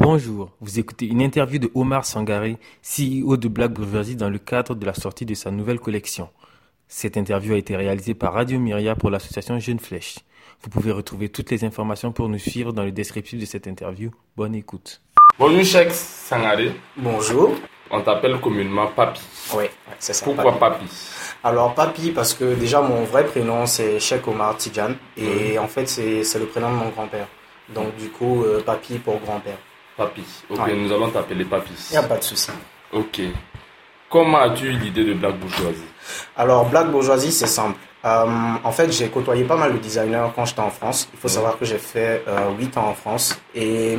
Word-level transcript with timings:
Bonjour, 0.00 0.50
vous 0.60 0.78
écoutez 0.78 1.06
une 1.06 1.20
interview 1.20 1.58
de 1.58 1.72
Omar 1.74 2.04
Sangaré, 2.04 2.56
CEO 2.84 3.36
de 3.36 3.48
Black 3.48 3.72
Bourgeoisie 3.72 4.14
dans 4.14 4.30
le 4.30 4.38
cadre 4.38 4.76
de 4.76 4.86
la 4.86 4.94
sortie 4.94 5.26
de 5.26 5.34
sa 5.34 5.50
nouvelle 5.50 5.80
collection. 5.80 6.28
Cette 6.86 7.16
interview 7.16 7.54
a 7.54 7.58
été 7.58 7.74
réalisée 7.74 8.14
par 8.14 8.32
Radio 8.34 8.60
Myria 8.60 8.94
pour 8.94 9.10
l'association 9.10 9.58
Jeune 9.58 9.80
Flèche. 9.80 10.20
Vous 10.62 10.70
pouvez 10.70 10.92
retrouver 10.92 11.30
toutes 11.30 11.50
les 11.50 11.64
informations 11.64 12.12
pour 12.12 12.28
nous 12.28 12.38
suivre 12.38 12.72
dans 12.72 12.84
le 12.84 12.92
descriptif 12.92 13.40
de 13.40 13.44
cette 13.44 13.66
interview. 13.66 14.12
Bonne 14.36 14.54
écoute. 14.54 15.00
Bonjour 15.36 15.64
Cheikh 15.64 15.90
Sangaré, 15.90 16.70
Bonjour. 16.96 17.56
on 17.90 18.00
t'appelle 18.00 18.38
communément 18.38 18.86
Papi. 18.94 19.20
Oui, 19.56 19.64
c'est 19.98 20.12
ça. 20.12 20.24
Pourquoi 20.24 20.56
Papi. 20.60 20.84
Papi? 20.84 20.86
Alors, 21.42 21.74
Papi, 21.74 22.12
parce 22.12 22.34
que 22.34 22.54
déjà, 22.54 22.80
mon 22.82 23.02
vrai 23.02 23.26
prénom, 23.26 23.66
c'est 23.66 23.98
Cheikh 23.98 24.28
Omar 24.28 24.56
Tidjan. 24.58 24.92
Et 25.16 25.58
en 25.58 25.66
fait, 25.66 25.88
c'est 25.88 26.22
c'est 26.22 26.38
le 26.38 26.46
prénom 26.46 26.70
de 26.70 26.76
mon 26.76 26.90
grand-père. 26.90 27.26
Donc, 27.74 27.96
du 27.96 28.10
coup, 28.10 28.44
euh, 28.44 28.62
Papi 28.64 28.98
pour 29.00 29.18
grand-père. 29.18 29.58
Papi. 29.98 30.22
Ok, 30.48 30.58
Ouais. 30.66 30.74
nous 30.74 30.90
allons 30.92 31.10
t'appeler 31.10 31.44
Papi. 31.44 31.72
Il 31.90 31.92
n'y 31.92 31.98
a 31.98 32.02
pas 32.04 32.16
de 32.16 32.22
souci. 32.24 32.50
Ok. 32.92 33.20
Comment 34.08 34.38
as-tu 34.38 34.66
eu 34.68 34.72
l'idée 34.78 35.04
de 35.04 35.12
Black 35.12 35.36
Bourgeoisie? 35.38 35.84
Alors, 36.36 36.64
Black 36.70 36.90
Bourgeoisie, 36.90 37.32
c'est 37.32 37.46
simple. 37.48 37.78
Euh, 38.04 38.24
en 38.64 38.72
fait, 38.72 38.90
j'ai 38.92 39.08
côtoyé 39.08 39.44
pas 39.44 39.56
mal 39.56 39.72
de 39.74 39.78
designers 39.78 40.28
quand 40.34 40.44
j'étais 40.46 40.60
en 40.60 40.70
France. 40.70 41.08
Il 41.12 41.18
faut 41.18 41.28
savoir 41.28 41.58
que 41.58 41.64
j'ai 41.66 41.76
fait 41.78 42.22
euh, 42.26 42.48
8 42.58 42.78
ans 42.78 42.86
en 42.88 42.94
France. 42.94 43.38
Et 43.54 43.98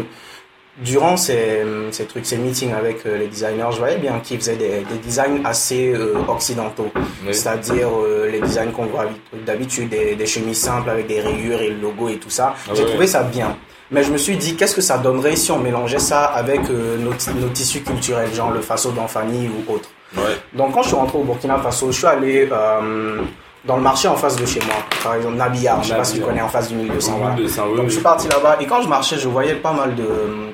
durant 0.78 1.18
ces, 1.18 1.62
ces 1.92 2.06
trucs, 2.06 2.26
ces 2.26 2.38
meetings 2.38 2.74
avec 2.74 3.06
euh, 3.06 3.18
les 3.18 3.28
designers, 3.28 3.68
je 3.72 3.78
voyais 3.78 3.98
bien 3.98 4.20
qu'ils 4.22 4.38
faisaient 4.40 4.56
des, 4.56 4.80
des 4.90 4.98
designs 5.04 5.42
assez 5.46 5.94
euh, 5.94 6.16
occidentaux. 6.30 6.90
Oui. 6.96 7.34
C'est-à-dire 7.34 7.90
les 8.32 8.40
designs 8.40 8.72
qu'on 8.72 8.86
voit 8.86 9.04
habi- 9.04 9.44
d'habitude, 9.46 9.90
des, 9.90 10.16
des 10.16 10.26
chemises 10.26 10.62
simples 10.62 10.90
avec 10.90 11.06
des 11.08 11.20
rayures 11.22 11.62
et 11.62 11.70
le 11.70 11.80
logo 11.82 12.08
et 12.10 12.18
tout 12.18 12.30
ça. 12.32 12.56
Ah 12.68 12.72
J'ai 12.74 12.84
ouais. 12.84 12.90
trouvé 12.90 13.06
ça 13.06 13.22
bien. 13.24 13.56
Mais 13.92 14.04
je 14.04 14.12
me 14.12 14.18
suis 14.18 14.38
dit, 14.38 14.56
qu'est-ce 14.56 14.76
que 14.76 14.82
ça 14.82 14.98
donnerait 15.00 15.36
si 15.36 15.52
on 15.52 15.60
mélangeait 15.60 16.00
ça 16.00 16.26
avec 16.26 16.62
euh, 16.70 16.98
nos, 16.98 17.14
ti- 17.14 17.34
nos 17.34 17.50
tissus 17.50 17.82
culturels, 17.82 18.34
genre 18.34 18.52
le 18.52 18.62
faso 18.62 18.92
d'Anfani 18.92 19.50
ou 19.50 19.74
autre? 19.74 19.90
Ouais. 20.16 20.38
Donc 20.54 20.74
quand 20.74 20.82
je 20.84 20.88
suis 20.90 20.96
rentré 20.98 21.18
au 21.18 21.24
Burkina 21.24 21.58
Faso, 21.58 21.92
je 21.92 21.98
suis 21.98 22.06
allé 22.08 22.48
euh, 22.52 23.22
dans 23.66 23.76
le 23.78 23.82
marché 23.84 24.08
en 24.08 24.16
face 24.16 24.36
de 24.36 24.46
chez 24.46 24.60
moi, 24.62 24.76
par 25.04 25.16
exemple 25.16 25.36
Nabillard, 25.36 25.82
je 25.84 25.90
sais 25.90 25.96
pas 25.96 26.04
si 26.04 26.16
tu 26.16 26.22
connais, 26.22 26.42
en 26.42 26.48
face 26.50 26.68
du 26.70 26.76
1200. 26.76 27.18
voilà. 27.18 27.36
1200, 27.36 27.64
oui, 27.72 27.78
Donc 27.78 27.86
je 27.88 27.94
suis 27.94 28.02
parti 28.02 28.28
là-bas 28.28 28.58
et 28.60 28.66
quand 28.66 28.82
je 28.82 28.88
marchais, 28.88 29.18
je 29.18 29.28
voyais 29.28 29.56
pas 29.56 29.74
mal 29.74 29.96
de, 29.96 30.06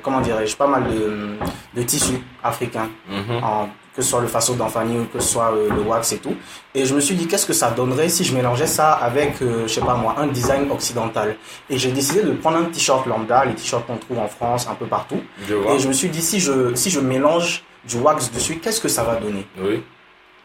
comment 0.02 0.20
dirais-je, 0.20 0.56
pas 0.56 0.66
mal 0.66 0.84
de, 0.84 1.36
de 1.78 1.82
tissus 1.86 2.20
africains, 2.42 2.88
Mhm. 3.08 3.42
en- 3.42 3.68
que 3.96 4.02
ce 4.02 4.10
soit 4.10 4.20
le 4.20 4.26
faso 4.26 4.54
d'Anfani 4.54 4.98
ou 4.98 5.04
que 5.06 5.18
ce 5.20 5.28
soit 5.28 5.52
euh, 5.52 5.70
le 5.70 5.80
wax 5.80 6.12
et 6.12 6.18
tout. 6.18 6.36
Et 6.74 6.84
je 6.84 6.94
me 6.94 7.00
suis 7.00 7.14
dit, 7.14 7.26
qu'est-ce 7.26 7.46
que 7.46 7.54
ça 7.54 7.70
donnerait 7.70 8.10
si 8.10 8.24
je 8.24 8.34
mélangeais 8.36 8.66
ça 8.66 8.92
avec, 8.92 9.40
euh, 9.40 9.62
je 9.66 9.72
sais 9.72 9.80
pas 9.80 9.94
moi, 9.94 10.14
un 10.18 10.26
design 10.26 10.70
occidental? 10.70 11.36
Et 11.70 11.78
j'ai 11.78 11.90
décidé 11.90 12.22
de 12.22 12.32
prendre 12.32 12.58
un 12.58 12.64
t-shirt 12.64 13.06
lambda, 13.06 13.46
les 13.46 13.54
t-shirts 13.54 13.86
qu'on 13.86 13.96
trouve 13.96 14.18
en 14.18 14.28
France, 14.28 14.68
un 14.70 14.74
peu 14.74 14.84
partout. 14.84 15.20
Je. 15.48 15.54
Et 15.54 15.78
je 15.78 15.88
me 15.88 15.94
suis 15.94 16.08
dit, 16.10 16.20
si 16.20 16.38
je, 16.40 16.74
si 16.74 16.90
je 16.90 17.00
mélange 17.00 17.64
du 17.88 17.96
wax 17.96 18.30
dessus, 18.30 18.58
qu'est-ce 18.58 18.80
que 18.80 18.88
ça 18.88 19.02
va 19.02 19.16
donner? 19.16 19.46
Oui. 19.58 19.82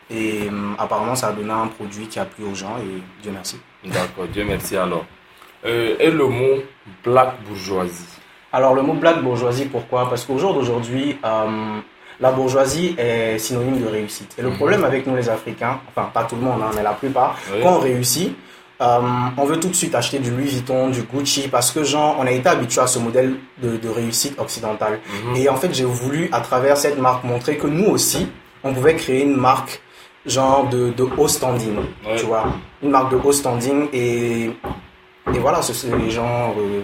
Et 0.10 0.48
hum, 0.48 0.76
apparemment, 0.80 1.16
ça 1.16 1.28
a 1.28 1.32
donné 1.34 1.52
un 1.52 1.68
produit 1.68 2.08
qui 2.08 2.20
a 2.20 2.26
plu 2.26 2.46
aux 2.46 2.56
gens 2.56 2.78
et 2.78 3.02
Dieu 3.22 3.32
merci. 3.34 3.60
D'accord, 3.84 4.28
Dieu 4.32 4.46
merci 4.46 4.78
alors. 4.78 5.06
Euh, 5.66 5.96
et 6.00 6.10
le 6.10 6.26
mot 6.26 6.64
Black 7.04 7.36
Bourgeoisie? 7.46 8.06
Alors, 8.54 8.74
le 8.76 8.82
mot 8.82 8.94
black 8.94 9.24
bourgeoisie, 9.24 9.66
pourquoi? 9.66 10.10
Parce 10.10 10.26
qu'au 10.26 10.38
jour 10.38 10.54
d'aujourd'hui, 10.54 11.18
la 12.22 12.32
bourgeoisie 12.32 12.96
est 12.98 13.38
synonyme 13.40 13.82
de 13.82 13.88
réussite. 13.88 14.36
Et 14.38 14.42
le 14.42 14.50
Mhm. 14.50 14.56
problème 14.58 14.84
avec 14.84 15.06
nous, 15.08 15.16
les 15.16 15.28
Africains, 15.30 15.80
enfin, 15.90 16.10
pas 16.14 16.24
tout 16.24 16.36
le 16.36 16.42
monde, 16.42 16.62
hein, 16.64 16.72
mais 16.76 16.84
la 16.84 16.94
plupart, 16.94 17.36
Oui. 17.52 17.60
quand 17.64 17.74
on 17.78 17.80
réussit, 17.80 18.36
hum, 18.80 19.32
on 19.38 19.46
veut 19.46 19.60
tout 19.60 19.70
de 19.70 19.76
suite 19.76 19.96
acheter 19.96 20.20
du 20.20 20.32
Louis 20.32 20.46
Vuitton, 20.48 20.90
du 20.90 21.02
Gucci, 21.04 21.48
parce 21.50 21.72
que, 21.72 21.84
genre, 21.84 22.16
on 22.20 22.26
a 22.28 22.32
été 22.32 22.48
habitué 22.48 22.82
à 22.82 22.88
ce 22.88 23.00
modèle 23.00 23.36
de, 23.62 23.78
de 23.78 23.90
réussite 23.90 24.40
occidentale. 24.40 25.00
Mhm. 25.26 25.36
Et 25.36 25.50
en 25.50 25.56
fait, 25.56 25.74
j'ai 25.74 25.86
voulu, 25.86 26.30
à 26.32 26.42
travers 26.42 26.78
cette 26.78 26.98
marque, 27.00 27.24
montrer 27.24 27.58
que 27.58 27.68
nous 27.68 27.86
aussi, 27.90 28.28
on 28.64 28.74
pouvait 28.74 28.96
créer 28.96 29.24
une 29.24 29.36
marque 29.38 29.82
genre 30.26 30.68
de, 30.70 30.92
de 30.92 31.08
haut 31.18 31.28
standing, 31.28 31.76
Ouais. 32.06 32.16
tu 32.18 32.26
vois. 32.26 32.46
Une 32.84 32.92
marque 32.92 33.12
de 33.12 33.18
haut 33.18 33.32
standing 33.32 33.88
et, 33.92 34.52
et 35.34 35.40
voilà, 35.40 35.64
ce 35.64 35.74
sont 35.74 35.96
les 35.96 36.12
gens... 36.12 36.54
euh, 36.60 36.82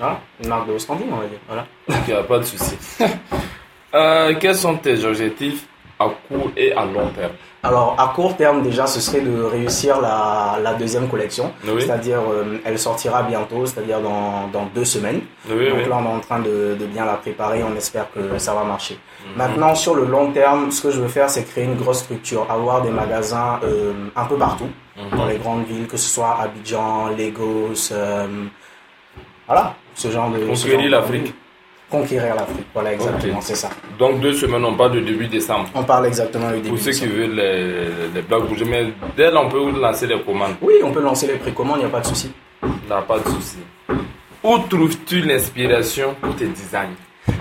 hein, 0.00 0.16
une 0.42 0.48
marque 0.48 0.66
de 0.68 0.72
haut 0.72 0.78
standing, 0.78 1.06
on 1.12 1.16
va 1.18 1.26
dire. 1.26 1.38
Voilà. 1.46 1.66
Ok, 1.90 2.08
y 2.08 2.12
a 2.14 2.22
pas 2.22 2.38
de 2.38 2.44
souci. 2.44 2.76
Euh, 3.94 4.34
quels 4.38 4.54
sont 4.56 4.76
tes 4.76 5.04
objectifs 5.04 5.66
à 5.98 6.06
court 6.28 6.50
et 6.56 6.72
à 6.72 6.84
long 6.84 7.08
terme? 7.14 7.32
Alors, 7.62 7.94
à 7.98 8.12
court 8.14 8.36
terme, 8.38 8.62
déjà, 8.62 8.86
ce 8.86 9.00
serait 9.00 9.20
de 9.20 9.42
réussir 9.42 10.00
la, 10.00 10.58
la 10.62 10.72
deuxième 10.72 11.08
collection. 11.08 11.52
Oui. 11.66 11.82
C'est-à-dire, 11.82 12.20
euh, 12.32 12.56
elle 12.64 12.78
sortira 12.78 13.22
bientôt, 13.22 13.66
c'est-à-dire 13.66 14.00
dans, 14.00 14.48
dans 14.50 14.64
deux 14.74 14.86
semaines. 14.86 15.20
Oui, 15.50 15.68
Donc 15.68 15.80
oui. 15.82 15.88
là, 15.90 15.98
on 16.00 16.04
est 16.04 16.16
en 16.16 16.20
train 16.20 16.38
de, 16.38 16.74
de 16.80 16.86
bien 16.86 17.04
la 17.04 17.14
préparer. 17.14 17.62
On 17.62 17.76
espère 17.76 18.06
que 18.12 18.38
ça 18.38 18.54
va 18.54 18.64
marcher. 18.64 18.94
Mhm. 19.26 19.36
Maintenant, 19.36 19.74
sur 19.74 19.94
le 19.94 20.06
long 20.06 20.30
terme, 20.32 20.70
ce 20.70 20.80
que 20.80 20.90
je 20.90 21.02
veux 21.02 21.08
faire, 21.08 21.28
c'est 21.28 21.44
créer 21.44 21.64
une 21.64 21.74
grosse 21.76 21.98
structure, 22.04 22.46
avoir 22.50 22.80
des 22.80 22.90
magasins 22.90 23.60
euh, 23.64 23.92
un 24.16 24.24
peu 24.24 24.36
partout, 24.36 24.68
Mhm. 24.96 25.18
dans 25.18 25.26
les 25.26 25.36
grandes 25.36 25.66
villes, 25.66 25.86
que 25.86 25.96
ce 25.98 26.08
soit 26.08 26.38
Abidjan, 26.42 27.08
Lagos, 27.16 27.90
euh, 27.92 28.26
voilà, 29.46 29.74
ce 29.94 30.08
genre 30.10 30.30
de. 30.30 30.46
Conquérir 30.46 30.90
l'Afrique. 30.90 31.34
Conquérir 31.90 32.34
l'Afrique, 32.36 32.66
voilà, 32.72 32.92
exactement, 32.92 33.40
c'est 33.40 33.56
ça. 33.56 33.68
Donc 33.98 34.20
deux 34.20 34.32
semaines, 34.34 34.64
on 34.64 34.74
parle 34.74 34.92
de 34.92 35.00
début 35.00 35.26
décembre. 35.26 35.68
On 35.74 35.82
parle 35.82 36.06
exactement 36.06 36.48
du 36.50 36.56
début. 36.56 36.68
Pour 36.68 36.78
ceux 36.78 36.92
qui 36.92 37.06
veulent 37.06 37.34
les, 37.34 37.84
les 38.14 38.22
Black 38.22 38.42
Bourgeois, 38.46 38.66
mais 38.70 38.92
dès 39.16 39.30
là, 39.30 39.42
on 39.44 39.48
peut 39.48 39.70
lancer 39.80 40.06
les 40.06 40.20
commandes. 40.20 40.54
Oui, 40.62 40.74
on 40.84 40.92
peut 40.92 41.02
lancer 41.02 41.26
les 41.26 41.34
précommandes, 41.34 41.78
il 41.78 41.80
n'y 41.80 41.86
a 41.86 41.88
pas 41.88 42.00
de 42.00 42.06
souci. 42.06 42.30
N'a 42.88 43.02
pas 43.02 43.18
de 43.18 43.28
souci. 43.28 43.58
Où 44.42 44.58
trouves-tu 44.58 45.20
l'inspiration 45.22 46.14
pour 46.20 46.34
tes 46.36 46.46
designs? 46.46 46.94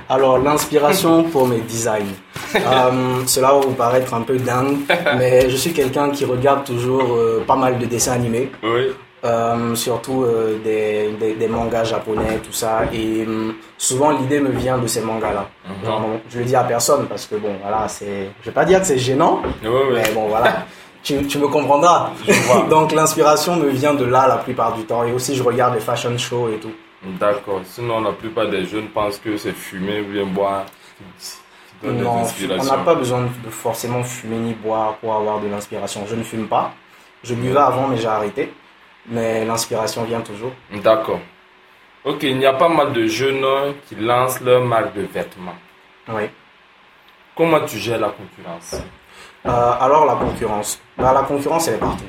Alors, 0.09 0.39
l'inspiration 0.39 1.23
pour 1.31 1.47
mes 1.47 1.59
designs. 1.61 2.15
Euh, 2.55 3.23
cela 3.27 3.53
va 3.53 3.59
vous 3.59 3.73
paraître 3.73 4.13
un 4.15 4.21
peu 4.21 4.37
dingue, 4.37 4.77
mais 5.17 5.49
je 5.49 5.55
suis 5.55 5.71
quelqu'un 5.71 6.09
qui 6.09 6.25
regarde 6.25 6.63
toujours 6.65 7.13
euh, 7.13 7.43
pas 7.45 7.55
mal 7.55 7.77
de 7.77 7.85
dessins 7.85 8.13
animés. 8.13 8.51
Oui. 8.63 8.91
Euh, 9.25 9.75
surtout 9.75 10.23
euh, 10.23 10.59
des, 10.63 11.11
des, 11.19 11.33
des 11.33 11.47
mangas 11.49 11.83
japonais, 11.83 12.37
tout 12.41 12.53
ça. 12.53 12.83
Et 12.93 13.25
hum, 13.27 13.53
souvent, 13.77 14.11
l'idée 14.11 14.39
me 14.39 14.49
vient 14.51 14.77
de 14.77 14.87
ces 14.87 15.01
mangas-là. 15.01 15.49
Genre, 15.83 15.99
bon, 15.99 16.21
je 16.29 16.39
le 16.39 16.45
dis 16.45 16.55
à 16.55 16.63
personne 16.63 17.05
parce 17.07 17.25
que, 17.25 17.35
bon, 17.35 17.55
voilà, 17.61 17.87
c'est. 17.89 18.29
Je 18.41 18.45
vais 18.45 18.53
pas 18.53 18.63
dire 18.63 18.79
que 18.79 18.85
c'est 18.87 18.97
gênant, 18.97 19.41
Oui, 19.61 19.69
oui. 19.69 19.93
mais 19.95 20.11
bon, 20.13 20.27
voilà. 20.27 20.65
Tu, 21.01 21.25
tu 21.27 21.37
me 21.39 21.47
comprendras. 21.47 22.09
Donc, 22.69 22.91
l'inspiration 22.91 23.55
me 23.55 23.69
vient 23.69 23.93
de 23.93 24.03
là 24.03 24.27
la 24.27 24.35
plupart 24.35 24.73
du 24.73 24.83
temps. 24.83 25.05
Et 25.05 25.13
aussi, 25.13 25.33
je 25.33 25.41
regarde 25.41 25.73
les 25.75 25.79
fashion 25.79 26.17
shows 26.17 26.49
et 26.49 26.57
tout. 26.57 26.73
D'accord. 27.17 27.61
Sinon, 27.63 28.01
la 28.01 28.11
plupart 28.11 28.49
des 28.49 28.65
jeunes 28.65 28.87
pensent 28.89 29.17
que 29.17 29.37
c'est 29.37 29.53
fumer 29.53 30.01
ou 30.01 30.11
bien 30.11 30.25
boire 30.25 30.65
Non, 31.81 32.23
on 32.59 32.63
n'a 32.65 32.77
pas 32.83 32.95
besoin 32.95 33.21
de 33.21 33.49
forcément 33.49 34.03
fumer 34.03 34.35
ni 34.37 34.53
boire 34.53 34.95
pour 34.97 35.13
avoir 35.15 35.39
de 35.39 35.47
l'inspiration. 35.47 36.05
Je 36.05 36.15
ne 36.15 36.23
fume 36.23 36.47
pas. 36.47 36.73
Je 37.23 37.33
buvais 37.33 37.57
avant, 37.59 37.87
mais 37.87 37.95
j'ai 37.97 38.07
arrêté. 38.07 38.51
Mais 39.07 39.45
l'inspiration 39.45 40.03
vient 40.03 40.21
toujours. 40.21 40.51
D'accord. 40.83 41.19
Ok, 42.05 42.23
il 42.23 42.39
y 42.39 42.45
a 42.45 42.53
pas 42.53 42.69
mal 42.69 42.93
de 42.93 43.05
jeunes 43.07 43.43
qui 43.87 43.95
lancent 43.95 44.41
leur 44.41 44.63
marque 44.63 44.93
de 44.95 45.01
vêtements. 45.01 45.55
Oui. 46.09 46.23
Comment 47.35 47.59
tu 47.61 47.77
gères 47.77 47.99
la 47.99 48.09
concurrence? 48.09 48.75
Euh, 49.45 49.71
alors 49.79 50.05
la 50.05 50.15
concurrence. 50.15 50.81
Bah, 50.97 51.13
la 51.13 51.23
concurrence, 51.23 51.67
elle 51.67 51.75
est 51.75 51.77
partout. 51.77 52.03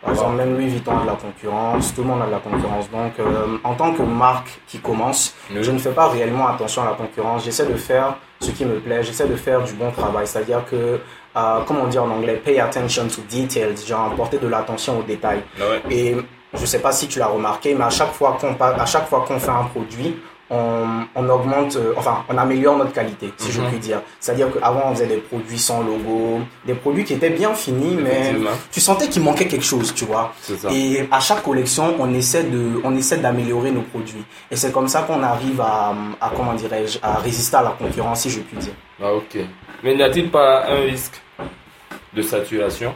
Par 0.00 0.10
exemple, 0.12 0.36
même 0.36 0.54
Louis 0.54 0.68
Vuitton 0.68 0.98
a 0.98 1.02
de 1.02 1.06
la 1.06 1.14
concurrence, 1.14 1.92
tout 1.94 2.02
le 2.02 2.06
monde 2.08 2.22
a 2.22 2.26
de 2.26 2.30
la 2.30 2.38
concurrence. 2.38 2.88
Donc, 2.90 3.18
euh, 3.18 3.58
en 3.64 3.74
tant 3.74 3.92
que 3.92 4.02
marque 4.02 4.60
qui 4.68 4.78
commence, 4.78 5.34
Oui. 5.50 5.62
je 5.64 5.70
ne 5.72 5.78
fais 5.78 5.90
pas 5.90 6.08
réellement 6.08 6.46
attention 6.48 6.82
à 6.82 6.86
la 6.86 6.92
concurrence. 6.92 7.44
J'essaie 7.44 7.66
de 7.66 7.74
faire 7.76 8.14
ce 8.40 8.50
qui 8.52 8.64
me 8.64 8.78
plaît, 8.78 9.02
j'essaie 9.02 9.26
de 9.26 9.34
faire 9.34 9.62
du 9.62 9.72
bon 9.72 9.90
travail. 9.90 10.26
C'est-à-dire 10.28 10.64
que, 10.70 11.00
euh, 11.36 11.58
comment 11.66 11.86
dire 11.88 12.04
en 12.04 12.10
anglais, 12.10 12.36
pay 12.44 12.60
attention 12.60 13.08
to 13.08 13.22
details, 13.28 13.76
genre 13.84 14.14
porter 14.14 14.38
de 14.38 14.46
l'attention 14.46 14.98
aux 15.00 15.02
détails. 15.02 15.42
Ouais. 15.58 15.82
Et 15.90 16.16
je 16.58 16.66
sais 16.66 16.80
pas 16.80 16.92
si 16.92 17.08
tu 17.08 17.18
l'as 17.18 17.26
remarqué, 17.28 17.74
mais 17.74 17.84
à 17.84 17.90
chaque 17.90 18.12
fois 18.12 18.36
qu'on 18.40 18.54
à 18.64 18.86
chaque 18.86 19.08
fois 19.08 19.24
qu'on 19.26 19.38
fait 19.38 19.50
un 19.50 19.64
produit, 19.64 20.16
on, 20.48 20.84
on 21.16 21.28
augmente, 21.28 21.74
euh, 21.74 21.92
enfin, 21.96 22.22
on 22.28 22.38
améliore 22.38 22.76
notre 22.78 22.92
qualité, 22.92 23.32
si 23.36 23.50
je 23.50 23.60
Mhm. 23.60 23.66
puis 23.68 23.78
dire. 23.80 24.00
C'est-à-dire 24.20 24.46
qu'avant, 24.52 24.82
on 24.86 24.94
faisait 24.94 25.08
des 25.08 25.16
produits 25.16 25.58
sans 25.58 25.82
logo, 25.82 26.38
des 26.64 26.74
produits 26.74 27.02
qui 27.02 27.14
étaient 27.14 27.30
bien 27.30 27.52
finis, 27.52 27.96
mais 28.00 28.32
tu 28.70 28.80
sentais 28.80 29.08
qu'il 29.08 29.22
manquait 29.22 29.48
quelque 29.48 29.64
chose, 29.64 29.92
tu 29.92 30.04
vois. 30.04 30.32
Et 30.70 31.08
à 31.10 31.18
chaque 31.18 31.42
collection, 31.42 31.96
on 31.98 32.14
essaie 32.14 32.44
de, 32.44 32.80
on 32.84 32.96
essaie 32.96 33.16
d'améliorer 33.18 33.72
nos 33.72 33.82
produits. 33.82 34.22
Et 34.48 34.54
c'est 34.54 34.70
comme 34.70 34.86
ça 34.86 35.02
qu'on 35.02 35.20
arrive 35.24 35.60
à, 35.60 35.92
à 36.20 36.30
comment 36.36 36.54
dirais-je, 36.54 37.00
à 37.02 37.14
résister 37.16 37.56
à 37.56 37.62
la 37.62 37.70
concurrence, 37.70 38.20
si 38.20 38.30
je 38.30 38.38
puis 38.38 38.56
dire. 38.56 38.72
Ah, 39.02 39.12
ok. 39.14 39.38
Mais 39.82 39.96
n'y 39.96 40.02
a-t-il 40.04 40.30
pas 40.30 40.64
un 40.68 40.76
risque 40.82 41.20
de 42.14 42.22
saturation? 42.22 42.94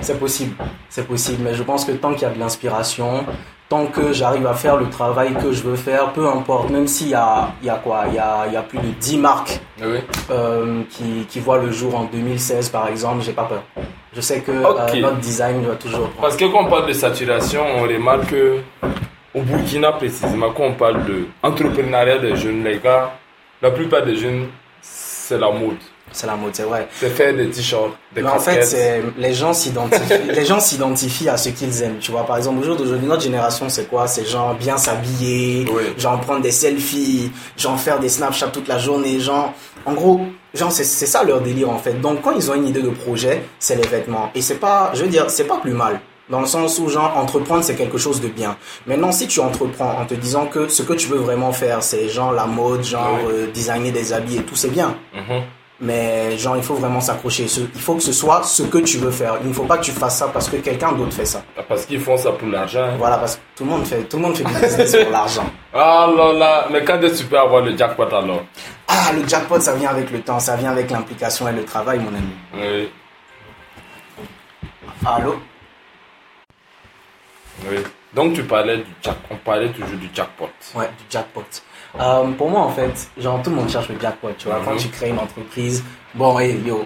C'est 0.00 0.18
possible, 0.18 0.54
c'est 0.88 1.06
possible, 1.06 1.42
mais 1.42 1.54
je 1.54 1.62
pense 1.62 1.84
que 1.84 1.92
tant 1.92 2.12
qu'il 2.12 2.22
y 2.22 2.24
a 2.24 2.30
de 2.30 2.38
l'inspiration, 2.38 3.24
tant 3.68 3.86
que 3.86 4.12
j'arrive 4.12 4.46
à 4.46 4.54
faire 4.54 4.76
le 4.76 4.88
travail 4.88 5.34
que 5.34 5.52
je 5.52 5.62
veux 5.62 5.74
faire, 5.76 6.12
peu 6.12 6.26
importe, 6.28 6.70
même 6.70 6.86
s'il 6.86 7.08
y 7.08 7.14
a, 7.14 7.48
il 7.60 7.66
y 7.66 7.70
a 7.70 7.74
quoi, 7.74 8.04
il 8.08 8.14
y 8.14 8.18
a, 8.18 8.44
il 8.46 8.52
y 8.52 8.56
a 8.56 8.62
plus 8.62 8.78
de 8.78 8.86
10 9.00 9.18
marques 9.18 9.60
Oui. 9.82 9.98
euh, 10.30 10.82
qui, 10.90 11.26
qui 11.28 11.40
voient 11.40 11.58
le 11.58 11.70
jour 11.72 11.94
en 11.96 12.04
2016 12.04 12.68
par 12.70 12.88
exemple, 12.88 13.22
j'ai 13.22 13.32
pas 13.32 13.44
peur. 13.44 13.62
Je 14.14 14.20
sais 14.20 14.40
que 14.40 14.52
euh, 14.52 15.00
notre 15.00 15.18
design 15.18 15.62
doit 15.62 15.74
toujours 15.76 16.08
prendre. 16.10 16.20
Parce 16.22 16.36
que 16.36 16.44
quand 16.46 16.64
on 16.66 16.70
parle 16.70 16.86
de 16.86 16.92
saturation, 16.92 17.62
on 17.78 17.82
remarque 17.82 18.26
que 18.30 18.58
au 19.34 19.42
Burkina 19.42 19.92
précisément, 19.92 20.50
quand 20.52 20.64
on 20.64 20.72
parle 20.74 21.04
de 21.04 21.26
entrepreneuriat 21.42 22.18
des 22.18 22.36
jeunes, 22.36 22.64
les 22.64 22.78
gars, 22.78 23.12
la 23.60 23.70
plupart 23.70 24.02
des 24.04 24.16
jeunes, 24.16 24.46
c'est 24.80 25.38
la 25.38 25.50
mode. 25.50 25.76
C'est 26.12 26.26
la 26.26 26.34
mode, 26.36 26.54
c'est 26.54 26.64
vrai. 26.64 26.88
C'est 26.98 27.10
faire 27.10 27.34
des 27.34 27.48
t-shirts, 27.50 27.92
des 28.14 28.22
Mais 28.22 28.28
en 28.30 28.38
fait, 28.40 29.12
les 29.16 29.32
gens 29.32 29.52
s'identifient, 29.52 30.14
les 30.34 30.44
gens 30.44 30.58
s'identifient 30.60 31.28
à 31.28 31.36
ce 31.36 31.50
qu'ils 31.50 31.82
aiment. 31.82 31.98
Tu 32.00 32.10
vois, 32.10 32.26
par 32.26 32.36
exemple, 32.36 32.60
aujourd'hui, 32.60 32.84
d'aujourd'hui, 32.84 33.08
notre 33.08 33.22
génération, 33.22 33.68
c'est 33.68 33.88
quoi? 33.88 34.06
C'est 34.08 34.26
genre 34.26 34.54
bien 34.54 34.76
s'habiller, 34.76 35.66
Oui. 35.72 35.82
genre 35.98 36.20
prendre 36.20 36.42
des 36.42 36.50
selfies, 36.50 37.30
genre 37.56 37.78
faire 37.78 38.00
des 38.00 38.08
Snapchat 38.08 38.48
toute 38.48 38.66
la 38.68 38.78
journée, 38.78 39.20
genre, 39.20 39.52
en 39.86 39.92
gros, 39.94 40.20
genre 40.52 40.72
c'est 40.72 40.82
c'est 40.84 41.06
ça 41.06 41.22
leur 41.22 41.40
délire 41.40 41.70
en 41.70 41.78
fait. 41.78 42.00
Donc 42.00 42.22
quand 42.22 42.32
ils 42.32 42.50
ont 42.50 42.54
une 42.54 42.66
idée 42.66 42.82
de 42.82 42.90
projet, 42.90 43.42
c'est 43.60 43.76
les 43.76 43.86
vêtements. 43.86 44.30
Et 44.34 44.42
c'est 44.42 44.56
pas, 44.56 44.90
je 44.94 45.02
veux 45.02 45.08
dire, 45.08 45.30
c'est 45.30 45.44
pas 45.44 45.58
plus 45.58 45.72
mal. 45.72 46.00
Dans 46.28 46.40
le 46.40 46.46
sens 46.46 46.78
où, 46.78 46.88
genre, 46.88 47.16
entreprendre, 47.16 47.64
c'est 47.64 47.74
quelque 47.74 47.98
chose 47.98 48.20
de 48.20 48.28
bien. 48.28 48.56
Maintenant, 48.86 49.10
si 49.10 49.26
tu 49.26 49.40
entreprends 49.40 49.96
en 50.00 50.06
te 50.06 50.14
disant 50.14 50.46
que 50.46 50.68
ce 50.68 50.82
que 50.84 50.92
tu 50.92 51.08
veux 51.08 51.18
vraiment 51.18 51.50
faire, 51.52 51.82
c'est 51.82 52.08
genre 52.08 52.32
la 52.32 52.46
mode, 52.46 52.84
genre 52.84 53.18
Oui. 53.26 53.32
euh, 53.32 53.46
designer 53.52 53.90
des 53.90 54.12
habits 54.12 54.36
et 54.36 54.42
tout, 54.42 54.54
c'est 54.54 54.68
bien. 54.70 54.94
Mhm. 55.12 55.42
Mais 55.82 56.36
genre, 56.36 56.58
il 56.58 56.62
faut 56.62 56.74
vraiment 56.74 57.00
s'accrocher. 57.00 57.44
Il 57.74 57.80
faut 57.80 57.94
que 57.94 58.02
ce 58.02 58.12
soit 58.12 58.42
ce 58.42 58.62
que 58.64 58.78
tu 58.78 58.98
veux 58.98 59.10
faire. 59.10 59.38
Il 59.42 59.48
ne 59.48 59.52
faut 59.54 59.64
pas 59.64 59.78
que 59.78 59.84
tu 59.84 59.92
fasses 59.92 60.18
ça 60.18 60.28
parce 60.28 60.46
que 60.48 60.56
quelqu'un 60.56 60.92
d'autre 60.92 61.14
fait 61.14 61.24
ça. 61.24 61.42
Parce 61.68 61.86
qu'ils 61.86 62.00
font 62.00 62.18
ça 62.18 62.32
pour 62.32 62.48
l'argent. 62.48 62.82
hein. 62.84 62.96
Voilà, 62.98 63.16
parce 63.16 63.36
que 63.36 63.40
tout 63.56 63.64
le 63.64 63.70
monde 63.70 63.86
fait, 63.86 64.02
tout 64.02 64.18
le 64.18 64.22
monde 64.24 64.36
fait 64.36 64.44
du 64.44 64.52
business 64.52 64.94
pour 65.02 65.10
l'argent. 65.10 65.46
Ah 65.72 66.06
là 66.14 66.32
là, 66.34 66.66
mais 66.70 66.84
quand 66.84 67.00
est-ce 67.00 67.14
que 67.14 67.18
tu 67.20 67.24
peux 67.24 67.38
avoir 67.38 67.62
le 67.62 67.74
jackpot 67.76 68.02
alors? 68.14 68.42
Ah, 68.88 69.12
le 69.14 69.26
jackpot, 69.26 69.58
ça 69.60 69.74
vient 69.74 69.88
avec 69.88 70.10
le 70.10 70.20
temps, 70.20 70.38
ça 70.38 70.54
vient 70.56 70.70
avec 70.72 70.90
l'implication 70.90 71.48
et 71.48 71.52
le 71.52 71.64
travail, 71.64 71.98
mon 71.98 72.08
ami. 72.08 72.34
Oui, 72.54 72.90
Allô? 75.06 75.36
Oui. 77.70 77.76
Donc 78.12 78.34
tu 78.34 78.42
parlais 78.42 78.78
du 78.78 78.90
jack, 79.02 79.16
on 79.30 79.36
parlait 79.36 79.70
toujours 79.70 79.96
du 79.96 80.10
jackpot. 80.12 80.50
Ouais, 80.74 80.88
du 80.98 81.04
jackpot. 81.08 81.44
Euh, 81.98 82.24
pour 82.38 82.50
moi, 82.50 82.60
en 82.60 82.70
fait, 82.70 83.08
genre, 83.18 83.40
tout 83.42 83.50
le 83.50 83.56
monde 83.56 83.68
cherche 83.68 83.88
le 83.88 83.98
jackpot, 84.00 84.28
tu 84.38 84.46
vois. 84.48 84.60
Quand 84.64 84.72
Mhm. 84.72 84.78
tu 84.78 84.88
crées 84.88 85.08
une 85.08 85.18
entreprise, 85.18 85.82
bon, 86.14 86.38
hey, 86.38 86.56
yo, 86.64 86.84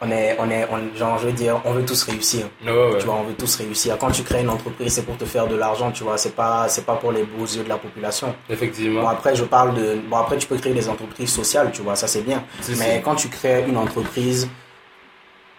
on 0.00 0.10
est, 0.10 0.36
on 0.38 0.48
est, 0.48 0.66
on, 0.70 0.96
genre, 0.96 1.18
je 1.18 1.26
veux 1.26 1.32
dire, 1.32 1.60
on 1.64 1.72
veut 1.72 1.84
tous 1.84 2.02
réussir. 2.04 2.46
Ouais. 2.64 2.98
Tu 3.00 3.04
vois, 3.04 3.16
on 3.16 3.24
veut 3.24 3.34
tous 3.34 3.56
réussir. 3.56 3.98
Quand 3.98 4.10
tu 4.12 4.22
crées 4.22 4.40
une 4.42 4.48
entreprise, 4.48 4.92
c'est 4.94 5.02
pour 5.02 5.16
te 5.16 5.24
faire 5.24 5.46
de 5.48 5.56
l'argent, 5.56 5.90
tu 5.90 6.04
vois. 6.04 6.16
C'est 6.16 6.34
pas, 6.36 6.68
c'est 6.68 6.86
pas 6.86 6.94
pour 6.94 7.10
les 7.12 7.24
beaux 7.24 7.44
yeux 7.44 7.64
de 7.64 7.68
la 7.68 7.76
population. 7.78 8.28
Bon, 8.28 8.54
Effectivement. 8.54 9.08
après, 9.08 9.34
je 9.34 9.44
parle 9.44 9.74
de. 9.74 9.98
Bon, 10.08 10.16
après, 10.18 10.36
tu 10.38 10.46
peux 10.46 10.56
créer 10.56 10.72
des 10.72 10.88
entreprises 10.88 11.30
sociales, 11.32 11.70
tu 11.72 11.82
vois, 11.82 11.96
ça 11.96 12.06
c'est 12.06 12.22
bien. 12.22 12.44
Mais 12.78 12.96
si. 12.96 13.02
quand 13.02 13.16
tu 13.16 13.28
crées 13.28 13.64
une 13.68 13.76
entreprise, 13.76 14.48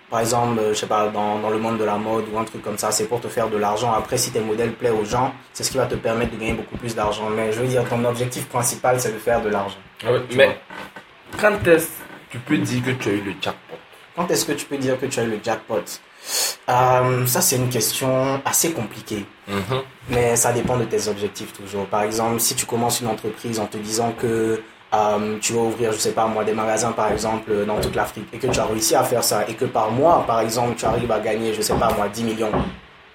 par 0.09 0.19
exemple, 0.21 0.59
euh, 0.59 0.73
je 0.73 0.79
sais 0.79 0.87
pas, 0.87 1.07
dans, 1.09 1.39
dans 1.39 1.49
le 1.49 1.57
monde 1.59 1.77
de 1.77 1.83
la 1.83 1.97
mode 1.97 2.25
ou 2.33 2.37
un 2.39 2.43
truc 2.43 2.61
comme 2.61 2.77
ça, 2.77 2.91
c'est 2.91 3.05
pour 3.05 3.21
te 3.21 3.27
faire 3.27 3.49
de 3.49 3.57
l'argent. 3.57 3.93
Après, 3.93 4.17
si 4.17 4.31
tes 4.31 4.39
modèles 4.39 4.73
plaisent 4.73 4.93
aux 4.99 5.05
gens, 5.05 5.33
c'est 5.53 5.63
ce 5.63 5.71
qui 5.71 5.77
va 5.77 5.85
te 5.85 5.95
permettre 5.95 6.31
de 6.33 6.37
gagner 6.37 6.53
beaucoup 6.53 6.77
plus 6.77 6.95
d'argent. 6.95 7.29
Mais 7.29 7.51
je 7.51 7.59
veux 7.61 7.67
dire, 7.67 7.83
ton 7.87 8.03
objectif 8.05 8.47
principal, 8.47 8.99
c'est 8.99 9.13
de 9.13 9.19
faire 9.19 9.41
de 9.41 9.49
l'argent. 9.49 9.77
Ouais, 10.05 10.21
tu 10.29 10.35
Mais 10.37 10.59
quand 11.39 11.65
est-ce 11.67 11.87
que 11.87 12.31
tu 12.31 12.39
peux 12.39 12.57
dire 12.57 12.83
que 12.83 12.91
tu 12.91 13.09
as 13.09 13.13
eu 13.13 13.21
le 13.21 13.33
jackpot 13.41 13.77
Quand 14.15 14.29
est-ce 14.31 14.45
que 14.45 14.53
tu 14.53 14.65
peux 14.65 14.77
dire 14.77 14.99
que 14.99 15.05
tu 15.05 15.19
as 15.19 15.23
eu 15.23 15.29
le 15.29 15.39
jackpot? 15.43 15.83
Euh, 16.69 17.25
Ça, 17.25 17.41
c'est 17.41 17.55
une 17.55 17.69
question 17.69 18.41
assez 18.45 18.71
compliquée. 18.71 19.25
Mhm. 19.47 19.81
Mais 20.09 20.35
ça 20.35 20.51
dépend 20.53 20.77
de 20.77 20.85
tes 20.85 21.07
objectifs 21.07 21.53
toujours. 21.53 21.85
Par 21.85 22.03
exemple, 22.03 22.39
si 22.39 22.55
tu 22.55 22.65
commences 22.65 23.01
une 23.01 23.07
entreprise 23.07 23.59
en 23.59 23.65
te 23.67 23.77
disant 23.77 24.11
que 24.19 24.61
euh, 24.93 25.37
tu 25.41 25.53
vas 25.53 25.61
ouvrir, 25.61 25.91
je 25.91 25.97
sais 25.97 26.11
pas 26.13 26.25
moi, 26.25 26.43
des 26.43 26.53
magasins 26.53 26.91
par 26.91 27.11
exemple 27.11 27.51
dans 27.65 27.79
toute 27.79 27.95
l'Afrique 27.95 28.27
et 28.33 28.37
que 28.37 28.47
tu 28.47 28.59
as 28.59 28.65
réussi 28.65 28.95
à 28.95 29.03
faire 29.03 29.23
ça 29.23 29.45
et 29.47 29.53
que 29.53 29.65
par 29.65 29.91
mois, 29.91 30.23
par 30.25 30.39
exemple, 30.41 30.75
tu 30.75 30.85
arrives 30.85 31.11
à 31.11 31.19
gagner, 31.19 31.53
je 31.53 31.61
sais 31.61 31.73
pas 31.75 31.91
moi, 31.95 32.07
10 32.09 32.23
millions. 32.23 32.51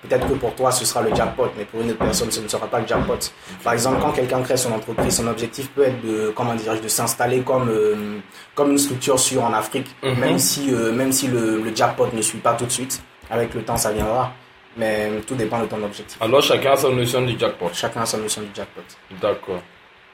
Peut-être 0.06 0.28
que 0.28 0.34
pour 0.34 0.54
toi, 0.54 0.70
ce 0.70 0.84
sera 0.84 1.00
le 1.00 1.14
jackpot, 1.14 1.48
mais 1.56 1.64
pour 1.64 1.80
une 1.80 1.88
autre 1.90 1.98
personne, 1.98 2.30
ce 2.30 2.38
ne 2.40 2.46
sera 2.46 2.66
pas 2.66 2.78
le 2.78 2.86
jackpot. 2.86 3.16
Par 3.62 3.72
exemple, 3.72 3.96
quand 4.02 4.12
quelqu'un 4.12 4.42
crée 4.42 4.58
son 4.58 4.70
entreprise, 4.72 5.16
son 5.16 5.26
objectif 5.26 5.70
peut 5.70 5.84
être 5.84 6.00
de, 6.02 6.30
comment 6.36 6.54
dirais-je, 6.54 6.82
de 6.82 6.88
s'installer 6.88 7.40
comme, 7.40 7.70
euh, 7.70 8.18
comme 8.54 8.70
une 8.72 8.78
structure 8.78 9.18
sûre 9.18 9.42
en 9.42 9.54
Afrique, 9.54 9.86
Mhm. 10.02 10.18
même 10.20 10.38
si, 10.38 10.72
euh, 10.74 10.92
même 10.92 11.10
si 11.10 11.26
le, 11.28 11.58
le 11.62 11.74
jackpot 11.74 12.08
ne 12.12 12.20
suit 12.20 12.36
pas 12.38 12.52
tout 12.52 12.66
de 12.66 12.70
suite. 12.70 13.02
Avec 13.30 13.54
le 13.54 13.62
temps, 13.62 13.78
ça 13.78 13.92
viendra. 13.92 14.30
Mais 14.76 15.08
tout 15.26 15.36
dépend 15.36 15.58
de 15.60 15.66
ton 15.66 15.82
objectif. 15.82 16.20
Alors 16.20 16.42
chacun 16.42 16.72
a 16.72 16.76
sa 16.76 16.90
notion 16.90 17.22
du 17.22 17.38
jackpot. 17.38 17.70
Chacun 17.72 18.02
a 18.02 18.06
sa 18.06 18.18
notion 18.18 18.42
du 18.42 18.48
jackpot. 18.54 18.82
D'accord. 19.22 19.60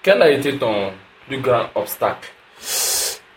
Quel 0.03 0.23
a 0.23 0.31
été 0.31 0.57
ton 0.57 0.93
plus 1.29 1.41
grand 1.41 1.67
obstacle 1.75 2.29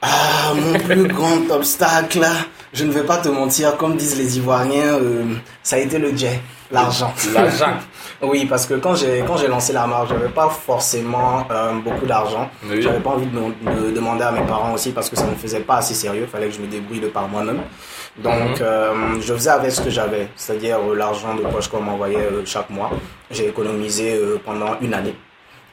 Ah, 0.01 0.53
mon 0.55 0.73
plus 0.79 1.07
grand 1.07 1.49
obstacle, 1.51 2.25
je 2.73 2.83
ne 2.83 2.91
vais 2.91 3.03
pas 3.03 3.17
te 3.17 3.29
mentir, 3.29 3.77
comme 3.77 3.95
disent 3.95 4.17
les 4.17 4.37
Ivoiriens, 4.37 4.95
euh, 4.99 5.23
ça 5.61 5.77
a 5.77 5.79
été 5.79 5.97
le 5.97 6.15
jet, 6.15 6.39
l'argent. 6.71 7.13
L'argent. 7.33 7.73
Oui, 8.25 8.45
parce 8.45 8.65
que 8.65 8.75
quand 8.75 8.95
j'ai 8.95 9.21
quand 9.27 9.35
j'ai 9.35 9.49
lancé 9.49 9.73
la 9.73 9.85
marque, 9.85 10.07
j'avais 10.07 10.29
pas 10.29 10.47
forcément 10.47 11.45
euh, 11.51 11.73
beaucoup 11.73 12.05
d'argent. 12.05 12.49
Oui. 12.69 12.81
J'avais 12.81 13.01
pas 13.01 13.09
envie 13.09 13.25
de, 13.25 13.37
me- 13.37 13.81
de 13.87 13.91
demander 13.91 14.23
à 14.23 14.31
mes 14.31 14.43
parents 14.47 14.71
aussi 14.73 14.91
parce 14.93 15.09
que 15.09 15.17
ça 15.17 15.25
ne 15.25 15.35
faisait 15.35 15.59
pas 15.59 15.77
assez 15.77 15.93
sérieux. 15.93 16.25
Fallait 16.31 16.47
que 16.47 16.53
je 16.53 16.61
me 16.61 16.67
débrouille 16.67 17.01
de 17.01 17.07
par 17.09 17.27
moi-même. 17.27 17.59
Donc, 18.17 18.61
euh, 18.61 19.19
je 19.19 19.33
faisais 19.33 19.49
avec 19.49 19.71
ce 19.73 19.81
que 19.81 19.89
j'avais, 19.89 20.29
c'est-à-dire 20.37 20.77
l'argent 20.95 21.35
de 21.35 21.41
poche 21.41 21.67
qu'on 21.67 21.81
m'envoyait 21.81 22.29
chaque 22.45 22.69
mois. 22.69 22.91
J'ai 23.29 23.49
économisé 23.49 24.17
pendant 24.45 24.77
une 24.79 24.93
année. 24.93 25.15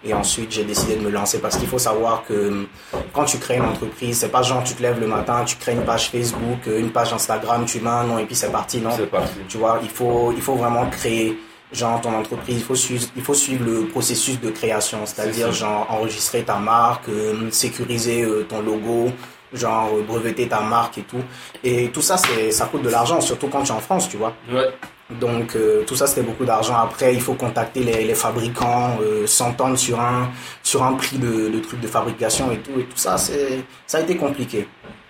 Et 0.03 0.15
ensuite, 0.15 0.51
j'ai 0.51 0.65
décidé 0.65 0.97
de 0.97 1.03
me 1.03 1.11
lancer 1.11 1.41
parce 1.41 1.57
qu'il 1.57 1.69
faut 1.69 1.79
savoir 1.79 2.25
que 2.27 2.33
euh, 2.33 2.67
quand 3.13 3.25
tu 3.25 3.39
crées 3.39 3.57
une 3.57 3.67
entreprise, 3.67 4.19
c'est 4.19 4.31
pas 4.31 4.43
genre 4.43 4.65
tu 4.65 4.75
te 4.75 4.83
lèves 4.83 4.99
le 4.99 5.07
matin, 5.07 5.45
tu 5.45 5.57
crées 5.57 5.73
une 5.73 5.85
page 5.85 6.09
Facebook, 6.11 6.67
euh, 6.69 6.81
une 6.81 6.91
page 6.91 7.13
Instagram, 7.13 7.67
tu 7.67 7.81
mets 7.81 7.91
un 7.91 8.05
nom 8.05 8.19
et 8.19 8.25
puis 8.25 8.35
c'est 8.35 8.51
parti, 8.51 8.81
non 8.81 8.91
C'est 8.97 9.07
parti. 9.07 9.35
Tu 9.49 9.59
vois, 9.59 9.79
il 9.83 9.91
faut, 9.91 10.33
il 10.33 10.41
faut 10.41 10.55
vraiment 10.55 10.87
créer 10.87 11.39
genre 11.73 12.01
ton 12.01 12.15
entreprise, 12.15 12.57
il 12.57 12.63
faut 12.65 12.75
suivre, 12.75 13.07
il 13.15 13.23
faut 13.23 13.35
suivre 13.35 13.65
le 13.65 13.87
processus 13.87 14.41
de 14.41 14.51
création, 14.51 15.05
c'est-à-dire 15.05 15.53
genre 15.53 15.87
enregistrer 15.91 16.43
ta 16.43 16.57
marque, 16.57 17.09
euh, 17.09 17.51
sécuriser 17.51 18.23
euh, 18.23 18.47
ton 18.49 18.61
logo, 18.63 19.11
genre 19.53 19.91
breveter 20.09 20.49
ta 20.49 20.61
marque 20.61 20.99
et 20.99 21.03
tout. 21.03 21.23
Et 21.63 21.91
tout 21.91 22.03
ça, 22.03 22.17
c'est, 22.17 22.51
ça 22.53 22.67
coûte 22.67 22.83
de 22.83 22.89
l'argent, 22.89 23.21
surtout 23.21 23.49
quand 23.49 23.63
tu 23.63 23.71
es 23.71 23.75
en 23.75 23.81
France, 23.81 24.09
tu 24.09 24.17
vois. 24.17 24.33
Ouais. 24.51 24.71
Donc 25.19 25.57
euh, 25.57 25.83
tout 25.87 25.97
ça 25.97 26.07
c'était 26.07 26.23
beaucoup 26.23 26.45
d'argent. 26.45 26.77
Après 26.77 27.13
il 27.15 27.21
faut 27.21 27.35
contacter 27.35 27.81
les, 27.81 28.05
les 28.05 28.15
fabricants, 28.15 28.99
euh, 29.03 29.27
s'entendre 29.27 29.77
sur 29.77 29.99
un 30.01 30.31
sur 30.63 30.83
un 30.85 30.93
prix 30.93 31.19
de, 31.19 31.49
de 31.49 31.59
trucs 31.59 31.81
de 31.81 31.89
fabrication 31.89 32.53
et 32.53 32.59
tout 32.59 32.79
et 32.79 32.85
tout 32.85 32.97
ça 32.97 33.17
c'est 33.19 33.61
ça 33.87 33.99
a 33.99 34.01
été 34.03 34.17
compliqué. 34.17 34.69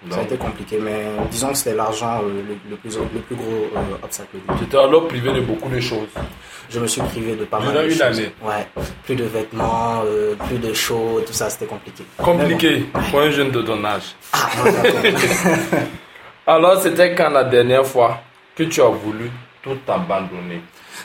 Ça 0.09 0.15
a 0.15 0.19
Non. 0.21 0.25
été 0.25 0.37
compliqué 0.39 0.79
mais 0.81 1.05
disons 1.31 1.49
que 1.51 1.59
c'était 1.59 1.75
l'argent 1.77 2.23
euh, 2.25 2.43
le, 2.49 2.71
le 2.71 2.77
plus 2.77 2.97
le 2.97 3.21
plus 3.21 3.37
gros 3.37 3.69
euh, 3.77 4.03
obstacle. 4.03 4.37
Tu 4.59 4.65
t'es 4.67 4.79
alors 4.79 5.07
privé 5.07 5.33
de 5.35 5.41
beaucoup 5.43 5.69
de 5.69 5.79
choses. 5.81 6.09
Je 6.71 6.79
me 6.81 6.87
suis 6.87 7.03
privé 7.03 7.35
de 7.37 7.45
pas 7.45 7.61
mal 7.61 7.75
de 7.75 7.83
une 7.85 7.91
choses. 7.91 8.01
année. 8.03 8.31
Ouais, 8.43 8.67
plus 9.05 9.17
de 9.17 9.25
vêtements, 9.25 10.03
euh, 10.07 10.35
plus 10.47 10.57
de 10.59 10.73
shows, 10.73 11.21
tout 11.27 11.33
ça 11.35 11.51
c'était 11.51 11.67
compliqué. 11.67 12.05
Compliqué 12.17 12.87
pour 13.11 13.21
un 13.21 13.31
jeune 13.31 13.51
de 13.51 13.61
ton 13.61 13.85
âge. 13.85 14.15
Ah, 14.33 14.49
non. 14.65 14.73
Alors 16.47 16.81
c'était 16.81 17.15
quand 17.15 17.29
la 17.31 17.45
dernière 17.45 17.85
fois 17.87 18.21
que 18.57 18.63
tu 18.65 18.81
as 18.81 18.89
voulu 18.89 19.31
tout 19.63 19.79
abandonner 19.89 20.63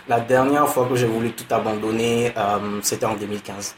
La 0.08 0.20
dernière 0.20 0.68
fois 0.68 0.86
que 0.88 0.96
j'ai 0.96 1.08
voulu 1.08 1.32
tout 1.32 1.46
abandonner, 1.54 2.34
euh, 2.38 2.80
c'était 2.82 3.06
en 3.06 3.16
2015. 3.16 3.76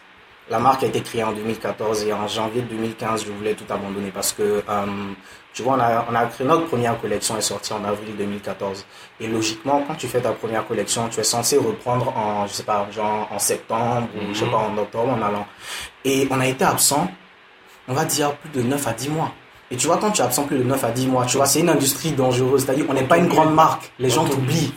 La 0.49 0.59
marque 0.59 0.83
a 0.83 0.87
été 0.87 1.01
créée 1.01 1.23
en 1.23 1.33
2014 1.33 2.05
et 2.05 2.13
en 2.13 2.25
janvier 2.27 2.61
2015, 2.61 3.25
je 3.25 3.31
voulais 3.33 3.53
tout 3.53 3.65
abandonner 3.69 4.11
parce 4.11 4.31
que, 4.31 4.63
euh, 4.69 4.85
tu 5.53 5.61
vois, 5.63 5.73
on 5.75 5.79
a, 5.79 6.05
on 6.09 6.15
a 6.15 6.25
créé 6.27 6.47
notre 6.47 6.67
première 6.67 6.97
collection 7.01 7.35
est 7.37 7.41
sortie 7.41 7.73
en 7.73 7.83
avril 7.83 8.15
2014. 8.17 8.85
Et 9.19 9.27
logiquement, 9.27 9.83
quand 9.85 9.95
tu 9.95 10.07
fais 10.07 10.21
ta 10.21 10.31
première 10.31 10.65
collection, 10.65 11.09
tu 11.09 11.19
es 11.19 11.23
censé 11.23 11.57
reprendre 11.57 12.15
en, 12.15 12.47
je 12.47 12.53
sais 12.53 12.63
pas, 12.63 12.87
genre 12.91 13.27
en 13.29 13.39
septembre 13.39 14.07
ou 14.15 14.33
je 14.33 14.39
sais 14.39 14.45
Mhm. 14.45 14.51
pas, 14.51 14.57
en 14.57 14.77
octobre 14.77 15.09
en 15.09 15.21
allant. 15.21 15.45
Et 16.05 16.27
on 16.31 16.39
a 16.39 16.47
été 16.47 16.63
absent, 16.63 17.11
on 17.89 17.93
va 17.93 18.05
dire 18.05 18.33
plus 18.37 18.49
de 18.51 18.61
9 18.61 18.87
à 18.87 18.93
10 18.93 19.09
mois. 19.09 19.33
Et 19.69 19.75
tu 19.75 19.87
vois, 19.87 19.97
quand 19.97 20.11
tu 20.11 20.21
es 20.21 20.23
absent 20.23 20.43
plus 20.43 20.57
de 20.59 20.63
9 20.63 20.81
à 20.83 20.91
10 20.91 21.07
mois, 21.07 21.25
tu 21.25 21.35
vois, 21.37 21.45
c'est 21.45 21.59
une 21.59 21.67
industrie 21.69 22.11
dangereuse. 22.11 22.63
C'est-à-dire, 22.63 22.85
on 22.87 22.93
n'est 22.93 23.03
pas 23.03 23.17
une 23.17 23.27
grande 23.27 23.53
marque. 23.53 23.91
Les 23.99 24.09
gens 24.09 24.23
t'oublient. 24.23 24.71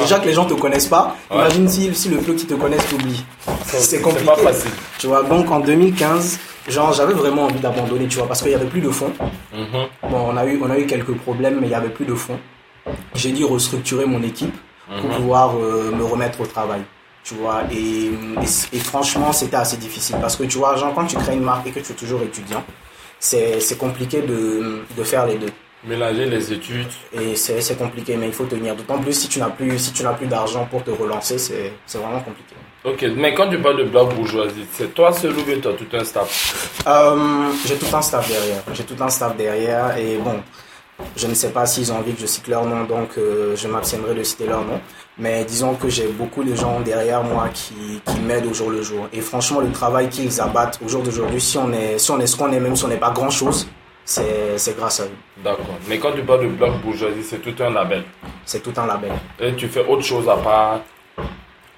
Déjà 0.00 0.18
que 0.18 0.26
les 0.26 0.34
gens 0.34 0.44
te 0.44 0.52
connaissent 0.52 0.86
pas, 0.88 1.16
Ouais. 1.30 1.36
imagine 1.38 1.66
si, 1.68 1.94
si 1.94 2.08
le 2.10 2.18
peu 2.18 2.34
qui 2.34 2.44
te 2.44 2.52
connaissent 2.54 2.86
t'oublie. 2.90 3.24
C'est 3.64 3.78
C'est 3.78 4.00
compliqué. 4.02 4.26
pas 4.26 4.36
facile. 4.36 4.70
Tu 4.98 5.06
vois, 5.06 5.22
donc 5.22 5.50
en 5.50 5.60
2015, 5.60 6.38
genre, 6.68 6.92
j'avais 6.92 7.14
vraiment 7.14 7.44
envie 7.44 7.58
d'abandonner, 7.60 8.06
tu 8.06 8.18
vois, 8.18 8.26
parce 8.28 8.42
qu'il 8.42 8.50
y 8.50 8.54
avait 8.54 8.66
plus 8.66 8.82
de 8.82 8.90
fonds. 8.90 9.12
Mhm. 9.54 10.10
Bon, 10.10 10.26
on 10.32 10.36
a 10.36 10.44
eu, 10.44 10.60
on 10.62 10.70
a 10.70 10.78
eu 10.78 10.84
quelques 10.86 11.14
problèmes, 11.16 11.58
mais 11.60 11.68
il 11.68 11.70
y 11.70 11.74
avait 11.74 11.88
plus 11.88 12.04
de 12.04 12.14
fonds. 12.14 12.38
J'ai 13.14 13.32
dû 13.32 13.46
restructurer 13.46 14.04
mon 14.04 14.22
équipe 14.22 14.54
pour 15.00 15.08
Mhm. 15.10 15.16
pouvoir 15.16 15.54
euh, 15.56 15.90
me 15.90 16.04
remettre 16.04 16.42
au 16.42 16.46
travail. 16.46 16.82
Tu 17.22 17.32
vois, 17.36 17.62
et, 17.72 18.10
et, 18.10 18.76
et 18.76 18.78
franchement, 18.80 19.32
c'était 19.32 19.56
assez 19.56 19.78
difficile 19.78 20.16
parce 20.20 20.36
que 20.36 20.44
tu 20.44 20.58
vois, 20.58 20.76
genre, 20.76 20.92
quand 20.94 21.06
tu 21.06 21.16
crées 21.16 21.32
une 21.32 21.40
marque 21.44 21.66
et 21.66 21.70
que 21.70 21.80
tu 21.80 21.92
es 21.92 21.94
toujours 21.94 22.20
étudiant, 22.22 22.62
c'est 23.24 23.78
compliqué 23.78 24.20
de, 24.22 24.82
de 24.96 25.02
faire 25.02 25.26
les 25.26 25.36
deux. 25.36 25.52
Mélanger 25.86 26.26
les 26.26 26.52
études. 26.52 26.92
Et 27.12 27.36
c'est 27.36 27.78
compliqué, 27.78 28.16
mais 28.16 28.28
il 28.28 28.32
faut 28.32 28.44
tenir. 28.44 28.74
D'autant 28.76 28.98
plus 28.98 29.12
si 29.12 29.28
tu 29.28 29.38
n'as 29.38 29.50
plus, 29.50 29.78
si 29.78 29.92
tu 29.92 30.02
n'as 30.02 30.14
plus 30.14 30.26
d'argent 30.26 30.66
pour 30.70 30.82
te 30.82 30.90
relancer, 30.90 31.38
c'est 31.38 31.98
vraiment 31.98 32.20
compliqué. 32.20 32.54
Ok, 32.84 33.02
mais 33.16 33.32
quand 33.32 33.48
tu 33.48 33.58
parles 33.58 33.78
de 33.78 33.84
black 33.84 34.14
bourgeoisie, 34.14 34.66
c'est 34.76 34.92
toi 34.92 35.10
seul 35.12 35.32
ou 35.38 35.42
bien 35.42 35.58
tu 35.58 35.68
as 35.68 35.72
tout 35.72 35.86
un 35.94 36.04
staff? 36.04 36.82
Euh, 36.86 37.50
j'ai 37.66 37.76
tout 37.76 37.96
un 37.96 38.02
staff 38.02 38.28
derrière. 38.28 38.62
J'ai 38.74 38.84
tout 38.84 39.02
un 39.02 39.08
staff 39.08 39.34
derrière 39.38 39.96
et 39.96 40.18
bon, 40.18 40.42
Je 41.16 41.26
ne 41.26 41.34
sais 41.34 41.50
pas 41.50 41.66
s'ils 41.66 41.92
ont 41.92 41.96
envie 41.96 42.14
que 42.14 42.20
je 42.20 42.26
cite 42.26 42.46
leur 42.48 42.64
nom, 42.64 42.84
donc 42.84 43.18
euh, 43.18 43.56
je 43.56 43.68
m'abstiendrai 43.68 44.14
de 44.14 44.22
citer 44.22 44.46
leur 44.46 44.64
nom. 44.64 44.80
Mais 45.16 45.44
disons 45.44 45.74
que 45.74 45.88
j'ai 45.88 46.08
beaucoup 46.08 46.42
de 46.42 46.54
gens 46.56 46.80
derrière 46.80 47.22
moi 47.22 47.48
qui, 47.54 48.00
qui 48.04 48.18
m'aident 48.20 48.46
au 48.46 48.54
jour 48.54 48.70
le 48.70 48.82
jour. 48.82 49.06
Et 49.12 49.20
franchement, 49.20 49.60
le 49.60 49.70
travail 49.70 50.08
qu'ils 50.08 50.40
abattent 50.40 50.80
au 50.84 50.88
jour 50.88 51.02
d'aujourd'hui, 51.02 51.40
si 51.40 51.56
on 51.56 51.72
est, 51.72 51.98
si 51.98 52.10
on 52.10 52.18
est 52.18 52.26
ce 52.26 52.36
qu'on 52.36 52.50
est, 52.50 52.58
même 52.58 52.74
si 52.74 52.84
on 52.84 52.88
n'est 52.88 52.96
pas 52.96 53.10
grand 53.12 53.30
chose, 53.30 53.68
c'est 54.04 54.58
c'est 54.58 54.76
grâce 54.76 54.98
à 55.00 55.04
eux. 55.04 55.10
D'accord. 55.42 55.76
Mais 55.88 55.98
quand 55.98 56.12
tu 56.12 56.22
parles 56.22 56.42
de 56.42 56.48
Black 56.48 56.80
Bourgeoisie, 56.82 57.22
c'est 57.22 57.38
tout 57.38 57.54
un 57.62 57.70
label. 57.70 58.02
C'est 58.44 58.60
tout 58.62 58.72
un 58.76 58.86
label. 58.86 59.12
Et 59.40 59.54
tu 59.54 59.68
fais 59.68 59.86
autre 59.86 60.02
chose 60.02 60.28
à 60.28 60.36
part 60.36 60.80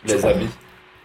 les 0.05 0.25
habits? 0.25 0.49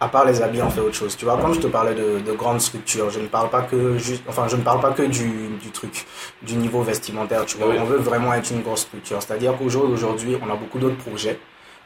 À 0.00 0.08
part 0.08 0.24
les 0.24 0.42
habits, 0.42 0.60
on 0.62 0.70
fait 0.70 0.80
autre 0.80 0.96
chose. 0.96 1.16
Tu 1.16 1.24
vois, 1.24 1.38
quand 1.40 1.52
je 1.52 1.60
te 1.60 1.66
parlais 1.68 1.94
de, 1.94 2.18
de 2.18 2.32
grandes 2.32 2.60
structures, 2.60 3.08
je 3.10 3.20
ne 3.20 3.26
parle 3.28 3.50
pas 3.50 3.60
que 3.62 3.98
juste, 3.98 4.24
enfin, 4.28 4.48
je 4.48 4.56
ne 4.56 4.62
parle 4.62 4.80
pas 4.80 4.90
que 4.90 5.02
du, 5.02 5.48
du 5.62 5.70
truc, 5.70 6.06
du 6.42 6.54
niveau 6.56 6.82
vestimentaire. 6.82 7.44
Tu 7.46 7.56
vois, 7.56 7.68
Oui. 7.68 7.76
on 7.80 7.84
veut 7.84 7.98
vraiment 7.98 8.32
être 8.34 8.50
une 8.50 8.62
grosse 8.62 8.80
structure. 8.80 9.22
C'est-à-dire 9.22 9.56
qu'au 9.56 9.68
jour 9.68 9.86
d'aujourd'hui, 9.86 10.36
on 10.44 10.50
a 10.52 10.56
beaucoup 10.56 10.80
d'autres 10.80 10.96
projets, 10.96 11.38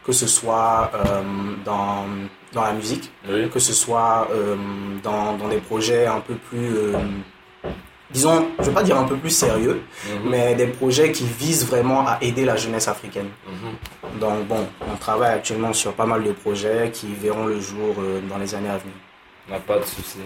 que 0.06 0.12
ce 0.12 0.26
soit 0.26 0.90
euh, 0.94 1.22
dans 1.64 2.04
dans 2.52 2.62
la 2.62 2.72
musique, 2.72 3.10
Oui. 3.28 3.50
que 3.50 3.58
ce 3.58 3.74
soit 3.74 4.28
euh, 4.32 4.56
dans, 5.02 5.34
dans 5.36 5.48
des 5.48 5.58
projets 5.58 6.06
un 6.06 6.20
peu 6.20 6.34
plus, 6.36 6.74
euh, 6.74 6.92
disons, 8.10 8.48
je 8.60 8.64
vais 8.64 8.72
pas 8.72 8.82
dire 8.82 8.96
un 8.98 9.04
peu 9.04 9.16
plus 9.16 9.30
sérieux, 9.30 9.82
Mhm. 10.08 10.30
mais 10.30 10.54
des 10.54 10.68
projets 10.68 11.12
qui 11.12 11.24
visent 11.24 11.66
vraiment 11.66 12.06
à 12.06 12.18
aider 12.22 12.44
la 12.46 12.56
jeunesse 12.56 12.88
africaine. 12.88 13.28
Mhm. 13.46 14.18
Donc 14.20 14.46
bon, 14.46 14.66
on 14.90 14.96
travaille 14.96 15.34
actuellement 15.34 15.72
sur 15.74 15.92
pas 15.92 16.06
mal 16.06 16.22
de 16.22 16.32
projets 16.32 16.90
qui 16.92 17.08
verront 17.14 17.46
le 17.46 17.60
jour 17.60 17.94
euh, 17.98 18.20
dans 18.30 18.38
les 18.38 18.54
années 18.54 18.70
à 18.70 18.78
venir. 18.78 18.94
N'a 19.50 19.58
pas 19.60 19.78
de 19.78 19.84
souci. 19.84 20.18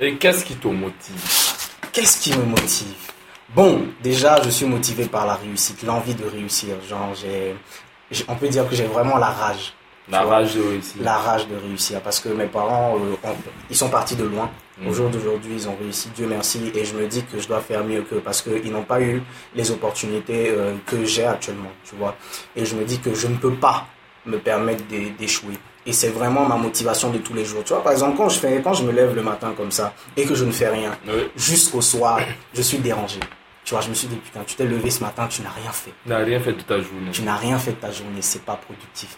Et 0.00 0.16
qu'est-ce 0.16 0.44
qui 0.44 0.56
te 0.56 0.68
motive? 0.68 1.22
Qu'est-ce 1.92 2.20
qui 2.20 2.36
me 2.36 2.44
motive? 2.44 2.94
Bon, 3.54 3.86
déjà, 4.02 4.42
je 4.42 4.50
suis 4.50 4.66
motivé 4.66 5.06
par 5.06 5.26
la 5.26 5.34
réussite, 5.36 5.82
l'envie 5.84 6.14
de 6.14 6.24
réussir. 6.26 6.74
Genre, 6.86 7.14
on 8.28 8.34
peut 8.36 8.48
dire 8.48 8.68
que 8.68 8.74
j'ai 8.74 8.84
vraiment 8.86 9.16
la 9.18 9.26
rage. 9.30 9.74
La 10.10 10.22
vois, 10.22 10.36
rage 10.36 10.54
de 10.54 10.62
réussir. 10.62 11.02
La 11.02 11.16
rage 11.18 11.46
de 11.48 11.56
réussir. 11.56 12.00
Parce 12.00 12.18
que 12.18 12.30
mes 12.30 12.46
parents, 12.46 12.96
euh, 12.96 13.28
ils 13.68 13.76
sont 13.76 13.90
partis 13.90 14.16
de 14.16 14.24
loin. 14.24 14.50
Mhm. 14.80 14.88
Au 14.88 14.92
jour 14.94 15.10
d'aujourd'hui, 15.10 15.52
ils 15.54 15.68
ont 15.68 15.76
réussi, 15.78 16.08
Dieu 16.16 16.26
merci. 16.26 16.72
Et 16.74 16.84
je 16.86 16.94
me 16.94 17.06
dis 17.06 17.22
que 17.24 17.38
je 17.38 17.46
dois 17.46 17.60
faire 17.60 17.84
mieux 17.84 18.00
qu'eux 18.02 18.22
parce 18.24 18.40
qu'ils 18.40 18.72
n'ont 18.72 18.84
pas 18.84 19.02
eu 19.02 19.22
les 19.54 19.70
opportunités 19.70 20.48
euh, 20.50 20.74
que 20.86 21.04
j'ai 21.04 21.26
actuellement, 21.26 21.70
tu 21.84 21.94
vois. 21.96 22.16
Et 22.56 22.64
je 22.64 22.74
me 22.74 22.84
dis 22.84 22.98
que 23.00 23.14
je 23.14 23.26
ne 23.26 23.36
peux 23.36 23.52
pas 23.54 23.86
me 24.24 24.38
permettre 24.38 24.84
d'é- 24.86 25.10
d'échouer. 25.18 25.54
Et 25.84 25.92
c'est 25.92 26.08
vraiment 26.10 26.44
ma 26.46 26.56
motivation 26.56 27.10
de 27.10 27.18
tous 27.18 27.34
les 27.34 27.44
jours. 27.44 27.62
Tu 27.64 27.72
vois, 27.74 27.82
par 27.82 27.92
exemple, 27.92 28.16
quand 28.16 28.28
je, 28.30 28.38
fais, 28.38 28.60
quand 28.62 28.72
je 28.74 28.84
me 28.84 28.92
lève 28.92 29.14
le 29.14 29.22
matin 29.22 29.52
comme 29.56 29.70
ça 29.72 29.92
et 30.16 30.24
que 30.24 30.34
je 30.34 30.44
ne 30.46 30.52
fais 30.52 30.68
rien, 30.68 30.96
Oui. 31.06 31.28
jusqu'au 31.36 31.80
soir, 31.82 32.20
je 32.54 32.62
suis 32.62 32.78
dérangé. 32.78 33.20
Tu 33.68 33.74
vois, 33.74 33.82
je 33.82 33.90
me 33.90 33.94
suis 33.94 34.08
dit, 34.08 34.16
putain, 34.16 34.40
tu 34.46 34.54
t'es 34.54 34.64
levé 34.64 34.90
ce 34.90 35.04
matin, 35.04 35.26
tu 35.28 35.42
n'as 35.42 35.50
rien 35.50 35.70
fait. 35.70 35.92
Tu 36.02 36.08
n'as 36.08 36.24
rien 36.24 36.40
fait 36.40 36.54
de 36.54 36.62
ta 36.62 36.80
journée. 36.80 37.10
Tu 37.12 37.20
n'as 37.20 37.36
rien 37.36 37.58
fait 37.58 37.72
de 37.72 37.76
ta 37.76 37.90
journée, 37.90 38.22
c'est 38.22 38.42
pas 38.42 38.56
productif. 38.56 39.14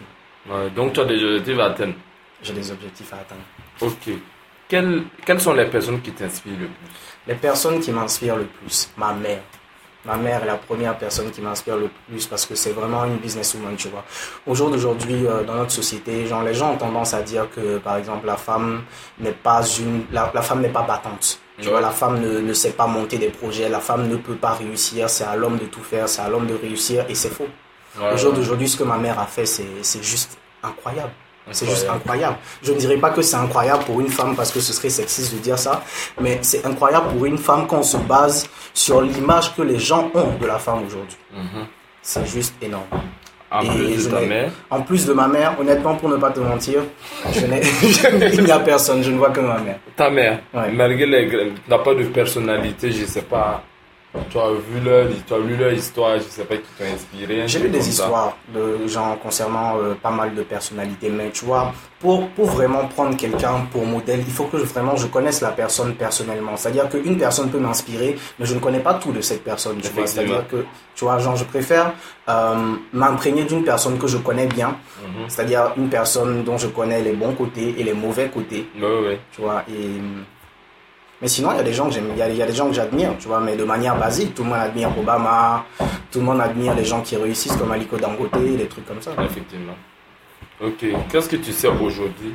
non. 0.49 0.57
Ouais, 0.57 0.71
donc 0.71 0.93
tu 0.93 0.99
as 0.99 1.05
des 1.05 1.23
objectifs 1.23 1.61
à 1.61 1.67
atteindre. 1.67 1.95
J'ai 2.43 2.53
des 2.55 2.71
objectifs 2.73 3.13
à 3.13 3.19
atteindre. 3.19 3.43
Ok. 3.81 4.13
Quelles, 4.67 5.05
quelles 5.25 5.41
sont 5.41 5.53
les 5.53 5.67
personnes 5.67 6.01
qui 6.03 6.11
t'inspirent 6.11 6.59
le 6.59 6.67
plus? 6.67 6.89
Les 7.29 7.37
personnes 7.37 7.79
qui 7.79 7.93
m'inspirent 7.93 8.35
le 8.39 8.47
plus, 8.47 8.91
ma 8.97 9.13
mère. 9.13 9.39
Ma 10.05 10.17
mère 10.17 10.43
est 10.43 10.47
la 10.47 10.57
première 10.57 10.99
personne 10.99 11.31
qui 11.31 11.41
m'inspire 11.43 11.77
le 11.77 11.89
plus 12.09 12.27
parce 12.27 12.45
que 12.45 12.57
c'est 12.57 12.73
vraiment 12.73 13.05
une 13.05 13.19
businesswoman, 13.19 13.77
tu 13.77 13.87
vois. 13.87 14.05
Au 14.49 14.55
jour 14.57 14.69
d'aujourd'hui, 14.69 15.29
euh, 15.29 15.45
dans 15.45 15.55
notre 15.55 15.71
société, 15.71 16.27
genre, 16.27 16.43
les 16.43 16.55
gens 16.55 16.73
ont 16.73 16.77
tendance 16.77 17.15
à 17.15 17.23
dire 17.23 17.47
que, 17.55 17.79
par 17.79 17.99
exemple, 17.99 18.27
la 18.27 18.37
femme 18.37 18.83
n'est 19.21 19.31
pas 19.31 19.63
une, 19.79 20.07
la, 20.11 20.33
la 20.35 20.43
femme 20.43 20.61
n'est 20.63 20.71
pas 20.71 20.83
battante. 20.83 21.39
Tu 21.61 21.67
Ouais. 21.67 21.73
vois, 21.73 21.81
la 21.81 21.91
femme 21.91 22.21
ne, 22.21 22.41
ne 22.41 22.53
sait 22.53 22.71
pas 22.71 22.87
monter 22.87 23.19
des 23.19 23.29
projets, 23.29 23.69
la 23.69 23.81
femme 23.81 24.09
ne 24.09 24.17
peut 24.17 24.35
pas 24.37 24.53
réussir, 24.55 25.11
c'est 25.11 25.25
à 25.25 25.37
l'homme 25.37 25.59
de 25.59 25.67
tout 25.67 25.83
faire, 25.83 26.09
c'est 26.09 26.23
à 26.23 26.29
l'homme 26.29 26.47
de 26.47 26.55
réussir 26.55 27.05
et 27.09 27.15
c'est 27.15 27.29
faux. 27.31 27.49
Ouais, 28.01 28.13
Au 28.13 28.17
jour 28.17 28.31
ouais. 28.31 28.37
d'aujourd'hui, 28.37 28.69
ce 28.69 28.77
que 28.77 28.85
ma 28.85 28.97
mère 28.97 29.19
a 29.19 29.27
fait, 29.27 29.47
c'est 29.47 29.67
c'est 29.83 30.03
juste 30.03 30.39
incroyable. 30.63 31.11
C'est 31.53 31.67
juste 31.69 31.89
Incroyable. 31.89 32.37
Je 32.63 32.71
ne 32.73 32.79
dirais 32.79 32.97
pas 32.99 33.11
que 33.11 33.23
c'est 33.23 33.35
incroyable 33.37 33.83
pour 33.85 34.01
une 34.01 34.09
femme 34.09 34.37
parce 34.37 34.53
que 34.53 34.61
ce 34.61 34.73
serait 34.73 34.89
sexiste 34.91 35.35
de 35.35 35.39
dire 35.39 35.59
ça, 35.59 35.83
mais 36.21 36.39
c'est 36.43 36.65
incroyable 36.65 37.09
pour 37.09 37.25
une 37.25 37.39
femme 37.39 37.67
quand 37.67 37.79
on 37.79 37.83
se 37.83 37.97
base 37.97 38.47
sur 38.73 39.01
l'image 39.01 39.57
que 39.57 39.63
les 39.63 39.79
gens 39.81 40.11
ont 40.15 40.37
de 40.41 40.47
la 40.47 40.59
femme 40.61 40.85
aujourd'hui. 40.87 41.17
Mhm. 41.35 41.67
C'est 42.03 42.25
juste 42.27 42.55
énorme. 42.63 42.85
En 43.53 43.63
Et 43.63 43.69
plus 43.69 43.99
je 44.05 44.07
de 44.09 44.11
ta 44.15 44.21
n'ai- 44.21 44.27
mère. 44.27 44.51
En 44.71 44.81
plus 44.83 45.07
de 45.07 45.13
ma 45.13 45.27
mère, 45.27 45.57
honnêtement, 45.61 45.97
pour 45.97 46.09
ne 46.09 46.17
pas 46.17 46.31
te 46.31 46.39
mentir, 46.41 46.83
je 47.33 47.47
n'ai- 47.47 47.61
il 48.35 48.45
n'y 48.45 48.51
a 48.53 48.61
personne, 48.61 49.03
je 49.03 49.11
ne 49.11 49.19
vois 49.19 49.31
que 49.31 49.41
ma 49.41 49.59
mère. 49.59 49.79
Ta 49.97 50.09
mère, 50.09 50.39
Ouais. 50.55 50.71
malgré 50.73 51.05
les 51.07 51.53
n'a 51.69 51.79
pas 51.79 51.95
de 51.95 52.05
personnalité, 52.05 52.93
je 52.93 53.05
sais 53.07 53.23
pas. 53.23 53.63
Tu 54.29 54.39
as 54.39 54.51
vu 54.51 54.81
leur, 54.85 55.07
tu 55.25 55.35
as 55.35 55.39
lu 55.39 55.57
leur 55.57 55.73
histoire, 55.73 56.17
je 56.19 56.25
sais 56.25 56.45
pas 56.45 56.57
qui 56.57 56.69
t'ont 56.77 56.85
inspiré. 56.85 57.47
J'ai 57.47 57.61
lu 57.61 57.69
des 57.69 57.89
histoires 57.89 58.37
de 58.53 58.87
gens 58.89 59.17
concernant 59.23 59.77
euh, 59.79 59.95
pas 59.95 60.11
mal 60.11 60.35
de 60.35 60.43
personnalités, 60.43 61.09
mais 61.11 61.31
tu 61.31 61.45
vois, 61.45 61.73
pour, 62.01 62.29
pour 62.31 62.47
vraiment 62.47 62.87
prendre 62.89 63.17
quelqu'un 63.17 63.67
pour 63.71 63.87
modèle, 63.87 64.19
il 64.27 64.33
faut 64.33 64.45
que 64.47 64.59
je- 64.59 64.65
vraiment 64.65 64.97
je 64.97 65.07
connaisse 65.07 65.41
la 65.41 65.51
personne 65.53 65.95
personnellement. 65.95 66.57
C'est-à-dire 66.57 66.89
qu'une 66.89 67.19
personne 67.19 67.51
peut 67.51 67.61
m'inspirer, 67.61 68.17
mais 68.41 68.47
je 68.47 68.55
ne 68.55 68.59
connais 68.59 68.81
pas 68.81 68.95
tout 68.95 69.13
de 69.13 69.21
cette 69.21 69.45
personne. 69.45 69.79
Tu 69.81 69.89
vois, 69.91 70.07
c'est-à-dire 70.09 70.45
que, 70.49 70.65
tu 70.97 71.05
vois, 71.05 71.19
genre, 71.21 71.37
je 71.37 71.45
préfère 71.45 71.93
euh, 72.29 72.75
m'imprégner 72.93 73.45
d'une 73.45 73.63
personne 73.63 73.97
que 73.97 74.09
je 74.09 74.17
connais 74.19 74.47
bien, 74.47 74.77
Mhm. 75.05 75.29
c'est-à-dire 75.29 75.73
une 75.77 75.89
personne 75.89 76.43
dont 76.43 76.59
je 76.59 76.67
connais 76.67 77.01
les 77.01 77.13
bons 77.13 77.33
côtés 77.35 77.77
et 77.79 77.85
les 77.85 77.95
mauvais 77.95 78.29
côtés, 78.29 78.69
Ouais, 78.77 79.01
ouais. 79.07 79.21
tu 79.33 79.41
vois. 79.41 79.63
Et, 79.69 80.01
mais 81.21 81.29
sinon, 81.29 81.53
il 81.53 81.59
y 81.59 81.61
a 81.61 81.63
des 81.63 81.75
gens 81.75 81.87
que 81.87 81.93
j'aime, 81.93 82.09
il 82.13 82.19
y 82.19 82.23
a, 82.23 82.29
il 82.29 82.37
y 82.37 82.43
a 82.43 82.47
des 82.47 82.55
gens 82.55 82.67
que 82.67 82.73
j'admire, 82.73 83.17
tu 83.19 83.29
vois, 83.29 83.41
mais 83.41 83.55
de 83.55 83.65
manière 83.65 83.97
basique, 83.97 84.35
tout 84.35 84.43
le 84.43 84.49
monde 84.49 84.59
admire 84.59 84.97
Obama, 84.99 85.67
tout 86.11 86.21
le 86.21 86.25
monde 86.25 86.41
admire 86.41 86.75
les 86.75 86.85
gens 86.85 87.03
qui 87.03 87.17
réussissent 87.17 87.57
comme 87.57 87.73
Aliko 87.73 87.99
Dangote, 87.99 88.33
des 88.33 88.67
trucs 88.67 88.87
comme 88.87 89.03
ça. 89.03 89.13
Effectivement. 89.23 89.77
Ok. 90.63 90.85
Qu'est-ce 91.11 91.29
que 91.29 91.37
tu 91.37 91.53
sais 91.53 91.69
aujourd'hui? 91.69 92.35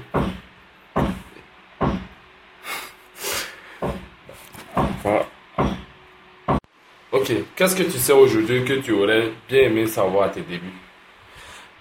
Voilà. 5.03 5.25
Ok. 7.11 7.31
Qu'est-ce 7.55 7.75
que 7.75 7.83
tu 7.83 7.97
sais 7.97 8.13
aujourd'hui 8.13 8.63
que 8.65 8.73
tu 8.73 8.91
aurais 8.91 9.31
bien 9.49 9.63
aimé 9.63 9.87
savoir 9.87 10.25
à 10.25 10.29
tes 10.29 10.41
débuts? 10.41 10.73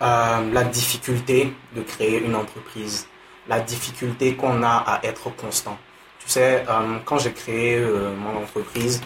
Euh, 0.03 0.53
la 0.53 0.65
difficulté 0.65 1.53
de 1.77 1.83
créer 1.83 2.25
une 2.25 2.35
entreprise, 2.35 3.07
la 3.49 3.61
difficulté 3.61 4.35
qu'on 4.35 4.63
a 4.63 4.85
à 4.87 5.01
être 5.05 5.31
constant. 5.37 5.79
Tu 6.25 6.31
sais, 6.33 6.65
euh, 6.69 6.99
quand 7.05 7.19
j'ai 7.19 7.33
créé 7.33 7.77
euh, 7.77 8.15
mon 8.17 8.43
entreprise, 8.43 9.01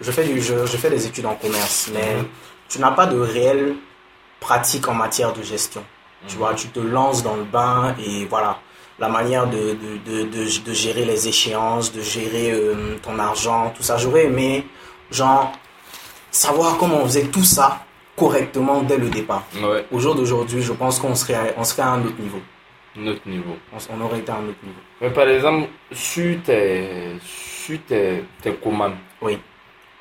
je 0.00 0.10
fais, 0.10 0.24
du, 0.24 0.40
je, 0.40 0.66
je 0.66 0.76
fais 0.76 0.90
des 0.90 1.06
études 1.06 1.26
en 1.26 1.34
commerce, 1.34 1.90
mais 1.92 2.16
tu 2.68 2.80
n'as 2.80 2.90
pas 2.90 3.06
de 3.06 3.18
réelle 3.18 3.76
pratique 4.40 4.86
en 4.88 4.94
matière 4.94 5.32
de 5.32 5.42
gestion. 5.42 5.82
Tu 6.28 6.36
vois, 6.36 6.54
tu 6.54 6.68
te 6.68 6.80
lances 6.80 7.22
dans 7.22 7.36
le 7.36 7.44
bain 7.44 7.94
et 8.04 8.24
voilà, 8.26 8.58
la 8.98 9.08
manière 9.08 9.46
de, 9.46 9.76
de, 9.84 9.98
de, 10.04 10.22
de, 10.24 10.64
de 10.64 10.72
gérer 10.72 11.04
les 11.04 11.28
échéances, 11.28 11.92
de 11.92 12.00
gérer 12.02 12.50
euh, 12.50 12.96
ton 13.02 13.18
argent, 13.18 13.72
tout 13.76 13.82
ça. 13.82 13.96
J'aurais 13.96 14.24
aimé, 14.24 14.66
genre, 15.10 15.52
savoir 16.30 16.78
comment 16.78 16.96
on 16.96 17.04
faisait 17.04 17.28
tout 17.28 17.44
ça 17.44 17.80
correctement 18.16 18.82
dès 18.82 18.96
le 18.96 19.08
départ. 19.08 19.44
Ouais. 19.62 19.86
Au 19.92 19.98
jour 20.00 20.14
d'aujourd'hui, 20.14 20.62
je 20.62 20.72
pense 20.72 20.98
qu'on 20.98 21.14
serait, 21.14 21.54
on 21.56 21.64
serait 21.64 21.82
à 21.82 21.90
un 21.90 22.02
autre 22.04 22.18
niveau. 22.18 22.40
Notre 22.96 23.28
niveau. 23.28 23.56
On, 23.72 23.96
on 23.98 24.04
aurait 24.04 24.18
été 24.20 24.30
à 24.32 24.36
un 24.36 24.44
autre 24.48 24.58
niveau. 24.62 24.80
Mais 25.00 25.10
par 25.10 25.28
exemple, 25.28 25.68
sur 25.92 26.40
tes, 26.42 27.16
sur 27.20 27.78
tes, 27.86 28.24
tes 28.40 28.52
commandes, 28.54 28.94
Oui. 29.20 29.38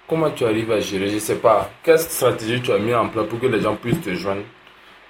comment 0.08 0.30
tu 0.32 0.46
arrives 0.46 0.72
à 0.72 0.80
gérer? 0.80 1.10
Je 1.10 1.20
sais 1.20 1.36
pas. 1.36 1.70
Quelle 1.84 2.00
stratégie 2.00 2.62
tu 2.62 2.72
as 2.72 2.78
mis 2.78 2.94
en 2.94 3.10
place 3.10 3.26
pour 3.28 3.40
que 3.40 3.48
les 3.48 3.60
gens 3.62 3.76
puissent 3.76 4.02
te 4.02 4.14
joindre? 4.14 4.44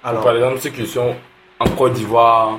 Alors, 0.02 0.22
Par 0.24 0.34
exemple, 0.34 0.58
ceux 0.60 0.70
qui 0.70 0.86
sont 0.86 1.14
en 1.60 1.68
Côte 1.70 1.92
d'Ivoire, 1.94 2.58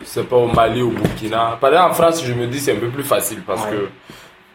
je 0.00 0.06
sais 0.06 0.24
pas, 0.24 0.36
au 0.36 0.46
Mali, 0.48 0.82
au 0.82 0.90
Burkina. 0.90 1.56
Par 1.60 1.70
exemple, 1.70 1.90
en 1.90 1.94
France, 1.94 2.24
je 2.24 2.32
me 2.32 2.46
dis 2.46 2.58
c'est 2.60 2.72
un 2.72 2.80
peu 2.80 2.88
plus 2.88 3.04
facile 3.04 3.42
parce 3.46 3.64
Ouais. 3.66 3.70
que 3.72 3.88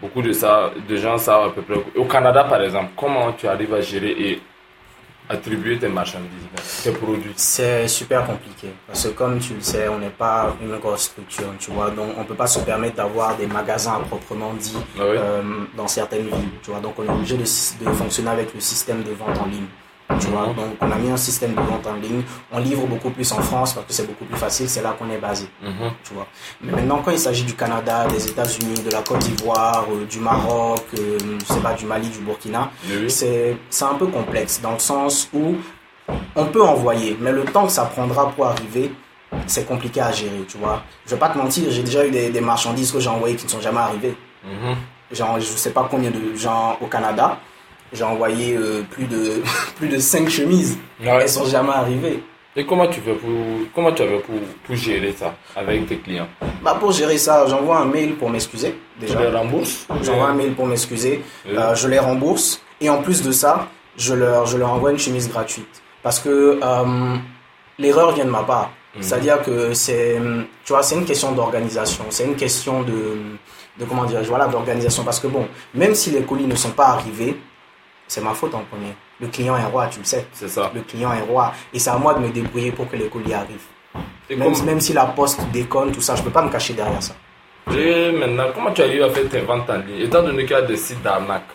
beaucoup 0.01 0.21
de, 0.21 0.31
ça, 0.33 0.71
de 0.87 0.95
gens 0.97 1.17
savent 1.17 1.47
à 1.47 1.49
peu 1.51 1.61
près. 1.61 1.75
Au 1.95 2.05
Canada, 2.05 2.43
par 2.43 2.61
exemple, 2.61 2.91
comment 2.97 3.31
tu 3.33 3.47
arrives 3.47 3.73
à 3.73 3.81
gérer 3.81 4.11
et 4.11 4.41
attribuer 5.29 5.77
tes 5.77 5.87
marchandises, 5.87 6.29
tes 6.83 6.91
produits 6.91 7.33
c'est 7.35 7.87
super 7.87 8.25
compliqué. 8.25 8.69
Parce 8.87 9.03
que 9.03 9.09
comme 9.09 9.39
tu 9.39 9.53
le 9.55 9.61
sais, 9.61 9.87
on 9.89 9.99
n'est 9.99 10.09
pas 10.09 10.55
une 10.61 10.77
grosse 10.77 11.03
structure, 11.03 11.53
tu 11.59 11.71
vois. 11.71 11.89
Donc, 11.91 12.11
on 12.17 12.23
peut 12.23 12.35
pas 12.35 12.47
se 12.47 12.59
permettre 12.59 12.95
d'avoir 12.95 13.35
des 13.37 13.47
magasins 13.47 13.95
à 13.95 13.99
proprement 13.99 14.53
dit 14.53 14.75
Ah 14.97 15.01
oui. 15.03 15.17
euh, 15.17 15.41
dans 15.75 15.87
certaines 15.87 16.27
villes, 16.27 16.49
tu 16.63 16.71
vois. 16.71 16.79
Donc, 16.79 16.95
on 16.99 17.03
est 17.03 17.09
obligé 17.09 17.35
de, 17.35 17.43
de 17.43 17.91
fonctionner 17.93 18.29
avec 18.29 18.53
le 18.53 18.59
système 18.59 19.03
de 19.03 19.11
vente 19.11 19.37
en 19.37 19.45
ligne. 19.45 19.65
Tu 20.19 20.27
vois, 20.27 20.45
donc 20.47 20.77
on 20.79 20.89
a 20.89 20.95
mis 20.95 21.09
un 21.11 21.17
système 21.17 21.51
de 21.53 21.59
vente 21.59 21.85
en 21.85 21.95
ligne. 21.95 22.21
On 22.51 22.59
livre 22.59 22.85
beaucoup 22.87 23.09
plus 23.09 23.29
en 23.33 23.41
France 23.41 23.73
parce 23.73 23.85
que 23.87 23.93
c'est 23.93 24.07
beaucoup 24.07 24.23
plus 24.25 24.37
facile. 24.37 24.69
C'est 24.69 24.81
là 24.81 24.95
qu'on 24.97 25.09
est 25.11 25.17
basé. 25.17 25.47
Mhm. 25.61 25.91
tu 26.03 26.13
vois. 26.13 26.27
Mais 26.61 26.71
maintenant, 26.71 27.01
quand 27.03 27.11
il 27.11 27.19
s'agit 27.19 27.43
du 27.43 27.53
Canada, 27.55 28.07
des 28.07 28.25
États-Unis, 28.25 28.81
de 28.83 28.91
la 28.91 29.01
Côte 29.01 29.19
d'Ivoire, 29.19 29.85
euh, 29.91 30.05
du 30.05 30.19
Maroc, 30.19 30.85
euh, 30.97 31.17
je 31.39 31.53
sais 31.53 31.59
pas, 31.59 31.73
du 31.73 31.85
Mali, 31.85 32.07
du 32.07 32.19
Burkina, 32.19 32.71
Oui, 32.89 33.09
c'est 33.09 33.57
c'est 33.69 33.85
un 33.85 33.95
peu 33.95 34.07
complexe 34.07 34.61
dans 34.61 34.71
le 34.73 34.79
sens 34.79 35.29
où 35.33 35.55
on 36.35 36.45
peut 36.45 36.63
envoyer, 36.63 37.17
mais 37.19 37.33
le 37.33 37.43
temps 37.43 37.65
que 37.65 37.71
ça 37.73 37.83
prendra 37.85 38.29
pour 38.31 38.45
arriver, 38.47 38.93
c'est 39.45 39.65
compliqué 39.67 39.99
à 39.99 40.11
gérer, 40.13 40.45
tu 40.47 40.57
vois. 40.57 40.83
Je 41.05 41.11
vais 41.15 41.19
pas 41.19 41.29
te 41.29 41.37
mentir, 41.37 41.69
j'ai 41.69 41.83
déjà 41.83 42.05
eu 42.07 42.11
des, 42.11 42.29
des 42.29 42.41
marchandises 42.41 42.93
que 42.93 42.99
j'ai 43.01 43.09
envoyées 43.09 43.35
qui 43.35 43.45
ne 43.45 43.49
sont 43.51 43.59
jamais 43.61 43.79
arrivées. 43.79 44.15
Mhm. 44.45 44.75
Genre, 45.11 45.39
je 45.39 45.45
sais 45.45 45.71
pas 45.71 45.87
combien 45.91 46.11
de 46.11 46.33
gens 46.35 46.77
au 46.81 46.87
Canada. 46.87 47.37
J'ai 47.93 48.03
envoyé 48.03 48.55
euh, 48.55 48.81
plus 48.89 49.05
de 49.05 49.41
plus 49.77 49.87
de 49.87 49.97
5 49.99 50.29
chemises. 50.29 50.77
Ouais. 51.01 51.19
Elles 51.21 51.29
sont 51.29 51.45
jamais 51.45 51.71
arrivées. 51.73 52.21
Et 52.55 52.65
comment 52.65 52.87
tu 52.87 52.99
fais 53.01 53.13
pour, 53.13 53.29
comment 53.75 53.91
tu 53.91 54.01
avais 54.01 54.17
pour, 54.19 54.35
pour 54.63 54.75
gérer 54.75 55.13
ça 55.17 55.35
avec 55.55 55.85
tes 55.87 55.97
clients? 55.97 56.27
Bah 56.63 56.75
pour 56.79 56.91
gérer 56.91 57.19
ça, 57.19 57.45
j'envoie 57.47 57.77
un 57.77 57.85
mail 57.85 58.15
pour 58.15 58.31
m'excuser 58.31 58.73
Tu 58.99 59.05
déjà. 59.05 59.19
les 59.19 59.27
rembourses? 59.37 59.85
J'envoie 60.01 60.29
un 60.29 60.33
mail 60.33 60.53
pour 60.53 60.65
m'excuser. 60.65 61.23
Euh, 61.47 61.75
je 61.75 61.87
les 61.87 61.99
rembourse 61.99 62.59
et 62.81 62.89
en 62.89 63.03
plus 63.03 63.21
de 63.21 63.31
ça, 63.31 63.67
je 63.95 64.13
leur 64.15 64.47
je 64.47 64.57
leur 64.57 64.71
envoie 64.73 64.91
une 64.91 64.97
chemise 64.97 65.29
gratuite 65.29 65.83
parce 66.01 66.19
que 66.19 66.59
euh, 66.63 67.15
l'erreur 67.77 68.13
vient 68.13 68.25
de 68.25 68.31
ma 68.31 68.41
part. 68.43 68.71
Mhm. 68.95 69.03
C'est-à-dire 69.03 69.43
que 69.43 69.73
c'est 69.75 70.19
tu 70.65 70.73
vois, 70.73 70.81
c'est 70.81 70.95
une 70.95 71.05
question 71.05 71.33
d'organisation, 71.33 72.05
c'est 72.09 72.25
une 72.25 72.35
question 72.35 72.81
de 72.81 73.17
de 73.79 73.85
comment 73.85 74.05
dire, 74.05 74.23
voilà, 74.23 74.47
d'organisation 74.47 75.03
parce 75.03 75.19
que 75.19 75.27
bon, 75.27 75.47
même 75.75 75.93
si 75.93 76.09
les 76.09 76.21
colis 76.23 76.47
ne 76.47 76.55
sont 76.55 76.71
pas 76.71 76.87
arrivés, 76.87 77.37
c'est 78.07 78.21
ma 78.21 78.33
faute 78.33 78.53
en 78.55 78.63
premier. 78.63 78.93
Le 79.19 79.27
client 79.27 79.57
est 79.57 79.65
roi, 79.65 79.87
tu 79.87 79.99
le 79.99 80.05
sais. 80.05 80.25
C'est 80.33 80.47
ça. 80.47 80.71
Le 80.73 80.81
client 80.81 81.11
est 81.13 81.21
roi 81.21 81.53
et 81.73 81.79
c'est 81.79 81.89
à 81.89 81.97
moi 81.97 82.13
de 82.13 82.19
me 82.19 82.29
débrouiller 82.29 82.71
pour 82.71 82.89
que 82.89 82.95
les 82.95 83.07
colis 83.07 83.33
arrivent. 83.33 83.67
Même, 84.29 84.79
si 84.81 84.93
la 84.93 85.05
poste 85.05 85.39
déconne, 85.51 85.91
tout 85.91 86.01
ça, 86.01 86.15
je 86.15 86.21
peux 86.21 86.29
pas 86.29 86.41
me 86.41 86.49
cacher 86.51 86.73
derrière 86.73 87.01
ça. 87.01 87.15
et 87.75 88.11
maintenant, 88.11 88.45
comment 88.53 88.71
tu 88.71 88.81
arrives 88.81 89.03
à 89.03 89.09
faire 89.09 89.27
tes 89.29 89.39
ventes 89.41 89.69
en 89.69 89.77
ligne? 89.77 90.01
Étant 90.01 90.21
donné 90.21 90.43
qu'il 90.43 90.51
y 90.51 90.59
a 90.59 90.61
des 90.61 90.77
sites 90.77 91.01
d'arnaque. 91.01 91.47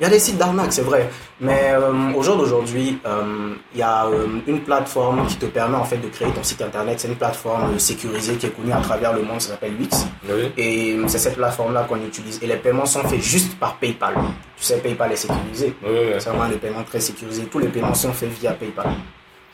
Il 0.00 0.04
y 0.04 0.06
a 0.06 0.08
des 0.08 0.18
sites 0.18 0.38
d'arnaque, 0.38 0.72
c'est 0.72 0.82
vrai. 0.82 1.08
Mais 1.40 1.72
euh, 1.72 2.12
au 2.14 2.22
jour 2.22 2.36
d'aujourd'hui, 2.36 2.98
euh, 3.06 3.54
il 3.72 3.78
y 3.78 3.82
a 3.82 4.06
euh, 4.06 4.26
une 4.46 4.60
plateforme 4.60 5.26
qui 5.26 5.36
te 5.36 5.46
permet 5.46 5.76
en 5.76 5.84
fait 5.84 5.98
de 5.98 6.08
créer 6.08 6.30
ton 6.30 6.42
site 6.42 6.62
internet. 6.62 6.98
C'est 7.00 7.08
une 7.08 7.16
plateforme 7.16 7.78
sécurisée 7.78 8.36
qui 8.36 8.46
est 8.46 8.50
connue 8.50 8.72
à 8.72 8.80
travers 8.80 9.12
le 9.12 9.22
monde, 9.22 9.40
ça 9.40 9.50
s'appelle 9.50 9.74
Wix. 9.78 10.06
Oui. 10.28 10.52
Et 10.56 10.92
euh, 10.94 11.04
c'est 11.08 11.18
cette 11.18 11.36
plateforme-là 11.36 11.84
qu'on 11.84 12.02
utilise. 12.04 12.38
Et 12.42 12.46
les 12.46 12.56
paiements 12.56 12.86
sont 12.86 13.02
faits 13.02 13.20
juste 13.20 13.58
par 13.58 13.76
PayPal. 13.76 14.14
Tu 14.56 14.64
sais, 14.64 14.78
PayPal 14.78 15.12
est 15.12 15.16
sécurisé. 15.16 15.74
Oui, 15.82 15.90
oui. 15.92 16.12
C'est 16.18 16.30
vraiment 16.30 16.48
des 16.48 16.56
paiements 16.56 16.84
très 16.84 17.00
sécurisés. 17.00 17.44
Tous 17.44 17.58
les 17.58 17.68
paiements 17.68 17.94
sont 17.94 18.12
faits 18.12 18.30
via 18.30 18.52
PayPal. 18.52 18.86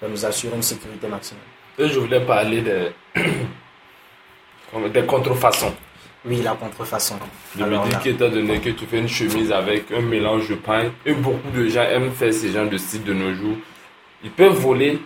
Ça 0.01 0.07
nous 0.09 0.25
assure 0.25 0.55
une 0.55 0.63
sécurité 0.63 1.09
maximum. 1.09 1.43
Et 1.79 1.89
je 1.89 1.99
voulais 1.99 2.25
parler 2.25 2.63
des, 2.63 2.93
des 4.93 5.07
contrefaçons. 5.07 5.73
Oui, 6.25 6.43
la 6.43 6.53
contrefaçon. 6.53 7.15
Je 7.57 7.63
Alors 7.63 7.85
me 7.85 7.89
dis 7.89 7.95
là, 7.95 8.01
qu'étant 8.03 8.29
donné 8.29 8.59
que 8.59 8.71
tu 8.71 8.87
fais 8.87 8.99
une 8.99 9.09
chemise 9.09 9.53
avec 9.53 9.91
un 9.93 10.01
mélange 10.01 10.49
de 10.49 10.57
pain, 10.57 10.91
et 11.07 11.13
beaucoup 11.15 11.51
de 11.55 11.69
gens 11.69 11.83
aiment 11.83 12.11
faire 12.13 12.35
ce 12.35 12.49
genre 12.49 12.69
de 12.69 12.77
sites 12.77 13.05
de 13.05 13.15
nos 13.15 13.33
jours, 13.35 13.57
ils 14.25 14.31
peuvent 14.31 14.59
voler. 14.59 14.99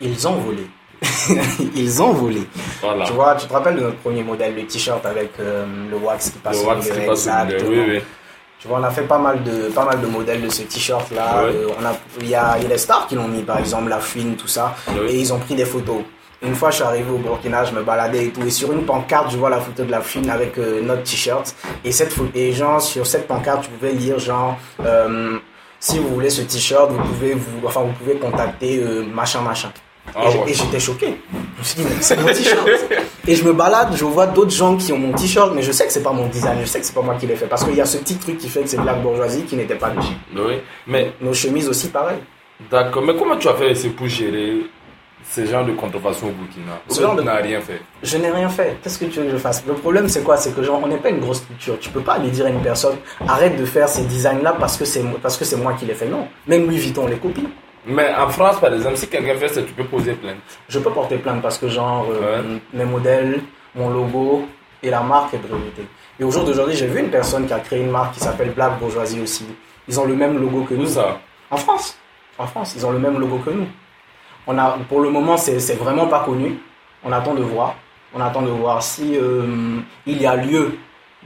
ils 0.00 0.28
ont 0.28 0.34
volé. 0.34 0.66
ils 1.74 2.02
ont 2.02 2.12
volé. 2.12 2.42
Voilà. 2.82 3.06
Tu 3.06 3.12
vois, 3.14 3.34
tu 3.36 3.46
te 3.46 3.52
rappelles 3.52 3.76
de 3.76 3.80
notre 3.80 3.96
premier 3.96 4.22
modèle, 4.22 4.54
le 4.54 4.66
t-shirt 4.66 5.04
avec 5.06 5.30
euh, 5.40 5.64
le 5.90 5.96
wax 5.96 6.30
qui 6.30 6.38
passe 6.38 6.58
Le 6.58 6.62
au 6.64 6.68
wax 6.68 6.84
milieu, 6.90 7.00
qui 7.00 7.06
passe 7.06 7.26
au 7.26 7.30
milieu, 7.30 7.54
exactement. 7.56 7.70
oui, 7.70 7.90
oui. 7.96 8.00
Tu 8.60 8.68
vois, 8.68 8.78
on 8.80 8.82
a 8.84 8.90
fait 8.90 9.02
pas 9.04 9.18
mal 9.18 9.42
de, 9.42 9.70
pas 9.70 9.86
mal 9.86 10.02
de 10.02 10.06
modèles 10.06 10.42
de 10.42 10.50
ce 10.50 10.62
t-shirt 10.62 11.10
là. 11.12 11.42
Ouais. 11.44 11.50
Euh, 11.54 11.68
on 11.80 11.84
a, 11.86 11.94
il 12.20 12.28
y 12.28 12.34
a, 12.34 12.58
y 12.58 12.66
a 12.66 12.68
des 12.68 12.76
stars 12.76 13.06
qui 13.08 13.14
l'ont 13.14 13.28
mis, 13.28 13.42
par 13.42 13.58
exemple 13.58 13.88
la 13.88 13.98
fouine, 13.98 14.36
tout 14.36 14.46
ça. 14.48 14.76
Ouais. 14.88 15.10
Et 15.14 15.20
ils 15.20 15.32
ont 15.32 15.38
pris 15.38 15.54
des 15.54 15.64
photos. 15.64 16.02
Une 16.42 16.54
fois, 16.54 16.70
je 16.70 16.76
suis 16.76 16.84
arrivé 16.84 17.10
au 17.10 17.18
Burkina, 17.18 17.64
je 17.64 17.74
me 17.74 17.82
baladais 17.82 18.26
et 18.26 18.30
tout. 18.30 18.40
Et 18.46 18.50
sur 18.50 18.72
une 18.72 18.84
pancarte, 18.86 19.30
je 19.30 19.36
vois 19.36 19.50
la 19.50 19.60
photo 19.60 19.84
de 19.84 19.90
la 19.90 20.00
fouine 20.00 20.30
avec 20.30 20.56
euh, 20.58 20.80
notre 20.80 21.02
t-shirt. 21.02 21.54
Et 21.84 21.92
cette 21.92 22.14
et 22.34 22.52
genre, 22.52 22.80
sur 22.80 23.06
cette 23.06 23.26
pancarte, 23.28 23.64
tu 23.64 23.70
pouvais 23.70 23.92
lire 23.92 24.18
genre, 24.18 24.56
euh, 24.84 25.36
si 25.78 25.98
vous 25.98 26.08
voulez 26.08 26.30
ce 26.30 26.40
t-shirt, 26.42 26.90
vous 26.90 26.98
pouvez 27.02 27.34
vous, 27.34 27.66
enfin, 27.66 27.80
vous 27.82 27.92
pouvez 27.92 28.14
contacter 28.16 28.78
euh, 28.82 29.02
machin, 29.04 29.42
machin. 29.42 29.70
Ah 30.16 30.22
et 30.24 30.38
ouais. 30.38 30.54
j'étais 30.54 30.80
choqué. 30.80 31.20
Je 31.30 31.58
me 31.60 31.64
suis 31.64 31.76
dit, 31.82 31.84
mais 31.88 31.96
c'est 32.00 32.16
mon 32.16 32.26
t-shirt. 32.28 32.66
et 33.28 33.34
je 33.34 33.44
me 33.44 33.52
balade, 33.52 33.94
je 33.94 34.04
vois 34.06 34.26
d'autres 34.26 34.50
gens 34.50 34.76
qui 34.78 34.92
ont 34.94 34.98
mon 34.98 35.12
t-shirt, 35.12 35.52
mais 35.54 35.60
je 35.62 35.72
sais 35.72 35.86
que 35.86 35.92
c'est 35.92 36.02
pas 36.02 36.10
mon 36.12 36.26
design, 36.28 36.58
je 36.62 36.66
sais 36.66 36.80
que 36.80 36.86
c'est 36.86 36.94
pas 36.94 37.02
moi 37.02 37.16
qui 37.16 37.26
l'ai 37.26 37.36
fait. 37.36 37.46
Parce 37.46 37.64
qu'il 37.64 37.74
y 37.76 37.80
a 37.82 37.86
ce 37.86 37.98
petit 37.98 38.16
truc 38.16 38.38
qui 38.38 38.48
fait 38.48 38.62
que 38.62 38.66
c'est 38.66 38.80
Black 38.80 39.02
Bourgeoisie 39.02 39.42
qui 39.42 39.56
n'était 39.56 39.74
pas 39.76 39.90
dessus. 39.90 40.14
Oui. 40.34 40.54
Mais 40.86 41.12
Nos 41.20 41.34
chemises 41.34 41.68
aussi, 41.68 41.90
pareil. 41.90 42.16
d'accord. 42.70 43.02
Mais 43.02 43.14
comment 43.14 43.36
tu 43.36 43.46
as 43.48 43.54
fait 43.54 43.74
pour 43.90 44.08
gérer 44.08 44.62
ce 45.32 45.46
genre 45.46 45.64
de 45.64 45.72
contrefaçon 45.72 46.26
au 46.26 46.30
Burkina 46.30 46.80
Ce 46.88 47.00
genre 47.00 47.14
n'as 47.14 47.36
rien 47.36 47.60
fait. 47.60 47.80
Je 48.02 48.16
n'ai 48.18 48.30
rien 48.30 48.48
fait. 48.48 48.76
Qu'est-ce 48.82 48.98
que 48.98 49.04
tu 49.04 49.20
veux 49.20 49.26
que 49.26 49.30
je 49.32 49.36
fasse? 49.36 49.64
Le 49.66 49.74
problème, 49.74 50.08
c'est 50.08 50.22
quoi? 50.24 50.36
C'est 50.36 50.54
que 50.54 50.62
genre, 50.62 50.80
on 50.82 50.88
n'est 50.88 50.96
pas 50.96 51.10
une 51.10 51.20
grosse 51.20 51.38
structure. 51.38 51.78
Tu 51.78 51.88
peux 51.90 52.00
pas 52.00 52.14
aller 52.14 52.30
dire 52.30 52.46
à 52.46 52.48
une 52.50 52.60
personne, 52.62 52.96
arrête 53.28 53.56
de 53.56 53.64
faire 53.64 53.88
ces 53.88 54.02
designs-là 54.02 54.56
parce 54.58 54.76
que 54.76 54.84
c'est 54.84 55.04
parce 55.22 55.36
que 55.36 55.44
c'est 55.44 55.56
moi 55.56 55.74
qui 55.74 55.84
les 55.86 55.94
fais. 55.94 56.08
Non. 56.08 56.26
Même 56.48 56.66
Louis 56.66 56.78
Vuitton 56.78 57.06
les 57.06 57.16
copie. 57.16 57.46
Mais 57.86 58.12
en 58.14 58.28
France, 58.28 58.58
par 58.60 58.74
exemple, 58.74 58.96
si 58.96 59.06
quelqu'un 59.08 59.36
fait 59.36 59.48
ça, 59.48 59.62
tu 59.62 59.72
peux 59.72 59.84
poser 59.84 60.12
plainte. 60.14 60.36
Je 60.68 60.78
peux 60.80 60.90
porter 60.90 61.16
plainte 61.16 61.40
parce 61.42 61.58
que 61.58 61.68
genre, 61.68 62.06
euh, 62.10 62.42
mes 62.74 62.84
modèles, 62.84 63.40
mon 63.74 63.88
logo 63.88 64.44
et 64.82 64.90
la 64.90 65.00
marque 65.00 65.34
est 65.34 65.38
brevetée. 65.38 65.86
Et 66.18 66.24
au 66.24 66.30
jour 66.30 66.44
d'aujourd'hui, 66.44 66.74
j'ai 66.76 66.86
vu 66.88 67.00
une 67.00 67.08
personne 67.10 67.46
qui 67.46 67.52
a 67.52 67.60
créé 67.60 67.80
une 67.80 67.90
marque 67.90 68.14
qui 68.14 68.20
s'appelle 68.20 68.50
Black 68.50 68.78
Bourgeoisie 68.80 69.20
aussi. 69.20 69.46
Ils 69.88 69.98
ont 70.00 70.04
le 70.04 70.14
même 70.14 70.38
logo 70.38 70.64
que 70.64 70.74
Où 70.74 70.78
nous. 70.78 70.86
ça? 70.86 71.20
En 71.50 71.56
France. 71.56 71.96
En 72.36 72.46
France, 72.46 72.74
ils 72.76 72.84
ont 72.84 72.90
le 72.90 72.98
même 72.98 73.18
logo 73.18 73.38
que 73.38 73.50
nous. 73.50 73.66
On 74.46 74.58
a, 74.58 74.78
pour 74.88 75.00
le 75.00 75.10
moment, 75.10 75.36
c'est 75.36 75.60
c'est 75.60 75.74
vraiment 75.74 76.06
pas 76.06 76.20
connu. 76.20 76.58
On 77.04 77.12
attend 77.12 77.34
de 77.34 77.42
voir. 77.42 77.74
On 78.14 78.20
attend 78.20 78.42
de 78.42 78.50
voir 78.50 78.82
si 78.82 79.16
euh, 79.16 79.78
il 80.06 80.20
y 80.20 80.26
a 80.26 80.36
lieu 80.36 80.78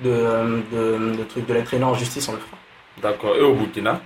de, 0.03 0.63
de, 0.73 1.17
de, 1.17 1.25
truc, 1.25 1.47
de 1.47 1.55
les 1.55 1.65
traîner 1.65 1.85
en 1.85 1.95
justice, 1.95 2.29
on 2.29 2.33
le 2.33 2.39
fera. 2.39 2.57
D'accord. 3.03 3.35
Et 3.37 3.43
au 3.43 3.55
Burkina? 3.55 4.01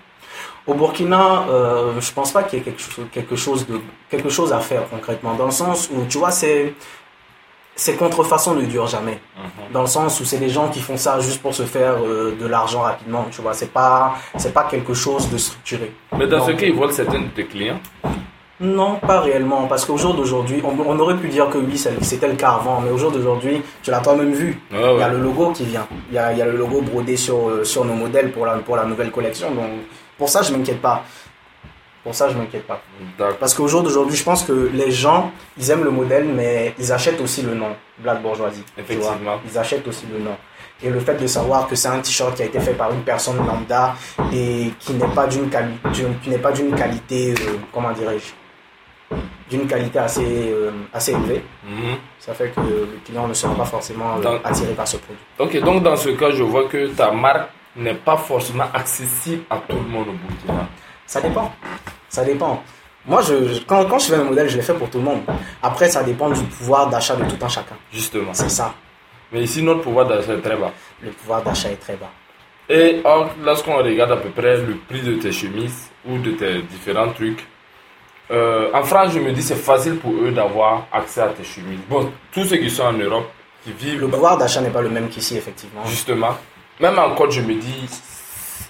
Au 0.67 0.75
Burkina, 0.75 1.47
euh, 1.49 2.01
je 2.01 2.13
pense 2.13 2.33
pas 2.33 2.43
qu'il 2.43 2.59
y 2.59 2.63
ait 2.63 2.65
quelque 2.65 2.81
chose, 2.81 3.07
quelque, 3.11 3.37
chose 3.37 3.67
de, 3.67 3.81
quelque 4.11 4.29
chose 4.29 4.53
à 4.53 4.61
faire 4.61 4.89
concrètement, 4.89 5.35
dans 5.35 5.47
le 5.47 5.51
sens 5.51 5.89
où, 5.91 6.05
tu 6.07 6.19
vois, 6.19 6.31
c'est, 6.31 6.75
ces 7.75 7.97
contrefaçons 7.97 8.55
ne 8.55 8.63
durent 8.67 8.87
jamais. 8.87 9.19
Mhm. 9.37 9.73
Dans 9.73 9.81
le 9.81 9.87
sens 9.87 10.21
où 10.21 10.25
c'est 10.25 10.39
des 10.39 10.51
gens 10.51 10.69
qui 10.69 10.81
font 10.81 10.97
ça 10.97 11.19
juste 11.21 11.41
pour 11.41 11.55
se 11.55 11.63
faire 11.63 11.97
euh, 12.03 12.37
de 12.39 12.47
l'argent 12.47 12.83
rapidement, 12.83 13.27
tu 13.31 13.41
vois. 13.41 13.55
C'est 13.55 13.73
pas, 13.73 14.15
c'est 14.37 14.53
pas 14.53 14.65
quelque 14.65 14.95
chose 14.95 15.31
de 15.31 15.39
structuré. 15.39 15.93
Mais 16.17 16.27
dans 16.27 16.45
ce 16.45 16.53
cas, 16.53 16.67
ils 16.67 16.75
volent 16.75 16.93
certains 16.93 17.21
de 17.21 17.29
tes 17.29 17.47
clients? 17.47 17.81
Non, 18.61 18.97
pas 18.97 19.21
réellement, 19.21 19.67
parce 19.69 19.85
qu'au 19.85 19.97
jour 19.97 20.15
d'aujourd'hui, 20.15 20.61
on, 20.65 20.75
on 20.85 20.99
aurait 20.99 21.17
pu 21.17 21.29
dire 21.29 21.49
que 21.49 21.59
oui, 21.59 21.79
c'est- 21.79 22.03
c'était 22.03 22.27
le 22.27 22.35
cas 22.35 22.53
avant, 22.53 22.81
mais 22.81 22.91
au 22.91 22.99
jour 22.99 23.13
d'aujourd'hui, 23.13 23.63
tu 23.83 23.91
l'as 23.93 24.01
toi-même 24.01 24.33
vu. 24.33 24.61
Ouais, 24.73 24.95
Il 24.95 24.99
y 24.99 25.03
a 25.03 25.09
le 25.09 25.19
logo 25.21 25.53
qui 25.53 25.65
vient. 25.65 25.87
Il 26.11 26.15
y 26.17 26.19
a, 26.19 26.33
il 26.33 26.39
y 26.39 26.43
a 26.43 26.47
le 26.47 26.57
logo 26.57 26.81
brodé 26.83 27.17
sur, 27.17 27.49
euh, 27.49 27.63
sur 27.65 27.85
nos 27.85 27.95
modèles 27.95 28.33
pour 28.33 28.47
la, 28.47 28.55
pour 28.57 28.75
la 28.77 28.85
nouvelle 28.85 29.13
collection. 29.13 29.53
Donc, 29.53 29.67
pour 30.17 30.29
ça, 30.29 30.43
je 30.43 30.53
m'inquiète 30.53 30.81
pas. 30.81 31.05
Pour 32.03 32.15
ça, 32.15 32.29
je 32.29 32.37
m'inquiète 32.37 32.67
pas. 32.67 32.81
Parce 33.39 33.55
qu'au 33.55 33.69
jour 33.69 33.83
d'aujourd'hui, 33.83 34.17
je 34.17 34.25
pense 34.25 34.43
que 34.43 34.71
les 34.73 34.91
gens, 34.91 35.31
ils 35.57 35.71
aiment 35.71 35.85
le 35.85 35.91
modèle, 35.91 36.25
mais 36.25 36.75
ils 36.81 36.91
achètent 36.93 37.21
aussi 37.21 37.43
le 37.43 37.55
nom, 37.55 37.77
Black 37.99 38.23
Bourgeoisie. 38.23 38.65
Effectivement. 38.77 39.39
Ils 39.49 39.59
achètent 39.59 39.87
aussi 39.87 40.07
le 40.13 40.19
nom. 40.19 40.37
Et 40.83 40.91
le 40.91 41.01
fait 41.01 41.15
de 41.15 41.27
savoir 41.27 41.67
que 41.69 41.75
c'est 41.77 41.89
un 41.89 41.99
t-shirt 41.99 42.35
qui 42.37 42.43
a 42.43 42.47
été 42.47 42.59
fait 42.61 42.73
par 42.73 42.93
une 42.93 43.03
personne 43.03 43.37
lambda 43.39 43.95
et 44.33 44.73
qui 44.79 44.95
n'est 44.95 45.09
pas 45.09 45.27
d'une 45.27 45.49
quali- 45.51 45.79
d'une- 45.93 46.19
qui 46.21 46.31
n'est 46.31 46.39
pas 46.39 46.53
d'une 46.53 46.73
qualité, 46.75 47.35
euh, 47.35 47.57
comment 47.75 47.91
dirais-je, 47.93 48.33
d'une 49.51 49.67
qualité 49.67 49.99
assez, 49.99 50.25
euh, 50.53 50.71
assez 50.93 51.13
élevée, 51.13 51.43
Mhm. 51.65 51.97
ça 52.19 52.35
fait 52.35 52.51
que 52.55 52.61
le 52.61 52.89
client 53.05 53.27
ne 53.27 53.33
sera 53.35 53.55
pas 53.55 53.65
forcément 53.65 54.17
euh, 54.25 54.39
attiré 54.45 54.73
par 54.75 54.87
ce 54.87 54.99
produit. 54.99 55.23
Ok, 55.39 55.59
donc 55.63 55.83
dans 55.83 55.97
ce 55.97 56.11
cas, 56.11 56.31
je 56.31 56.43
vois 56.43 56.65
que 56.69 56.89
ta 56.89 57.11
marque 57.11 57.49
n'est 57.77 57.95
pas 57.95 58.17
forcément 58.17 58.67
accessible 58.75 59.43
à 59.49 59.57
tout 59.69 59.77
le 59.77 59.89
monde 59.89 60.09
au 60.09 60.13
Burkina. 60.13 60.67
Ça 61.07 61.21
dépend. 61.21 61.51
Ça 62.09 62.25
dépend. 62.25 62.63
Moi, 63.07 63.23
je, 63.23 63.61
quand, 63.67 63.87
quand 63.87 63.99
je 63.99 64.07
fais 64.09 64.17
un 64.17 64.25
modèle, 64.25 64.49
je 64.51 64.57
l'ai 64.57 64.63
fait 64.63 64.75
pour 64.75 64.91
tout 64.91 64.99
le 64.99 65.05
monde. 65.05 65.21
Après, 65.63 65.89
ça 65.89 66.03
dépend 66.03 66.29
du 66.29 66.43
pouvoir 66.43 66.91
d'achat 66.91 67.17
de 67.17 67.25
tout 67.25 67.43
un 67.43 67.49
chacun. 67.49 67.77
Justement. 67.91 68.35
C'est 68.35 68.51
ça. 68.51 68.75
Mais 69.33 69.43
ici, 69.43 69.63
notre 69.63 69.81
pouvoir 69.81 70.07
d'achat 70.07 70.35
est 70.35 70.41
très 70.43 70.57
bas. 70.57 70.73
Le 71.01 71.11
pouvoir 71.11 71.43
d'achat 71.43 71.71
est 71.71 71.77
très 71.77 71.95
bas. 71.97 72.11
Et 72.69 73.01
or, 73.05 73.31
lorsqu'on 73.43 73.77
regarde 73.79 74.13
à 74.13 74.17
peu 74.19 74.29
près 74.29 74.59
le 74.59 74.75
prix 74.89 75.01
de 75.01 75.15
tes 75.15 75.33
chemises 75.33 75.89
ou 76.07 76.19
de 76.19 76.33
tes 76.33 76.61
différents 76.63 77.11
trucs, 77.13 77.47
euh, 78.31 78.71
en 78.75 78.83
France, 78.85 79.13
je 79.13 79.19
me 79.21 79.33
dis 79.33 79.43
c'est 79.43 79.55
facile 79.57 79.97
pour 79.97 80.13
eux 80.13 80.31
d'avoir 80.31 80.87
accès 80.93 81.21
à 81.23 81.29
tes 81.29 81.45
chemises. 81.45 81.79
Bon, 81.89 82.11
tous 82.33 82.45
ceux 82.45 82.57
qui 82.59 82.71
sont 82.71 82.83
en 82.85 82.93
Europe, 82.93 83.29
qui 83.65 83.73
vivent 83.73 84.01
Le 84.01 84.09
pouvoir 84.09 84.37
d'achat 84.39 84.61
n'est 84.61 84.71
pas 84.71 84.83
le 84.83 84.91
même 84.91 85.09
qu'ici, 85.09 85.37
effectivement. 85.37 85.85
justement, 85.87 86.37
même 86.81 86.99
en 86.99 87.15
Côte, 87.15 87.33
je 87.33 87.41
me 87.41 87.55
dis, 87.55 87.89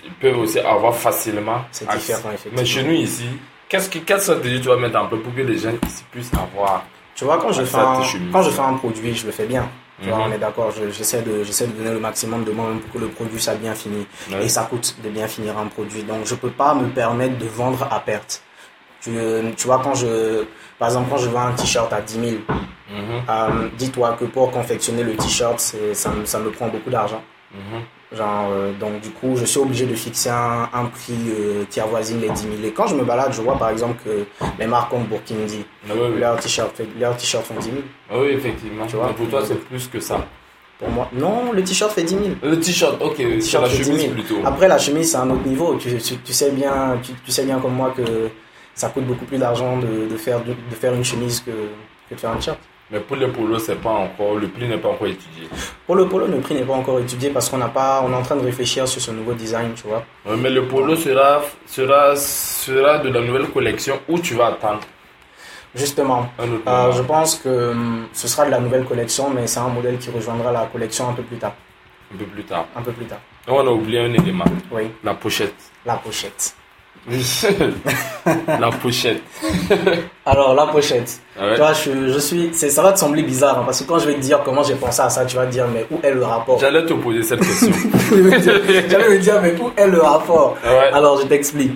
ils 0.05 0.13
peuvent 0.13 0.39
aussi 0.39 0.59
avoir 0.61 0.95
facilement. 0.95 1.63
C'est 1.73 1.89
différent, 1.91 2.31
effectivement. 2.31 2.59
Mais 2.61 2.65
chez 2.65 2.83
nous 2.83 2.93
ici, 2.93 3.27
qu'est-ce 3.69 3.91
que, 3.91 3.99
quelle 3.99 4.21
stratégie 4.21 4.61
tu 4.61 4.69
vas 4.69 4.77
mettre 4.77 4.99
en 4.99 5.07
place 5.09 5.21
pour 5.23 5.35
que 5.35 5.41
les 5.43 5.59
gens 5.59 5.73
ici 5.87 6.05
puissent 6.11 6.33
avoir 6.35 6.85
Tu 7.15 7.25
vois, 7.25 7.39
quand 7.39 7.53
je, 7.53 7.65
fais 7.65 7.77
un, 7.79 8.01
quand 8.33 8.43
je 8.43 8.51
fais 8.51 8.61
un 8.63 8.75
produit, 8.75 9.15
je 9.15 9.27
le 9.27 9.33
fais 9.33 9.47
bien. 9.47 9.69
Tu 10.01 10.09
vois, 10.09 10.19
Mhm. 10.19 10.25
on 10.29 10.33
est 10.33 10.39
d'accord, 10.39 10.71
je- 10.71 10.91
j'essaie 10.93 11.23
de, 11.23 11.43
donner 11.77 11.91
le 11.91 11.99
maximum 11.99 12.45
de 12.45 12.53
moi-même 12.53 12.79
pour 12.79 12.93
que 12.93 12.99
le 12.99 13.09
produit 13.09 13.41
soit 13.41 13.55
bien 13.57 13.75
fini. 13.75 14.07
Ouais. 14.31 14.45
Et 14.45 14.49
ça 14.49 14.63
coûte 14.71 14.95
de 15.03 15.09
bien 15.09 15.27
finir 15.27 15.59
un 15.59 15.67
produit. 15.67 16.05
Donc, 16.05 16.19
je 16.25 16.37
peux 16.37 16.51
pas 16.51 16.73
me 16.73 16.87
permettre 16.89 17.37
de 17.37 17.47
vendre 17.47 17.87
à 17.91 17.99
perte. 17.99 18.41
Tu, 19.13 19.55
tu 19.57 19.67
vois, 19.67 19.81
quand 19.83 19.95
je, 19.95 20.45
par 20.79 20.89
exemple, 20.89 21.09
quand 21.11 21.17
je 21.19 21.29
vends 21.29 21.47
un 21.47 21.53
t-shirt 21.53 21.93
à 21.93 22.01
10 22.01 22.15
000, 22.15 22.25
Mhm, 22.91 22.97
euh, 23.29 23.69
dis-toi 23.77 24.17
que 24.19 24.25
pour 24.25 24.51
confectionner 24.51 25.03
le 25.03 25.15
t-shirt, 25.15 25.61
ça, 25.93 26.09
me- 26.11 26.25
ça 26.25 26.39
me 26.39 26.51
prend 26.51 26.69
beaucoup 26.69 26.89
d'argent. 26.91 27.23
mhm. 27.53 27.83
Genre, 28.17 28.49
euh, 28.51 28.73
donc 28.81 29.03
du 29.03 29.11
coup, 29.11 29.37
je 29.37 29.45
suis 29.45 29.61
obligé 29.61 29.85
de 29.85 29.95
fixer 29.95 30.31
un, 30.31 30.71
un 30.73 30.87
prix 30.87 31.13
euh, 31.29 31.65
qui 31.69 31.79
avoisine 31.81 32.19
les 32.23 32.31
10 32.31 32.43
000. 32.45 32.55
Et 32.65 32.71
quand 32.71 32.87
je 32.87 32.95
me 32.95 33.05
balade, 33.05 33.33
je 33.35 33.43
vois 33.43 33.59
par 33.59 33.69
exemple 33.69 33.97
que 34.03 34.25
les 34.59 34.67
marques 34.67 34.91
comme 34.91 35.05
Burkindi, 35.05 35.63
Ah 35.87 35.93
oui, 35.95 36.01
oui. 36.15 36.19
leurs 36.21 36.39
t-shirts 36.39 36.75
font 37.45 37.59
10 37.61 37.65
000. 37.67 37.77
Ah 38.11 38.15
oui, 38.19 38.29
effectivement. 38.29 38.87
Tu 38.87 38.97
vois? 38.97 39.09
Pour 39.13 39.29
toi, 39.29 39.43
c'est 39.47 39.57
plus 39.63 39.87
que 39.89 40.01
ça. 40.01 40.25
Pour 40.79 40.89
moi, 40.89 41.09
non, 41.13 41.53
le 41.53 41.63
t-shirt 41.63 41.93
fait 41.93 42.05
10 42.05 42.15
000. 42.15 42.25
Le 42.43 42.59
t-shirt, 42.59 42.97
ok, 43.03 43.19
Le 43.19 43.41
sur 43.43 43.61
la 43.61 43.69
fait 43.69 43.77
10 43.77 43.85
000. 43.85 43.99
chemise 43.99 44.13
plutôt. 44.13 44.41
Après, 44.47 44.69
la 44.69 44.79
chemise, 44.79 45.11
c'est 45.11 45.19
un 45.19 45.29
autre 45.29 45.45
niveau. 45.47 45.75
Tu, 45.75 45.95
tu, 45.99 46.17
tu 46.17 46.33
sais 46.33 46.51
bien, 46.53 46.99
tu, 47.03 47.13
tu 47.27 47.31
sais 47.31 47.45
bien 47.45 47.59
comme 47.59 47.75
moi 47.75 47.93
que 47.95 48.31
ça 48.79 48.89
coûte 48.91 49.05
beaucoup 49.05 49.25
plus 49.25 49.39
d'argent 49.39 49.77
de, 49.79 50.09
de 50.13 50.17
faire, 50.17 50.41
de, 50.45 50.53
de 50.71 50.75
faire 50.83 50.95
une 50.95 51.05
chemise 51.05 51.41
que, 51.41 51.51
que 52.09 52.15
de 52.15 52.21
faire 52.21 52.31
un 52.31 52.37
t-shirt. 52.37 52.59
Mais 52.91 53.01
pour 53.01 53.17
les 53.17 53.29
polos, 53.29 53.63
c'est 53.67 53.75
pas 53.89 53.91
encore, 54.07 54.37
le 54.37 54.49
prix 54.49 54.67
n'est 54.67 54.79
pas 54.79 54.89
encore 54.89 55.09
étudié. 55.09 55.45
Pour 55.87 55.95
le 55.97 56.09
polo, 56.09 56.27
le 56.27 56.39
prix 56.41 56.55
n'est 56.55 56.63
pas 56.65 56.73
encore 56.73 56.99
étudié 57.01 57.29
parce 57.31 57.51
qu'on 57.51 57.59
n'a 57.59 57.69
pas, 57.69 58.03
on 58.07 58.11
est 58.11 58.15
en 58.15 58.23
train 58.23 58.37
de 58.37 58.45
réfléchir 58.51 58.89
sur 58.89 59.01
ce 59.03 59.11
nouveau 59.11 59.35
design, 59.35 59.73
tu 59.75 59.87
vois. 59.89 60.03
Ouais, 60.27 60.37
mais 60.39 60.49
le 60.49 60.63
polo 60.67 60.97
sera, 60.97 61.43
sera, 61.67 62.17
sera 62.17 62.99
de 62.99 63.11
la 63.11 63.21
nouvelle 63.21 63.49
collection 63.51 64.01
où 64.09 64.19
tu 64.19 64.35
vas 64.35 64.47
attendre 64.47 64.81
Justement, 65.75 66.29
euh, 66.41 66.93
je 66.93 67.03
pense 67.03 67.37
que 67.37 67.73
hum, 67.73 68.07
ce 68.15 68.27
sera 68.27 68.47
de 68.47 68.51
la 68.51 68.59
nouvelle 68.59 68.85
collection, 68.87 69.29
mais 69.31 69.47
c'est 69.47 69.61
un 69.61 69.69
modèle 69.69 69.99
qui 69.99 70.09
rejoindra 70.11 70.51
la 70.51 70.65
collection 70.73 71.11
un 71.11 71.13
peu 71.13 71.23
plus 71.23 71.37
tard. 71.37 71.53
un 72.15 72.17
peu 72.17 72.25
plus 72.25 72.45
tard. 72.45 72.65
Un 72.75 72.81
peu 72.81 72.93
plus 72.93 73.05
tard. 73.05 73.21
On 73.49 73.61
a 73.67 73.71
oublié 73.71 73.99
un 74.01 74.13
élément, 74.15 74.45
Oui, 74.73 74.85
la 75.05 75.13
pochette. 75.15 75.55
la 75.85 75.97
pochette. 75.97 76.55
la 78.61 78.71
pochette. 78.71 79.23
Alors, 80.27 80.55
la 80.55 80.67
pochette. 80.67 81.21
Ah 81.39 81.47
ouais. 81.47 81.55
Tu 81.55 81.61
vois, 81.61 81.73
je, 81.73 82.13
je 82.13 82.19
suis, 82.19 82.51
ça 82.53 82.83
va 82.83 82.93
te 82.93 82.99
sembler 82.99 83.23
bizarre, 83.23 83.59
hein, 83.59 83.63
parce 83.65 83.81
que 83.81 83.89
quand 83.89 83.99
je 83.99 84.07
vais 84.07 84.15
te 84.15 84.21
dire 84.21 84.41
comment 84.45 84.63
j'ai 84.63 84.75
pensé 84.75 85.01
à 85.01 85.09
ça, 85.09 85.25
tu 85.25 85.37
vas 85.37 85.47
te 85.47 85.53
dire, 85.53 85.67
mais 85.73 85.87
où 85.91 85.99
est 86.03 86.13
le 86.13 86.25
rapport? 86.25 86.59
J'allais 86.59 86.85
te 86.85 86.93
poser 86.95 87.23
cette 87.23 87.41
question. 87.41 87.71
J'allais 88.13 89.09
me 89.09 89.19
dire, 89.19 89.41
mais 89.43 89.55
où 89.59 89.71
est 89.77 89.87
le 89.87 90.01
rapport? 90.01 90.57
Ah 90.65 90.71
ouais. 90.71 90.91
Alors, 90.93 91.21
je 91.21 91.27
t'explique. 91.27 91.73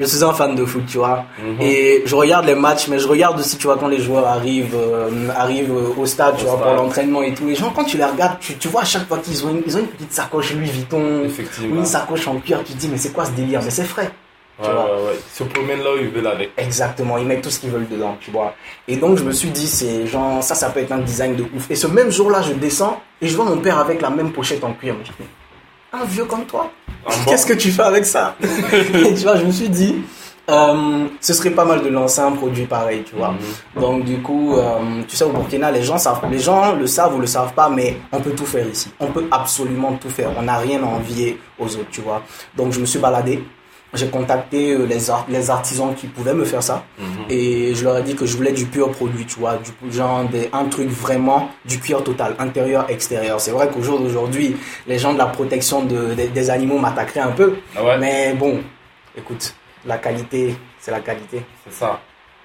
Je 0.00 0.06
suis 0.06 0.22
un 0.22 0.32
fan 0.32 0.54
de 0.54 0.64
foot, 0.64 0.84
tu 0.86 0.98
vois. 0.98 1.24
Mhm. 1.42 1.56
Et 1.60 2.02
je 2.06 2.14
regarde 2.14 2.46
les 2.46 2.54
matchs, 2.54 2.86
mais 2.86 3.00
je 3.00 3.08
regarde 3.08 3.40
aussi, 3.40 3.56
tu 3.58 3.66
vois, 3.66 3.76
quand 3.78 3.88
les 3.88 3.98
joueurs 3.98 4.28
arrivent, 4.28 4.76
euh, 4.76 5.28
arrivent 5.36 5.74
au 5.98 6.06
stade, 6.06 6.36
tu 6.36 6.44
vois, 6.44 6.56
pour 6.56 6.72
l'entraînement 6.72 7.22
et 7.22 7.34
tout. 7.34 7.46
Les 7.46 7.56
gens, 7.56 7.70
quand 7.74 7.82
tu 7.82 7.96
les 7.96 8.04
regardes, 8.04 8.38
tu, 8.38 8.54
tu 8.54 8.68
vois 8.68 8.82
à 8.82 8.84
chaque 8.84 9.08
fois 9.08 9.18
qu'ils 9.18 9.44
ont 9.44 9.50
une, 9.50 9.62
ils 9.66 9.76
ont 9.76 9.80
une 9.80 9.88
petite 9.88 10.12
sacoche 10.12 10.54
Louis 10.54 10.70
Vuitton, 10.70 11.02
ou 11.24 11.74
une 11.74 11.84
sacoche 11.84 12.28
en 12.28 12.36
cuir, 12.36 12.60
tu 12.64 12.74
te 12.74 12.78
dis, 12.78 12.86
mais 12.88 12.96
c'est 12.96 13.12
quoi 13.12 13.24
ce 13.24 13.32
délire? 13.32 13.60
Mais 13.64 13.70
c'est 13.70 13.82
frais. 13.82 14.12
Ouais, 14.60 14.66
tu 14.66 14.72
vois. 14.72 14.84
ouais, 14.84 15.02
ouais. 15.06 15.14
Ils 15.16 15.36
se 15.36 15.44
promènent 15.44 15.82
là 15.82 15.94
où 15.94 15.98
ils 15.98 16.08
veulent 16.08 16.26
avec. 16.26 16.50
Exactement, 16.56 17.16
ils 17.18 17.26
mettent 17.26 17.42
tout 17.42 17.50
ce 17.50 17.60
qu'ils 17.60 17.70
veulent 17.70 17.88
dedans, 17.88 18.16
tu 18.20 18.30
vois. 18.30 18.54
Et 18.86 18.96
donc 18.96 19.18
je 19.18 19.24
me 19.24 19.32
suis 19.32 19.50
dit, 19.50 19.66
c'est 19.66 20.06
genre, 20.06 20.42
ça, 20.42 20.54
ça 20.54 20.70
peut 20.70 20.80
être 20.80 20.92
un 20.92 20.98
design 20.98 21.36
de 21.36 21.44
ouf. 21.54 21.70
Et 21.70 21.74
ce 21.76 21.86
même 21.86 22.10
jour-là, 22.10 22.42
je 22.42 22.52
descends 22.54 23.00
et 23.20 23.28
je 23.28 23.36
vois 23.36 23.44
mon 23.44 23.58
père 23.58 23.78
avec 23.78 24.00
la 24.02 24.10
même 24.10 24.32
pochette 24.32 24.64
en 24.64 24.72
cuir. 24.72 24.94
Je 25.04 25.10
me 25.10 25.16
dis, 25.28 25.32
un 25.92 26.04
vieux 26.04 26.24
comme 26.24 26.44
toi, 26.44 26.70
Ah 27.06 27.10
bon 27.24 27.30
qu'est-ce 27.30 27.46
que 27.46 27.54
tu 27.54 27.70
fais 27.70 27.82
avec 27.82 28.04
ça? 28.04 28.36
Et 28.42 29.14
tu 29.14 29.22
vois, 29.22 29.36
je 29.36 29.44
me 29.44 29.52
suis 29.52 29.68
dit, 29.70 29.96
euh, 30.50 31.06
ce 31.20 31.34
serait 31.34 31.50
pas 31.50 31.64
mal 31.64 31.82
de 31.82 31.88
lancer 31.88 32.20
un 32.20 32.32
produit 32.32 32.64
pareil, 32.66 33.02
tu 33.04 33.16
vois. 33.16 33.32
Mhm. 33.32 33.80
Donc 33.82 34.04
du 34.04 34.20
coup, 34.20 34.56
euh, 34.56 35.02
tu 35.06 35.14
sais, 35.16 35.24
au 35.24 35.30
Burkina, 35.30 35.70
les 35.70 35.82
gens, 35.82 35.98
savent, 35.98 36.20
les 36.30 36.38
gens 36.38 36.74
le 36.74 36.86
savent 36.86 37.14
ou 37.14 37.20
le 37.20 37.26
savent 37.26 37.52
pas, 37.54 37.68
mais 37.68 37.98
on 38.12 38.20
peut 38.20 38.32
tout 38.32 38.46
faire 38.46 38.66
ici. 38.66 38.90
On 38.98 39.06
peut 39.08 39.26
absolument 39.30 39.92
tout 39.94 40.10
faire. 40.10 40.30
On 40.38 40.42
n'a 40.42 40.58
rien 40.58 40.82
à 40.82 40.86
envier 40.86 41.38
aux 41.58 41.66
autres, 41.66 41.90
tu 41.90 42.00
vois. 42.00 42.22
Donc 42.56 42.72
je 42.72 42.80
me 42.80 42.86
suis 42.86 42.98
baladé. 42.98 43.44
J'ai 43.94 44.08
contacté 44.08 44.72
euh, 44.72 44.84
les, 44.84 45.08
art- 45.10 45.24
les 45.30 45.48
artisans 45.48 45.94
qui 45.94 46.08
pouvaient 46.08 46.34
me 46.34 46.44
faire 46.44 46.62
ça. 46.62 46.84
Mhm. 46.98 47.06
Et 47.30 47.74
je 47.74 47.84
leur 47.84 47.96
ai 47.98 48.02
dit 48.02 48.14
que 48.14 48.26
je 48.26 48.36
voulais 48.36 48.52
du 48.52 48.66
pur 48.66 48.90
produit, 48.90 49.24
tu 49.24 49.38
vois, 49.40 49.56
du 49.56 49.70
genre 49.90 50.24
des, 50.24 50.50
un 50.52 50.66
truc 50.66 50.88
vraiment 50.88 51.50
du 51.64 51.78
cuir 51.80 52.04
total, 52.04 52.34
intérieur, 52.38 52.84
extérieur. 52.90 53.40
C'est 53.40 53.50
vrai 53.52 53.68
qu'au 53.70 53.80
jour 53.82 53.98
d'aujourd'hui, 53.98 54.56
les 54.86 54.98
gens 54.98 55.14
de 55.14 55.18
la 55.18 55.26
protection 55.26 55.84
de, 55.84 56.12
des- 56.14 56.28
des 56.28 56.50
animaux 56.50 56.78
m'attaqueraient 56.78 57.20
un 57.20 57.32
peu. 57.32 57.56
Ah 57.74 57.82
ouais, 57.84 57.98
Mais 57.98 58.34
bon, 58.34 58.60
écoute, 59.16 59.54
la 59.86 59.96
qualité, 59.98 60.54
c'est 60.78 60.90
la 60.90 61.00
qualité. 61.00 61.40
c'est 61.64 61.72
ça. 61.72 61.98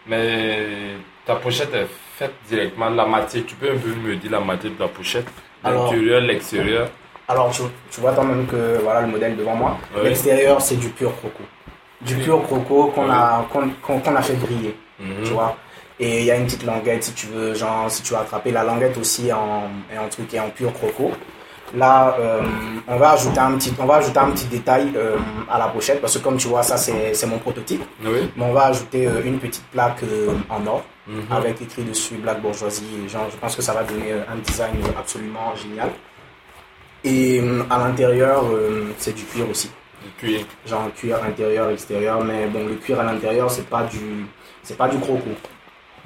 Mais 0.08 0.96
ta 1.26 1.36
pochette 1.36 1.74
est 1.74 1.88
faite 2.18 2.34
directement. 2.48 2.90
La 2.90 3.06
matière, 3.06 3.44
tu 3.46 3.56
peux 3.56 3.70
un 3.72 3.78
peu 3.78 3.90
me 3.96 4.16
dire 4.16 4.32
la 4.32 4.40
matière 4.40 4.72
de 4.74 4.80
la 4.80 4.88
pochette? 4.88 5.28
L'intérieur, 5.64 6.22
l'extérieur? 6.22 6.90
Alors, 7.28 7.52
tu, 7.52 7.62
tu 7.90 8.02
vois 8.02 8.12
quand 8.14 8.24
même 8.26 8.46
que 8.48 8.80
voilà 8.84 9.02
le 9.02 9.08
modèle 9.08 9.36
devant 9.38 9.56
moi. 9.56 9.78
Ouais. 9.96 10.04
L'extérieur, 10.04 10.62
c'est 10.62 10.76
du 10.76 10.90
pur 10.90 11.16
croco. 11.18 11.44
Du 12.02 12.16
pur 12.18 12.44
croco 12.44 12.88
qu'on 12.94 13.10
a, 13.10 13.46
qu'on, 13.52 13.70
qu'on- 13.82 14.00
qu'on 14.00 14.16
a 14.16 14.22
fait 14.22 14.34
briller, 14.34 14.76
Mhm. 15.00 15.24
tu 15.24 15.32
vois. 15.32 15.56
Et 16.00 16.20
il 16.20 16.26
y 16.26 16.32
a 16.32 16.36
une 16.36 16.46
petite 16.46 16.66
languette 16.66 17.04
si 17.04 17.14
tu 17.14 17.28
veux, 17.28 17.54
genre, 17.54 17.90
si 17.90 18.02
tu 18.04 18.14
veux 18.14 18.20
attraper 18.20 18.52
la 18.52 18.64
languette 18.64 18.98
aussi 18.98 19.32
en, 19.32 19.70
est 19.94 19.98
en 19.98 20.10
truc, 20.10 20.34
est 20.34 20.40
en 20.40 20.50
pur 20.50 20.74
croco. 20.74 21.12
Là, 21.76 22.16
euh, 22.20 22.42
on 22.88 22.98
va 22.98 23.12
ajouter 23.12 23.40
un 23.40 23.54
petit, 23.54 23.74
on 23.80 23.86
va 23.86 23.96
ajouter 23.96 24.20
un 24.20 24.30
petit 24.32 24.46
détail 24.46 24.92
euh, 24.96 25.16
à 25.50 25.58
la 25.58 25.68
pochette 25.68 26.02
parce 26.02 26.18
que 26.18 26.24
comme 26.24 26.38
tu 26.38 26.48
vois, 26.48 26.62
ça 26.62 26.78
c'est, 26.78 27.14
c'est 27.16 27.26
mon 27.26 27.40
prototype. 27.40 27.84
Oui. 28.04 28.30
Mais 28.36 28.44
on 28.46 28.54
va 28.54 28.66
ajouter 28.66 29.08
euh, 29.08 29.22
une 29.26 29.40
petite 29.40 29.66
plaque 29.72 30.02
en 30.50 30.68
or 30.68 30.84
Mhm. 31.08 31.24
avec 31.32 31.62
écrit 31.62 31.84
dessus 31.84 32.16
Black 32.16 32.42
Bourgeoisie. 32.42 32.86
Et 33.06 33.10
Genre, 33.10 33.28
je 33.32 33.36
pense 33.38 33.56
que 33.56 33.62
ça 33.62 33.74
va 33.74 33.84
donner 33.84 34.14
un 34.14 34.38
design 34.38 34.76
absolument 34.98 35.54
génial. 35.56 35.90
Et 37.04 37.40
euh, 37.40 37.64
à 37.70 37.78
l'intérieur, 37.80 38.46
euh, 38.46 38.94
c'est 38.98 39.14
du 39.14 39.24
cuir 39.24 39.50
aussi. 39.50 39.70
Du 40.04 40.12
cuir. 40.12 40.46
Genre 40.66 40.94
cuir 40.94 41.24
intérieur, 41.24 41.70
extérieur. 41.70 42.24
Mais 42.24 42.48
bon, 42.48 42.66
le 42.66 42.76
cuir 42.76 43.00
à 43.00 43.04
l'intérieur, 43.04 43.52
c'est 43.52 43.68
pas 43.68 43.84
du, 43.84 44.26
c'est 44.64 44.78
pas 44.78 44.88
du 44.88 44.98
croco. 45.00 45.30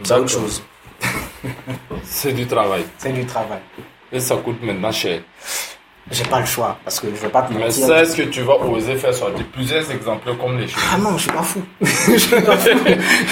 C'est 0.04 0.14
autre 0.14 0.30
chose. 0.30 0.64
C'est 2.04 2.34
du 2.34 2.48
travail. 2.48 2.86
C'est 2.98 3.12
du 3.12 3.26
travail. 3.26 3.60
Et 4.12 4.20
ça 4.20 4.36
coûte 4.38 4.62
maintenant 4.64 4.92
cher. 4.92 5.22
J'ai 6.10 6.24
pas 6.24 6.40
le 6.40 6.46
choix 6.46 6.78
parce 6.84 7.00
que 7.02 7.08
je 7.08 7.22
vais 7.22 7.28
pas 7.28 7.42
te 7.42 7.54
Mais 7.54 7.60
mentir. 7.60 7.86
ça, 7.86 8.02
est-ce 8.02 8.16
que 8.16 8.22
tu 8.24 8.42
vas 8.42 8.56
oser 8.56 8.96
faire 8.96 9.14
sortir 9.14 9.46
plusieurs 9.52 9.90
exemplaires 9.92 10.38
comme 10.38 10.58
les 10.58 10.68
choses 10.68 10.82
Ah 10.94 10.98
non, 10.98 11.18
je 11.18 11.24
suis 11.24 11.32
pas 11.32 11.44
fou. 11.44 11.62
je 11.82 12.18
suis 12.18 12.42
pas 12.42 12.56
fou. 12.58 12.70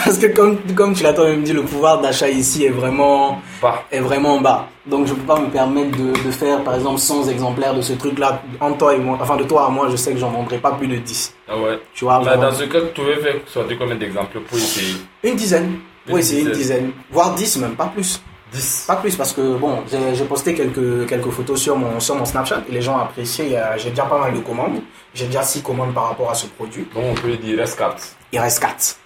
Parce 0.04 0.18
que 0.18 0.28
comme, 0.28 0.58
comme 0.76 0.94
tu 0.94 1.04
l'as 1.04 1.14
toi-même 1.14 1.44
dit, 1.44 1.54
le 1.54 1.64
pouvoir 1.64 2.02
d'achat 2.02 2.28
ici 2.30 2.66
est 2.66 2.70
vraiment, 2.70 3.42
Bah, 3.62 3.84
est 3.92 4.02
vraiment 4.02 4.42
bas. 4.42 4.68
Donc 4.86 5.08
je 5.08 5.14
peux 5.14 5.22
pas 5.26 5.40
me 5.40 5.48
permettre 5.48 5.98
de, 5.98 6.12
de 6.12 6.32
faire 6.32 6.64
par 6.64 6.76
exemple 6.76 7.00
100 7.00 7.30
exemplaires 7.30 7.74
de 7.74 7.82
ce 7.82 7.94
truc-là. 7.94 8.42
En 8.60 8.74
toi 8.74 8.94
et 8.94 8.98
moi, 9.00 9.18
enfin 9.22 9.38
de 9.38 9.44
toi 9.46 9.68
à 9.68 9.70
moi, 9.70 9.88
je 9.90 9.96
sais 9.96 10.12
que 10.12 10.20
j'en 10.20 10.30
vendrai 10.32 10.58
pas 10.58 10.72
plus 10.74 10.88
de 10.88 10.98
10. 10.98 11.34
ah 11.48 11.58
ouais. 11.58 11.80
Tu 11.94 12.04
vois, 12.06 12.20
Mais 12.26 12.36
dans 12.38 12.52
ce 12.52 12.66
cas, 12.66 12.80
tu 12.94 13.02
veux 13.02 13.16
faire 13.22 13.36
sortir 13.48 13.78
combien 13.80 13.96
d'exemplaires 13.96 14.44
pour 14.44 14.58
essayer 14.58 14.96
une 15.24 15.36
dizaine. 15.36 15.80
Une 16.08 16.14
Oui, 16.16 16.24
c'est 16.24 16.42
une 16.42 16.52
dizaine. 16.52 16.92
Voire 17.10 17.34
10 17.34 17.58
même, 17.58 17.76
pas 17.76 17.88
plus. 17.88 18.22
10. 18.56 18.86
Pas 18.88 18.96
plus 18.98 19.16
parce 19.16 19.34
que 19.34 19.56
bon, 19.58 19.84
j'ai 19.90 20.26
posté 20.26 20.54
quelques, 20.56 21.08
quelques 21.08 21.30
photos 21.30 21.62
sur 21.62 21.76
mon, 21.78 22.00
sur 22.00 22.16
mon 22.16 22.26
Snapchat 22.26 22.62
et 22.70 22.72
les 22.72 22.82
gens 22.82 22.98
appréciaient. 22.98 23.46
Il 23.48 23.52
y 23.52 23.58
a- 23.58 23.78
J'ai 23.78 23.90
déjà 23.92 24.04
pas 24.06 24.18
mal 24.20 24.34
de 24.34 24.40
commandes. 24.40 24.82
J'ai 25.14 25.26
déjà 25.28 25.44
6 25.44 25.62
commandes 25.62 25.94
par 25.94 26.06
rapport 26.10 26.30
à 26.32 26.36
ce 26.36 26.48
produit. 26.48 26.88
Donc 26.94 27.04
on 27.12 27.14
peut 27.16 27.36
dire 27.38 27.58
reste 27.60 27.78
4. 27.78 27.96
il 28.32 28.40
reste 28.40 28.60
4. 28.60 28.98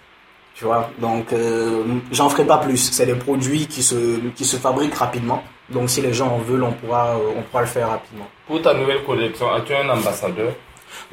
Tu 0.55 0.65
vois, 0.65 0.89
donc 0.99 1.31
euh, 1.31 1.83
j'en 2.11 2.29
ferai 2.29 2.43
pas 2.45 2.57
plus. 2.57 2.77
C'est 2.91 3.05
des 3.05 3.15
produits 3.15 3.65
qui 3.67 3.81
se, 3.81 4.19
qui 4.35 4.43
se 4.45 4.57
fabriquent 4.57 4.95
rapidement. 4.95 5.41
Donc 5.69 5.89
si 5.89 6.01
les 6.01 6.13
gens 6.13 6.27
en 6.27 6.39
veulent, 6.39 6.63
on 6.63 6.73
pourra, 6.73 7.11
euh, 7.15 7.37
on 7.37 7.41
pourra 7.43 7.61
le 7.61 7.67
faire 7.67 7.87
rapidement. 7.89 8.27
Pour 8.45 8.61
ta 8.61 8.73
nouvelle 8.73 9.03
collection, 9.05 9.49
as-tu 9.53 9.73
un 9.73 9.87
ambassadeur? 9.89 10.51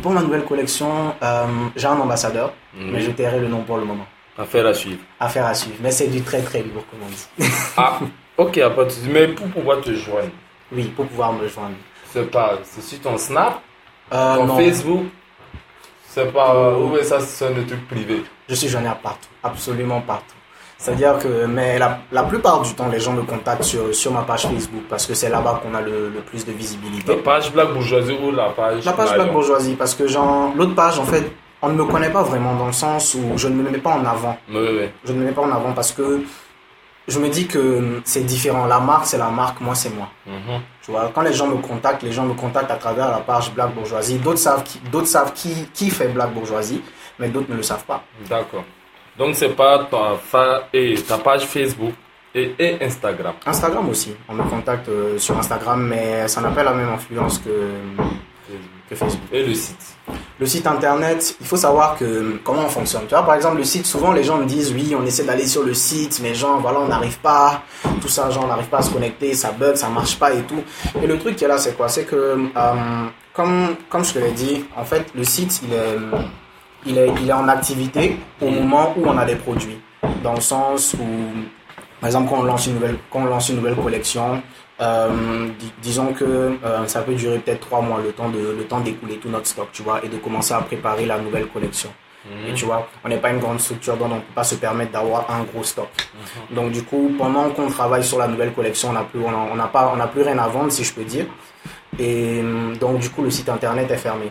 Pour 0.02 0.10
ma 0.12 0.20
nouvelle 0.22 0.44
collection, 0.44 1.14
euh, 1.22 1.44
j'ai 1.76 1.86
un 1.86 1.98
ambassadeur, 2.00 2.52
Mhm. 2.74 2.90
mais 2.90 3.00
je 3.02 3.10
tairai 3.12 3.38
le 3.38 3.48
nom 3.48 3.62
pour 3.62 3.76
le 3.76 3.84
moment. 3.84 4.06
Affaire 4.38 4.66
à 4.66 4.74
suivre. 4.74 4.98
Affaire 5.20 5.46
à 5.46 5.54
suivre. 5.54 5.76
Mais 5.80 5.90
c'est 5.92 6.08
du 6.08 6.22
très 6.22 6.40
très 6.42 6.62
lourd, 6.62 6.84
comme 6.90 7.00
on 7.06 7.10
dit. 7.10 7.50
Ah, 7.76 7.98
ok, 8.38 8.58
à 8.58 8.70
pas 8.70 8.84
de. 8.84 8.92
Mais 9.10 9.28
pour 9.28 9.46
pouvoir 9.48 9.80
te 9.80 9.92
joindre, 9.92 10.30
oui, 10.72 10.84
pour 10.96 11.06
pouvoir 11.06 11.32
me 11.32 11.46
joindre. 11.48 11.76
c'est 12.12 12.30
pas, 12.30 12.58
c'est 12.64 12.82
sur 12.82 13.00
ton 13.00 13.16
Snap, 13.18 13.60
Euh, 14.12 14.36
ton 14.36 14.46
non, 14.46 14.56
Facebook, 14.56 15.04
c'est 16.08 16.32
pas, 16.32 16.72
ou 16.78 16.96
ça 17.02 17.20
c'est 17.20 17.46
un 17.46 17.52
truc 17.64 17.86
privé? 17.88 18.22
je 18.48 18.54
suis 18.54 18.68
joignable 18.68 19.00
partout, 19.02 19.28
absolument 19.42 20.00
partout. 20.00 20.34
C'est-à-dire 20.78 21.18
que, 21.18 21.46
mais 21.46 21.78
la, 21.78 22.00
la 22.12 22.22
plupart 22.24 22.60
du 22.60 22.74
temps, 22.74 22.88
les 22.88 23.00
gens 23.00 23.12
me 23.14 23.22
contactent 23.22 23.62
sur, 23.64 23.94
sur 23.94 24.12
ma 24.12 24.22
page 24.22 24.42
Facebook 24.42 24.82
parce 24.90 25.06
que 25.06 25.14
c'est 25.14 25.30
là-bas 25.30 25.60
qu'on 25.62 25.74
a 25.74 25.80
le, 25.80 26.10
le 26.10 26.20
plus 26.20 26.44
de 26.44 26.52
visibilité. 26.52 27.16
La 27.16 27.22
page 27.22 27.50
Black 27.50 27.72
Bourgeoisie 27.72 28.16
ou 28.22 28.30
la 28.30 28.50
page 28.50 28.84
La 28.84 28.92
page 28.92 29.14
Black 29.14 29.32
Bourgeoisie, 29.32 29.74
parce 29.74 29.94
que 29.94 30.06
genre, 30.06 30.52
l'autre 30.54 30.74
page, 30.74 30.98
en 30.98 31.04
fait, 31.06 31.24
on 31.62 31.70
ne 31.70 31.74
me 31.74 31.84
connaît 31.86 32.10
pas 32.10 32.22
vraiment 32.22 32.54
dans 32.54 32.66
le 32.66 32.72
sens 32.72 33.14
où 33.14 33.38
je 33.38 33.48
ne 33.48 33.54
me 33.54 33.70
mets 33.70 33.78
pas 33.78 33.92
en 33.94 34.04
avant. 34.04 34.36
Oui, 34.50 34.68
oui. 34.78 34.88
Je 35.06 35.12
ne 35.14 35.18
me 35.20 35.24
mets 35.24 35.32
pas 35.32 35.42
en 35.42 35.50
avant 35.50 35.72
parce 35.72 35.92
que 35.92 36.20
je 37.08 37.18
me 37.18 37.28
dis 37.28 37.46
que 37.46 38.00
c'est 38.04 38.24
différent. 38.24 38.66
La 38.66 38.80
marque, 38.80 39.06
c'est 39.06 39.18
la 39.18 39.28
marque, 39.30 39.60
moi, 39.60 39.74
c'est 39.74 39.90
moi. 39.90 40.08
Mhm. 40.26 40.60
Tu 40.82 40.90
vois, 40.90 41.10
quand 41.14 41.22
les 41.22 41.32
gens 41.32 41.46
me 41.46 41.56
contactent, 41.56 42.02
les 42.02 42.12
gens 42.12 42.24
me 42.24 42.34
contactent 42.34 42.70
à 42.70 42.76
travers 42.76 43.10
la 43.10 43.18
page 43.18 43.52
Black 43.52 43.74
Bourgeoisie. 43.74 44.18
D'autres 44.18 44.38
savent, 44.38 44.62
qui, 44.64 44.78
d'autres 44.90 45.06
savent 45.06 45.32
qui, 45.32 45.68
qui 45.72 45.90
fait 45.90 46.08
Black 46.08 46.32
Bourgeoisie, 46.32 46.82
mais 47.18 47.28
d'autres 47.28 47.50
ne 47.50 47.56
le 47.56 47.62
savent 47.62 47.84
pas. 47.84 48.02
D'accord. 48.28 48.64
Donc 49.18 49.34
c'est 49.34 49.50
pas 49.56 49.84
ta, 49.90 50.16
fa- 50.22 50.68
et 50.72 50.94
ta 50.96 51.18
page 51.18 51.44
Facebook 51.46 51.92
et, 52.34 52.54
et 52.58 52.84
Instagram. 52.84 53.34
Instagram 53.46 53.88
aussi. 53.88 54.14
On 54.28 54.34
me 54.34 54.42
contacte 54.42 54.88
euh, 54.90 55.18
sur 55.18 55.38
Instagram, 55.38 55.86
mais 55.86 56.28
ça 56.28 56.40
n'a 56.42 56.50
pas 56.50 56.62
la 56.62 56.74
même 56.74 56.90
influence 56.90 57.38
que, 57.38 57.50
que 58.88 58.94
Facebook. 58.94 59.22
Et 59.32 59.44
le 59.44 59.54
site. 59.54 59.96
Le 60.38 60.46
site 60.46 60.66
internet, 60.66 61.36
il 61.40 61.46
faut 61.46 61.56
savoir 61.56 61.96
que 61.96 62.38
comment 62.44 62.62
on 62.66 62.68
fonctionne. 62.68 63.02
Tu 63.08 63.14
vois, 63.14 63.24
par 63.24 63.34
exemple, 63.34 63.58
le 63.58 63.64
site, 63.64 63.86
souvent 63.86 64.12
les 64.12 64.22
gens 64.22 64.38
me 64.38 64.44
disent 64.44 64.72
oui, 64.72 64.94
on 64.98 65.04
essaie 65.04 65.24
d'aller 65.24 65.46
sur 65.46 65.62
le 65.62 65.74
site, 65.74 66.20
mais 66.22 66.34
genre 66.34 66.60
voilà, 66.60 66.80
on 66.80 66.88
n'arrive 66.88 67.18
pas, 67.18 67.62
tout 68.00 68.08
ça, 68.08 68.30
genre 68.30 68.44
on 68.44 68.48
n'arrive 68.48 68.68
pas 68.68 68.78
à 68.78 68.82
se 68.82 68.90
connecter, 68.90 69.34
ça 69.34 69.52
bug, 69.52 69.76
ça 69.76 69.88
marche 69.88 70.18
pas 70.18 70.32
et 70.32 70.42
tout. 70.42 70.62
Et 71.02 71.06
le 71.06 71.18
truc 71.18 71.36
qui 71.36 71.44
est 71.44 71.48
là, 71.48 71.58
c'est 71.58 71.76
quoi? 71.76 71.88
C'est 71.88 72.04
que 72.04 72.14
euh, 72.56 73.06
comme 73.32 73.76
comme 73.88 74.04
je 74.04 74.12
te 74.12 74.18
l'ai 74.18 74.32
dit, 74.32 74.64
en 74.76 74.84
fait, 74.84 75.06
le 75.14 75.24
site, 75.24 75.60
il 75.64 75.72
est 75.72 75.96
il 76.86 76.98
est 76.98 77.10
il 77.20 77.28
est 77.28 77.32
en 77.32 77.48
activité 77.48 78.18
au 78.40 78.50
moment 78.50 78.94
où 78.96 79.06
on 79.06 79.18
a 79.18 79.24
des 79.24 79.36
produits, 79.36 79.80
dans 80.22 80.34
le 80.34 80.40
sens 80.40 80.94
où 80.94 81.06
par 82.00 82.08
exemple, 82.08 82.28
quand 82.30 82.40
on 82.40 82.44
lance 82.44 82.66
une 82.66 82.74
nouvelle, 82.74 82.98
quand 83.10 83.20
on 83.20 83.24
lance 83.24 83.48
une 83.48 83.56
nouvelle 83.56 83.76
collection, 83.76 84.42
Euh, 84.80 85.48
dis- 85.58 85.72
disons 85.80 86.12
que 86.12 86.24
euh, 86.24 86.86
ça 86.86 87.00
peut 87.00 87.14
durer 87.14 87.38
peut-être 87.38 87.60
trois 87.60 87.80
mois, 87.80 87.98
le 88.02 88.12
temps 88.12 88.28
de 88.28 88.38
le 88.58 88.64
temps 88.64 88.80
d'écouler 88.80 89.16
tout 89.16 89.30
notre 89.30 89.46
stock, 89.46 89.68
tu 89.72 89.82
vois, 89.82 90.04
et 90.04 90.08
de 90.08 90.16
commencer 90.18 90.52
à 90.52 90.60
préparer 90.60 91.06
la 91.06 91.18
nouvelle 91.18 91.46
collection. 91.46 91.90
Et 92.48 92.52
tu 92.54 92.64
vois, 92.66 92.86
on 93.04 93.08
n'est 93.08 93.18
pas 93.18 93.30
une 93.30 93.38
grande 93.38 93.60
structure, 93.60 93.96
donc 93.96 94.10
on 94.10 94.14
ne 94.16 94.20
peut 94.20 94.34
pas 94.34 94.42
se 94.44 94.56
permettre 94.56 94.90
d'avoir 94.92 95.30
un 95.30 95.44
gros 95.44 95.62
stock. 95.62 95.88
Donc 96.50 96.72
du 96.72 96.82
coup, 96.82 97.12
pendant 97.16 97.48
qu'on 97.50 97.68
travaille 97.68 98.02
sur 98.04 98.18
la 98.18 98.26
nouvelle 98.26 98.52
collection, 98.52 98.90
on 98.90 98.92
n'a 98.94 99.04
plus, 99.04 99.20
on 99.24 99.28
a- 99.30 99.48
on 99.52 99.54
n'a 99.54 99.68
pas, 99.68 99.90
on 99.94 99.96
n'a 99.96 100.08
plus 100.08 100.22
rien 100.22 100.36
à 100.38 100.48
vendre, 100.48 100.70
si 100.72 100.82
je 100.84 100.92
peux 100.92 101.04
dire. 101.04 101.26
Et 101.98 102.40
hum, 102.40 102.76
donc 102.78 102.98
du 102.98 103.08
coup, 103.10 103.22
le 103.22 103.30
site 103.30 103.48
internet 103.48 103.90
est 103.90 103.96
fermé. 103.96 104.30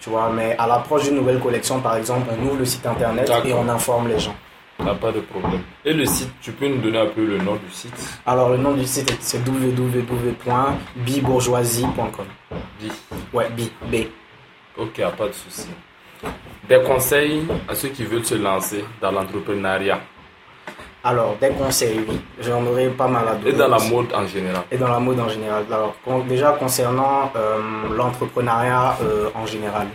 Tu 0.00 0.10
vois, 0.10 0.28
mais 0.28 0.54
à 0.58 0.66
l'approche 0.66 1.04
d'une 1.04 1.14
nouvelle 1.14 1.38
collection, 1.40 1.80
par 1.80 1.96
exemple, 1.96 2.28
on 2.36 2.44
ouvre 2.46 2.56
le 2.58 2.64
site 2.66 2.84
internet 2.84 3.26
et 3.48 3.52
on 3.54 3.68
informe 3.70 4.08
les 4.08 4.18
gens. 4.18 4.34
Pas 4.78 5.12
de 5.12 5.20
problème. 5.20 5.60
Et 5.84 5.92
le 5.92 6.04
site, 6.04 6.30
tu 6.40 6.50
peux 6.52 6.66
nous 6.68 6.78
donner 6.78 6.98
un 6.98 7.06
peu 7.06 7.24
le 7.24 7.38
nom 7.38 7.54
du 7.56 7.70
site 7.70 8.18
Alors 8.26 8.50
le 8.50 8.56
nom 8.58 8.72
du 8.72 8.84
site 8.84 9.16
c'est 9.20 9.38
www.bibourgeoisie.com. 9.46 12.26
Dis. 12.80 12.90
Ouais, 13.32 13.48
B, 13.50 13.60
B. 13.90 13.94
Ok, 14.76 15.00
pas 15.16 15.28
de 15.28 15.32
souci. 15.32 15.68
Des 16.68 16.82
conseils 16.82 17.44
à 17.68 17.74
ceux 17.74 17.88
qui 17.88 18.04
veulent 18.04 18.24
se 18.24 18.34
lancer 18.34 18.84
dans 19.00 19.12
l'entrepreneuriat? 19.12 20.00
Alors, 21.06 21.36
des 21.38 21.50
conseils, 21.50 22.00
oui. 22.08 22.18
J'en 22.40 22.64
aurais 22.66 22.88
pas 22.88 23.06
mal 23.06 23.28
à 23.28 23.34
donner. 23.34 23.50
et 23.50 23.52
dans 23.52 23.68
la 23.68 23.78
mode 23.78 24.10
en 24.14 24.26
général? 24.26 24.62
Et 24.72 24.78
dans 24.78 24.88
la 24.88 24.98
mode 24.98 25.20
en 25.20 25.28
général. 25.28 25.64
Alors, 25.70 25.94
déjà 26.26 26.52
concernant 26.52 27.30
euh, 27.36 27.58
l'entrepreneuriat 27.94 28.96
euh, 29.02 29.28
en 29.34 29.44
général. 29.44 29.88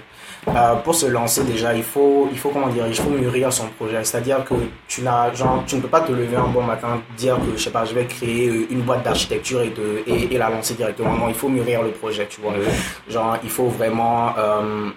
Euh, 0.48 0.76
pour 0.76 0.96
se 0.96 1.06
lancer 1.06 1.44
déjà, 1.44 1.74
il 1.76 1.84
faut, 1.84 2.30
il 2.32 2.38
faut 2.40 2.50
comment 2.50 2.70
dire, 2.70 2.88
il 2.88 2.96
faut 2.96 3.10
mûrir 3.10 3.52
son 3.52 3.68
projet. 3.68 4.04
C'est-à-dire 4.04 4.44
que 4.46 4.54
tu 4.88 5.02
n'as, 5.02 5.34
genre, 5.34 5.64
tu 5.68 5.76
ne 5.76 5.82
peux 5.82 5.90
pas 5.90 6.00
te 6.00 6.12
lever 6.12 6.38
un 6.38 6.48
bon 6.48 6.64
matin, 6.64 7.02
dire 7.18 7.36
que 7.36 7.58
je 7.58 7.62
sais 7.64 7.70
pas, 7.72 7.84
je 7.86 7.94
vais 7.94 8.06
créer 8.06 8.48
euh, 8.48 8.66
une 8.72 8.82
boîte 8.82 9.04
d'architecture 9.04 9.62
et, 9.62 9.72
te- 9.72 10.02
et, 10.08 10.34
et 10.34 10.38
la 10.38 10.50
lancer 10.50 10.74
directement. 10.76 11.14
Non, 11.14 11.28
il 11.28 11.36
faut 11.36 11.50
mûrir 11.50 11.84
le 11.84 11.90
projet, 11.92 12.26
tu 12.28 12.40
vois. 12.42 12.54
Genre, 13.10 13.38
il 13.44 13.50
faut 13.50 13.68
vraiment, 13.68 14.34
euh, 14.38 14.90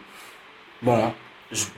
bon, 0.80 1.12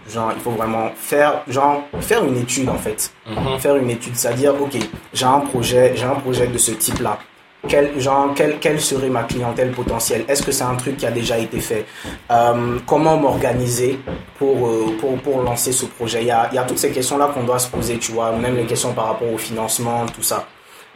genre, 0.08 0.32
il 0.36 0.40
faut 0.42 0.50
vraiment 0.52 0.90
faire, 0.94 1.40
genre, 1.48 1.82
faire 2.00 2.24
une 2.24 2.36
étude 2.36 2.68
en 2.68 2.78
fait 2.78 3.12
Mhm. 3.26 3.58
faire 3.58 3.76
une 3.76 3.88
étude, 3.90 4.14
c'est-à-dire, 4.14 4.54
ok, 4.60 4.76
j'ai 5.14 5.24
un 5.24 5.40
projet, 5.40 5.94
j'ai 5.96 6.04
un 6.04 6.14
projet 6.16 6.46
de 6.46 6.58
ce 6.58 6.72
type-là. 6.72 7.18
Quel, 7.66 7.98
genre, 7.98 8.32
quelle, 8.34 8.58
quelle 8.58 8.80
serait 8.80 9.08
ma 9.08 9.22
clientèle 9.22 9.72
potentielle? 9.72 10.24
Est-ce 10.28 10.42
que 10.42 10.52
c'est 10.52 10.64
un 10.64 10.74
truc 10.74 10.98
qui 10.98 11.06
a 11.06 11.10
déjà 11.10 11.38
été 11.38 11.60
fait? 11.60 11.86
Euh, 12.30 12.78
Comment 12.86 13.16
m'organiser 13.16 13.98
pour, 14.38 14.66
euh, 14.68 14.96
pour, 15.00 15.16
pour 15.18 15.40
lancer 15.42 15.72
ce 15.72 15.86
projet? 15.86 16.20
Il 16.22 16.26
y, 16.26 16.30
a, 16.30 16.48
il 16.52 16.56
y 16.56 16.58
a 16.58 16.64
toutes 16.64 16.78
ces 16.78 16.90
questions-là 16.90 17.30
qu'on 17.32 17.44
doit 17.44 17.58
se 17.58 17.68
poser, 17.68 17.98
tu 17.98 18.12
vois, 18.12 18.32
même 18.32 18.56
les 18.56 18.66
questions 18.66 18.92
par 18.92 19.06
rapport 19.06 19.32
au 19.32 19.38
financement, 19.38 20.04
tout 20.06 20.22
ça. 20.22 20.46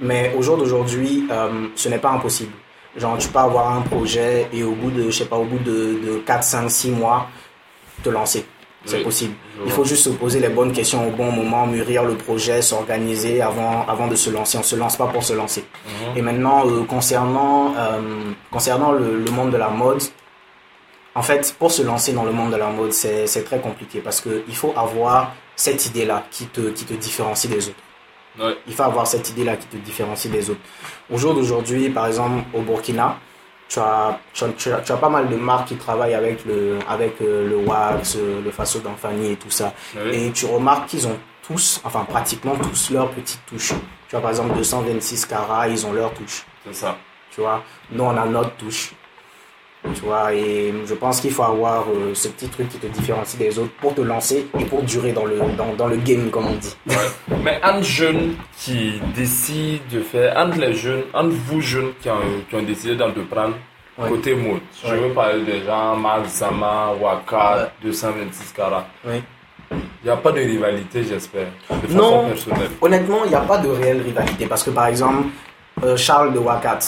Mais 0.00 0.32
au 0.38 0.42
jour 0.42 0.56
d'aujourd'hui, 0.58 1.26
euh, 1.30 1.68
ce 1.74 1.88
n'est 1.88 1.98
pas 1.98 2.10
impossible. 2.10 2.52
Genre, 2.96 3.16
tu 3.18 3.28
peux 3.28 3.38
avoir 3.38 3.74
un 3.74 3.80
projet 3.82 4.48
et 4.52 4.62
au 4.62 4.72
bout 4.72 4.90
de, 4.90 5.04
je 5.04 5.18
sais 5.18 5.24
pas, 5.26 5.36
au 5.36 5.44
bout 5.44 5.58
de, 5.58 5.98
de 6.04 6.22
4, 6.26 6.42
5, 6.42 6.70
6 6.70 6.90
mois, 6.90 7.28
te 8.02 8.10
lancer. 8.10 8.44
C'est 8.88 8.98
Oui, 8.98 9.04
possible. 9.04 9.34
Il 9.66 9.70
faut 9.70 9.84
juste 9.84 10.04
se 10.04 10.10
poser 10.10 10.40
les 10.40 10.48
bonnes 10.48 10.72
questions 10.72 11.06
au 11.08 11.10
bon 11.10 11.30
moment, 11.30 11.66
mûrir 11.66 12.04
le 12.04 12.14
projet, 12.14 12.62
s'organiser 12.62 13.42
avant, 13.42 13.86
avant 13.86 14.06
de 14.06 14.16
se 14.16 14.30
lancer. 14.30 14.56
On 14.58 14.62
se 14.62 14.76
lance 14.76 14.96
pas 14.96 15.08
pour 15.08 15.22
se 15.22 15.34
lancer. 15.34 15.64
Mhm. 15.86 16.16
Et 16.16 16.22
maintenant, 16.22 16.66
euh, 16.66 16.84
concernant, 16.84 17.74
euh, 17.76 18.00
concernant 18.50 18.92
le, 18.92 19.18
le 19.26 19.30
monde 19.30 19.50
de 19.50 19.58
la 19.58 19.68
mode, 19.68 20.02
en 21.14 21.22
fait, 21.22 21.54
pour 21.58 21.70
se 21.70 21.82
lancer 21.82 22.12
dans 22.12 22.24
le 22.24 22.32
monde 22.32 22.52
de 22.52 22.56
la 22.56 22.70
mode, 22.70 22.92
c'est 22.92 23.26
c'est 23.26 23.44
très 23.44 23.60
compliqué 23.60 24.00
parce 24.00 24.20
qu'il 24.20 24.54
faut 24.62 24.72
avoir 24.76 25.32
cette 25.56 25.84
idée-là 25.86 26.24
qui 26.30 26.46
te, 26.46 26.70
qui 26.70 26.84
te 26.84 26.94
différencie 26.94 27.50
des 27.52 27.68
autres. 27.68 27.84
Ouais. 28.40 28.56
Il 28.68 28.74
faut 28.74 28.84
avoir 28.84 29.06
cette 29.06 29.28
idée-là 29.30 29.56
qui 29.56 29.66
te 29.66 29.76
différencie 29.76 30.30
des 30.32 30.48
autres. 30.50 30.60
Au 31.10 31.18
jour 31.18 31.34
d'aujourd'hui, 31.34 31.90
par 31.90 32.06
exemple, 32.06 32.44
au 32.54 32.60
Burkina, 32.62 33.18
tu 33.68 33.78
as, 33.78 34.18
tu, 34.32 34.44
as, 34.44 34.48
tu 34.50 34.72
as- 34.72 34.80
tu 34.80 34.92
as 34.92 34.96
pas 34.96 35.08
mal 35.08 35.28
de 35.28 35.36
marques 35.36 35.68
qui 35.68 35.76
travaillent 35.76 36.14
avec 36.14 36.44
le, 36.44 36.78
avec 36.88 37.20
euh, 37.20 37.48
le 37.48 37.56
wax, 37.56 38.16
euh, 38.16 38.40
le 38.42 38.50
faso 38.50 38.78
d'Anfani 38.80 39.32
et 39.32 39.36
tout 39.36 39.50
ça. 39.50 39.72
Oui. 39.96 40.10
Et 40.14 40.32
tu 40.32 40.46
remarques 40.46 40.86
qu'ils 40.88 41.06
ont 41.06 41.18
tous, 41.46 41.80
enfin 41.84 42.04
pratiquement 42.04 42.56
tous 42.56 42.90
leur 42.90 43.10
petite 43.10 43.40
touche. 43.46 43.72
Tu 44.08 44.12
vois, 44.12 44.20
par 44.20 44.30
exemple, 44.30 44.54
226 44.54 45.26
carats, 45.26 45.68
ils 45.68 45.86
ont 45.86 45.92
leur 45.92 46.12
touche. 46.14 46.44
C'est 46.66 46.74
ça. 46.74 46.96
Tu 47.30 47.40
vois, 47.42 47.62
nous, 47.90 48.04
on 48.04 48.16
a 48.16 48.24
notre 48.24 48.52
touche. 48.56 48.92
Tu 49.94 50.00
vois, 50.02 50.34
et 50.34 50.74
je 50.86 50.94
pense 50.94 51.20
qu'il 51.20 51.30
faut 51.30 51.44
avoir 51.44 51.84
euh, 51.88 52.12
ce 52.12 52.28
petit 52.28 52.48
truc 52.48 52.68
qui 52.68 52.78
te 52.78 52.86
différencie 52.88 53.38
des 53.38 53.58
autres 53.58 53.72
pour 53.80 53.94
te 53.94 54.00
lancer 54.00 54.46
et 54.58 54.64
pour 54.64 54.82
durer 54.82 55.12
dans 55.12 55.24
le, 55.24 55.38
dans, 55.56 55.72
dans 55.76 55.86
le 55.86 55.96
game, 55.96 56.30
comme 56.30 56.46
on 56.46 56.54
dit. 56.56 56.76
Ouais. 56.88 56.96
Mais 57.44 57.60
un 57.62 57.80
jeune 57.80 58.34
qui 58.58 59.00
décide 59.16 59.80
de 59.92 60.00
faire, 60.00 60.36
entre 60.36 60.58
les 60.58 60.74
jeunes, 60.74 61.02
entre 61.14 61.30
vous 61.46 61.60
jeunes 61.60 61.92
qui 62.02 62.10
ont, 62.10 62.16
qui 62.50 62.56
ont 62.56 62.62
décidé 62.62 62.96
d'entreprendre 62.96 63.54
Ouais. 64.00 64.10
côté 64.10 64.32
mode, 64.32 64.60
je 64.86 64.94
veux 64.94 65.08
parler 65.12 65.42
des 65.42 65.64
gens 65.64 65.96
Marc 65.96 66.26
Zama, 66.28 66.92
Waka, 67.00 67.56
Ouais. 67.82 67.88
226 67.90 68.52
carats. 68.52 68.86
Oui. 69.04 69.20
Il 69.72 69.76
n'y 70.04 70.10
a 70.10 70.16
pas 70.16 70.30
de 70.30 70.38
rivalité, 70.38 71.02
j'espère, 71.02 71.48
façon 71.66 71.96
Non. 71.96 72.28
personnelle. 72.28 72.70
Honnêtement, 72.80 73.24
il 73.24 73.30
n'y 73.30 73.34
a 73.34 73.40
pas 73.40 73.58
de 73.58 73.68
réelle 73.68 74.00
rivalité 74.02 74.46
parce 74.46 74.62
que 74.62 74.70
par 74.70 74.86
exemple, 74.86 75.26
euh, 75.82 75.96
Charles 75.96 76.32
de 76.32 76.38
Wakat, 76.38 76.78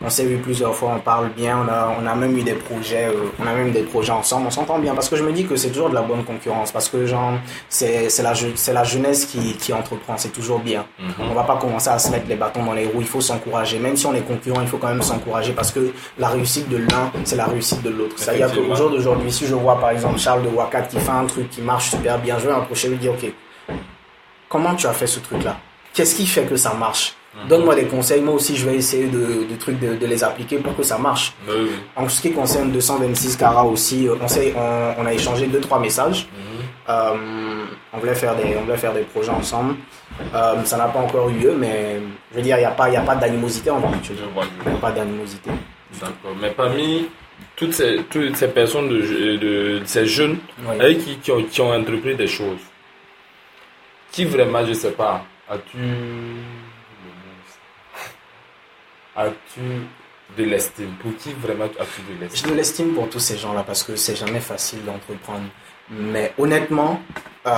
on 0.00 0.10
s'est 0.10 0.24
vu 0.24 0.36
plusieurs 0.36 0.74
fois, 0.74 0.92
on 0.96 1.00
parle 1.00 1.30
bien, 1.30 1.58
on 1.58 1.68
a, 1.68 1.96
on 2.00 2.06
a 2.06 2.14
même 2.14 2.36
eu 2.38 2.42
des 2.42 2.52
projets, 2.54 3.06
euh, 3.06 3.32
on 3.42 3.46
a 3.46 3.52
même 3.52 3.72
des 3.72 3.82
projets 3.82 4.12
ensemble, 4.12 4.46
on 4.46 4.50
s'entend 4.50 4.78
bien 4.78 4.94
parce 4.94 5.08
que 5.08 5.16
je 5.16 5.24
me 5.24 5.32
dis 5.32 5.44
que 5.44 5.56
c'est 5.56 5.70
toujours 5.70 5.90
de 5.90 5.94
la 5.94 6.02
bonne 6.02 6.22
concurrence 6.24 6.70
parce 6.70 6.88
que 6.88 7.04
genre 7.04 7.32
c'est 7.68 8.08
c'est 8.08 8.22
la 8.22 8.32
je- 8.32 8.54
c'est 8.54 8.72
la 8.72 8.84
jeunesse 8.84 9.26
qui 9.26 9.54
qui 9.56 9.72
entreprend, 9.72 10.16
c'est 10.16 10.28
toujours 10.28 10.60
bien. 10.60 10.86
On 11.18 11.34
va 11.34 11.42
pas 11.42 11.56
commencer 11.56 11.90
à 11.90 11.98
se 11.98 12.10
mettre 12.10 12.28
les 12.28 12.36
bâtons 12.36 12.64
dans 12.64 12.74
les 12.74 12.86
roues, 12.86 13.00
il 13.00 13.06
faut 13.06 13.20
s'encourager. 13.20 13.78
Même 13.80 13.96
si 13.96 14.06
on 14.06 14.14
est 14.14 14.20
concurrent, 14.26 14.60
il 14.60 14.68
faut 14.68 14.78
quand 14.78 14.88
même 14.88 15.02
s'encourager 15.02 15.52
parce 15.52 15.72
que 15.72 15.92
la 16.18 16.28
réussite 16.28 16.68
de 16.68 16.76
l'un, 16.76 17.10
c'est 17.24 17.36
la 17.36 17.46
réussite 17.46 17.82
de 17.82 17.90
l'autre. 17.90 18.14
C'est-à-dire 18.18 18.46
qu'au 18.68 18.74
jour 18.76 18.90
d'aujourd'hui, 18.90 19.32
si 19.32 19.46
je 19.46 19.54
vois 19.54 19.80
par 19.80 19.90
exemple 19.90 20.18
Charles 20.18 20.42
de 20.44 20.48
Wakat 20.48 20.82
qui 20.82 20.98
fait 21.00 21.10
un 21.10 21.26
truc 21.26 21.50
qui 21.50 21.60
marche 21.60 21.90
super 21.90 22.18
bien, 22.18 22.38
je 22.38 22.46
vais 22.46 22.52
m'approcher 22.52 22.86
et 22.86 22.90
lui 22.90 22.98
dire 22.98 23.12
ok, 23.12 23.32
comment 24.48 24.74
tu 24.74 24.86
as 24.86 24.92
fait 24.92 25.06
ce 25.06 25.18
truc-là? 25.20 25.56
Qu'est-ce 25.92 26.14
qui 26.14 26.26
fait 26.26 26.44
que 26.44 26.56
ça 26.56 26.72
marche? 26.74 27.14
Donne-moi 27.48 27.74
des 27.76 27.84
conseils, 27.84 28.20
moi 28.20 28.34
aussi 28.34 28.56
je 28.56 28.68
vais 28.68 28.76
essayer 28.76 29.06
de, 29.06 29.44
de 29.48 29.56
trucs 29.58 29.78
de, 29.78 29.94
de 29.94 30.06
les 30.06 30.24
appliquer 30.24 30.56
pour 30.58 30.74
que 30.76 30.82
ça 30.82 30.98
marche. 30.98 31.34
Oui, 31.46 31.54
oui. 31.60 31.70
En 31.94 32.08
ce 32.08 32.20
qui 32.20 32.32
concerne 32.32 32.72
226 32.72 33.36
carats 33.36 33.64
aussi, 33.64 34.08
euh, 34.08 34.16
on, 34.20 34.26
s'est- 34.26 34.52
on, 34.56 34.94
on 35.02 35.06
a 35.06 35.12
échangé 35.12 35.46
deux 35.46 35.60
trois 35.60 35.78
messages. 35.78 36.26
Euh, 36.88 37.14
on 37.92 37.98
voulait 37.98 38.14
faire 38.14 38.34
des 38.34 38.56
on 38.58 38.62
voulait 38.64 38.76
faire 38.78 38.92
des 38.94 39.02
projets 39.02 39.30
ensemble. 39.30 39.76
Euh, 40.34 40.64
ça 40.64 40.78
n'a 40.78 40.86
pas 40.88 40.98
encore 41.00 41.28
eu 41.28 41.34
lieu, 41.34 41.54
mais 41.56 42.00
je 42.32 42.36
veux 42.38 42.42
dire 42.42 42.56
il 42.56 42.60
n'y 42.60 42.66
a 42.66 42.70
pas 42.72 42.88
il 42.88 42.94
y 42.94 42.96
a 42.96 43.02
pas 43.02 43.14
d'animosité 43.14 43.70
en 43.70 43.80
fait. 43.82 44.14
Il 44.66 44.70
n'y 44.70 44.76
a 44.76 44.80
pas 44.80 44.90
d'animosité. 44.90 45.50
D'accord. 46.00 46.34
Mais 46.40 46.50
parmi 46.50 47.08
toutes 47.54 47.72
ces, 47.74 48.02
toutes 48.10 48.34
ces 48.36 48.48
personnes, 48.48 48.88
de, 48.88 49.36
de, 49.36 49.80
ces 49.84 50.06
jeunes, 50.06 50.38
Oui. 50.66 50.96
qui, 50.98 51.16
qui, 51.18 51.30
ont, 51.30 51.42
qui 51.44 51.60
ont 51.60 51.72
entrepris 51.72 52.16
des 52.16 52.26
choses, 52.26 52.58
qui 54.10 54.24
vraiment, 54.24 54.64
je 54.66 54.72
sais 54.72 54.90
pas, 54.92 55.24
as-tu. 55.48 55.78
As-tu 59.18 59.60
de 60.36 60.44
l'estime 60.44 60.92
Pour 61.02 61.16
qui 61.16 61.32
vraiment 61.32 61.64
as-tu 61.64 62.02
de 62.02 62.14
Je 62.18 62.20
l'estime 62.22 62.50
de 62.50 62.54
l'estime 62.54 62.94
pour 62.94 63.10
tous 63.10 63.18
ces 63.18 63.36
gens-là 63.36 63.64
parce 63.66 63.82
que 63.82 63.96
c'est 63.96 64.14
jamais 64.14 64.38
facile 64.38 64.84
d'entreprendre. 64.84 65.46
Mais 65.90 66.32
honnêtement, 66.38 67.00
euh, 67.46 67.50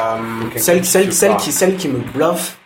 celle, 0.57 0.81
qui 0.81 0.87
celle, 0.87 1.13
celle, 1.13 1.37
qui, 1.37 1.53
celle 1.53 1.77
qui 1.77 1.89
me 1.89 1.99
bluffe, 1.99 2.57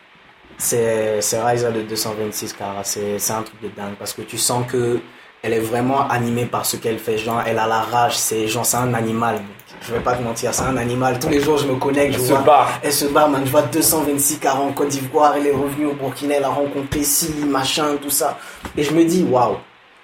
c'est 0.59 1.21
Ryza 1.33 1.73
de 1.73 1.83
226 1.83 2.53
carats. 2.53 2.85
C'est 2.85 3.19
c'est 3.19 3.33
un 3.33 3.43
truc 3.43 3.61
de 3.63 3.69
dingue 3.69 3.95
parce 3.99 4.13
que 4.13 4.23
tu 4.23 4.39
sens 4.39 4.65
que 4.71 5.01
elle 5.43 5.55
est 5.55 5.61
vraiment 5.61 6.09
animée 6.09 6.47
par 6.47 6.65
ce 6.65 6.77
qu'elle 6.77 6.99
fait. 6.99 7.19
Genre, 7.19 7.43
elle 7.45 7.59
a 7.59 7.67
la 7.67 7.81
rage. 7.81 8.17
C'est 8.17 8.47
genre, 8.47 8.65
c'est 8.65 8.77
un 8.77 8.95
animal. 8.95 9.43
Je 9.87 9.93
vais 9.93 10.01
pas 10.01 10.15
te 10.15 10.23
mentir, 10.23 10.55
c'est 10.55 10.63
un 10.63 10.77
animal. 10.77 11.19
Tous 11.19 11.29
les 11.29 11.41
jours, 11.41 11.59
je 11.59 11.67
me 11.67 11.75
connecte. 11.77 12.15
Elle 12.15 12.21
je 12.21 12.27
se 12.27 12.33
vois, 12.33 12.41
bat. 12.41 12.67
Elle 12.83 12.93
se 12.93 13.05
bat, 13.07 13.29
man. 13.29 13.43
Je 13.45 13.51
vois 13.51 13.63
226 13.63 14.39
carats 14.39 14.61
en 14.61 14.73
Côte 14.73 14.89
d'Ivoire. 14.89 15.35
Elle 15.37 15.49
est 15.49 15.53
revenue 15.53 15.87
au 15.87 15.93
Burkina. 15.93 16.37
Elle 16.37 16.45
a 16.45 16.49
rencontré 16.49 17.03
ci, 17.03 17.33
machin, 17.47 17.97
tout 18.01 18.11
ça. 18.11 18.39
Et 18.77 18.83
je 18.83 18.93
me 18.93 19.05
dis, 19.05 19.25
waouh, 19.29 19.57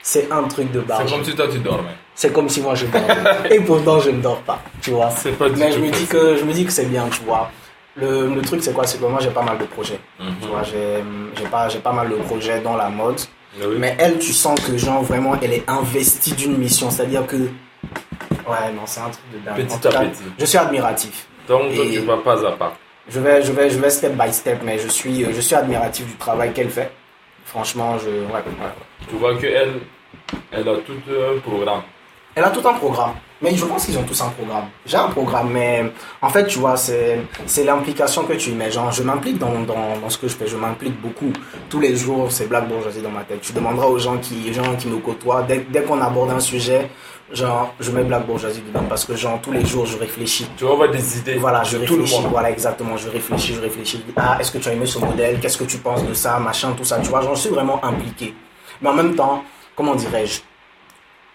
c'est 0.02 0.30
un 0.30 0.42
truc 0.44 0.70
de 0.72 0.80
barge. 0.80 1.04
C'est 1.06 1.12
comme 1.14 1.24
si 1.24 1.34
toi 1.34 1.48
tu 1.48 1.58
dormais. 1.58 1.90
C'est 2.14 2.32
comme 2.32 2.48
si 2.48 2.60
moi 2.60 2.74
je 2.74 2.86
dormais. 2.86 3.14
Et 3.50 3.60
pourtant 3.60 4.00
je 4.00 4.10
ne 4.10 4.20
dors 4.20 4.40
pas, 4.40 4.60
tu 4.80 4.90
vois. 4.90 5.08
Pas 5.38 5.48
Mais 5.56 5.72
je 5.72 5.78
me 5.78 5.90
dis 5.90 6.06
que 6.06 6.36
je 6.36 6.44
me 6.44 6.52
dis 6.52 6.64
que 6.64 6.72
c'est 6.72 6.86
bien, 6.86 7.06
tu 7.10 7.22
vois. 7.22 7.50
Le, 7.96 8.32
le 8.34 8.40
truc 8.42 8.62
c'est 8.62 8.72
quoi? 8.72 8.86
C'est 8.86 8.98
que 9.00 9.06
moi 9.06 9.20
j'ai 9.20 9.30
pas 9.30 9.42
mal 9.42 9.58
de 9.58 9.64
projets. 9.64 10.00
Mhm. 10.18 10.34
Tu 10.40 10.48
vois, 10.48 10.62
j'ai 10.62 11.44
pas 11.50 11.68
pas 11.82 11.92
mal 11.92 12.08
de 12.08 12.14
projets 12.16 12.60
dans 12.60 12.76
la 12.76 12.88
mode. 12.88 13.20
Ah 13.60 13.64
oui. 13.68 13.76
Mais 13.78 13.96
elle, 13.98 14.18
tu 14.18 14.32
sens 14.32 14.58
que 14.60 14.76
genre 14.76 15.02
vraiment 15.02 15.34
elle 15.42 15.52
est 15.52 15.64
investie 15.68 16.32
d'une 16.32 16.56
mission, 16.56 16.90
c'est-à-dire 16.90 17.26
que 17.26 17.36
ouais 18.48 18.72
non 18.72 18.82
c'est 18.86 19.00
un 19.00 19.10
truc 19.10 19.24
de 19.32 19.38
dingue. 19.38 19.66
Petit 19.66 19.88
à 19.88 19.90
petit. 19.90 20.22
Je 20.38 20.44
suis 20.44 20.58
admiratif. 20.58 21.26
Donc 21.48 21.74
toi 21.74 21.84
tu 21.92 21.98
vas 22.00 22.16
pas 22.18 22.46
à 22.46 22.52
pas. 22.52 22.72
Je 23.08 23.20
vais 23.20 23.42
je 23.42 23.52
vais 23.52 23.70
je 23.70 23.78
vais 23.78 23.90
step 23.90 24.12
by 24.12 24.32
step, 24.32 24.60
mais 24.62 24.78
je 24.78 24.88
suis 24.88 25.24
je 25.32 25.40
suis 25.40 25.54
admiratif 25.54 26.06
du 26.06 26.14
travail 26.14 26.52
qu'elle 26.52 26.70
fait. 26.70 26.90
Franchement, 27.44 27.98
je 27.98 28.08
ouais, 28.08 28.32
ouais. 28.32 28.72
Tu 29.08 29.16
vois 29.16 29.36
qu'elle 29.36 29.80
elle 30.52 30.68
a 30.68 30.76
tout 30.76 30.92
un 31.08 31.40
programme. 31.40 31.82
Elle 32.34 32.44
a 32.44 32.50
tout 32.50 32.66
un 32.68 32.74
programme. 32.74 33.14
Mais 33.42 33.54
je 33.54 33.64
pense 33.64 33.86
qu'ils 33.86 33.96
ont 33.96 34.02
tous 34.02 34.20
un 34.20 34.28
programme. 34.28 34.66
J'ai 34.84 34.98
un 34.98 35.08
programme, 35.08 35.50
mais 35.50 35.90
en 36.20 36.28
fait, 36.28 36.46
tu 36.46 36.58
vois, 36.58 36.76
c'est, 36.76 37.20
c'est 37.46 37.64
l'implication 37.64 38.24
que 38.24 38.34
tu 38.34 38.50
y 38.50 38.54
mets. 38.54 38.70
Genre, 38.70 38.92
je 38.92 39.02
m'implique 39.02 39.38
dans, 39.38 39.60
dans, 39.60 39.96
dans 39.98 40.10
ce 40.10 40.18
que 40.18 40.28
je 40.28 40.34
fais. 40.34 40.46
Je 40.46 40.56
m'implique 40.58 41.00
beaucoup. 41.00 41.32
Tous 41.70 41.80
les 41.80 41.96
jours, 41.96 42.30
c'est 42.30 42.46
Black 42.48 42.68
Bourgeoisie 42.68 43.00
dans 43.00 43.10
ma 43.10 43.22
tête. 43.22 43.40
Tu 43.40 43.52
demanderas 43.54 43.86
aux 43.86 43.98
gens 43.98 44.18
qui, 44.18 44.52
gens 44.52 44.74
qui 44.76 44.88
me 44.88 44.98
côtoient, 44.98 45.42
dès, 45.42 45.64
dès 45.70 45.82
qu'on 45.82 46.00
aborde 46.02 46.32
un 46.32 46.40
sujet, 46.40 46.90
genre, 47.32 47.72
je 47.80 47.90
mets 47.92 48.04
Black 48.04 48.26
Bourgeoisie 48.26 48.60
dedans 48.60 48.84
parce 48.86 49.06
que, 49.06 49.16
genre, 49.16 49.40
tous 49.40 49.52
les 49.52 49.64
jours, 49.64 49.86
je 49.86 49.96
réfléchis. 49.96 50.46
Tu 50.58 50.64
vas 50.64 50.72
avoir 50.72 50.90
des 50.90 51.18
idées. 51.18 51.36
Voilà, 51.36 51.62
je 51.62 51.78
tout 51.78 51.94
le 51.94 52.02
réfléchis. 52.02 52.20
monde. 52.22 52.30
Voilà, 52.30 52.50
exactement. 52.50 52.98
Je 52.98 53.08
réfléchis, 53.08 53.54
je 53.54 53.60
réfléchis. 53.62 54.04
Ah, 54.16 54.36
est-ce 54.38 54.52
que 54.52 54.58
tu 54.58 54.68
as 54.68 54.72
aimé 54.74 54.84
ce 54.84 54.98
modèle? 54.98 55.40
Qu'est-ce 55.40 55.56
que 55.56 55.64
tu 55.64 55.78
penses 55.78 56.04
de 56.04 56.12
ça? 56.12 56.38
Machin, 56.38 56.72
tout 56.76 56.84
ça. 56.84 56.98
Tu 57.00 57.08
vois, 57.08 57.22
j'en 57.22 57.34
suis 57.34 57.48
vraiment 57.48 57.82
impliqué. 57.82 58.34
Mais 58.82 58.90
en 58.90 58.94
même 58.94 59.14
temps, 59.14 59.42
comment 59.74 59.94
dirais-je? 59.94 60.40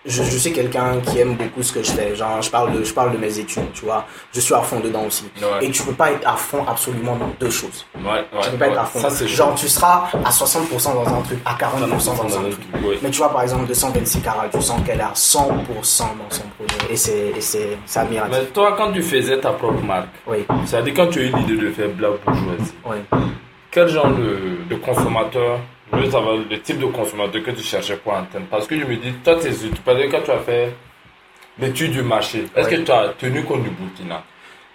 Je, 0.05 0.23
je 0.23 0.37
suis 0.37 0.53
quelqu'un 0.53 0.99
qui 1.01 1.19
aime 1.19 1.35
beaucoup 1.35 1.63
ce 1.63 1.73
que 1.73 1.81
je 1.83 1.91
fais. 1.91 2.15
Genre, 2.15 2.41
je 2.41 2.49
parle 2.49 2.71
de, 2.73 2.83
je 2.83 2.93
parle 2.93 3.11
de 3.11 3.17
mes 3.17 3.39
études, 3.39 3.71
tu 3.73 3.85
vois. 3.85 4.05
Je 4.33 4.39
suis 4.39 4.53
à 4.53 4.61
fond 4.61 4.79
dedans 4.79 5.03
aussi. 5.07 5.25
Ouais. 5.41 5.65
Et 5.65 5.71
tu 5.71 5.83
peux 5.83 5.93
pas 5.93 6.11
être 6.11 6.27
à 6.27 6.35
fond 6.35 6.63
absolument 6.67 7.15
dans 7.15 7.31
deux 7.39 7.49
choses. 7.49 7.85
Ouais, 7.95 8.03
ouais, 8.11 8.23
Tu 8.43 8.49
peux 8.51 8.57
pas 8.57 8.67
être 8.67 8.79
à 8.79 8.85
fond. 8.85 9.09
Ça, 9.09 9.25
Genre, 9.25 9.55
tu 9.55 9.67
seras 9.67 10.09
à 10.23 10.29
60% 10.29 10.93
dans 10.93 11.07
un 11.07 11.21
truc, 11.21 11.39
à 11.45 11.53
40% 11.55 11.87
dans 12.17 12.37
un 12.37 12.41
truc. 12.49 12.59
Mais 13.01 13.09
tu 13.09 13.17
vois, 13.17 13.31
par 13.31 13.41
exemple, 13.41 13.65
226 13.67 14.21
carats, 14.21 14.45
tu 14.51 14.61
sens 14.61 14.79
qu'elle 14.85 14.99
est 14.99 15.03
à 15.03 15.13
100% 15.13 15.39
dans 15.39 16.29
son 16.29 16.43
projet. 16.57 16.91
Et 16.93 16.95
c'est, 16.97 17.29
et 17.35 17.41
c'est, 17.41 17.77
c'est 17.85 17.99
admiratif. 17.99 18.37
Mais 18.39 18.45
toi, 18.47 18.75
quand 18.77 18.91
tu 18.91 19.01
faisais 19.01 19.39
ta 19.39 19.51
propre 19.51 19.81
marque, 19.83 20.09
Oui, 20.27 20.45
c'est-à-dire 20.65 20.93
quand 20.95 21.07
tu 21.07 21.19
as 21.19 21.23
eu 21.23 21.31
l'idée 21.35 21.57
de 21.57 21.71
faire 21.71 21.89
Black 21.89 22.11
Bourgeoisie, 22.25 22.73
oui. 22.85 22.97
quel 23.71 23.87
genre 23.89 24.07
de, 24.09 24.57
de 24.69 24.75
consommateur, 24.75 25.59
savoir 26.11 26.35
le 26.49 26.59
type 26.61 26.79
de 26.79 26.85
consommateur 26.85 27.43
que 27.43 27.51
tu 27.51 27.63
cherchais 27.63 27.97
pour 27.97 28.13
Antenne 28.13 28.45
Parce 28.49 28.67
que 28.67 28.79
je 28.79 28.85
me 28.85 28.95
dis, 28.97 29.11
toi, 29.23 29.35
tes 29.35 29.49
études, 29.49 29.79
parce 29.79 29.99
quand 30.11 30.21
tu 30.23 30.31
as 30.31 30.39
fait? 30.39 30.73
L'étude 31.57 31.91
du 31.93 32.01
marché, 32.01 32.45
est-ce 32.53 32.67
que 32.67 32.75
tu 32.75 32.91
as 32.91 33.13
tenu 33.17 33.43
compte 33.45 33.63
du 33.63 33.69
Burkina? 33.69 34.21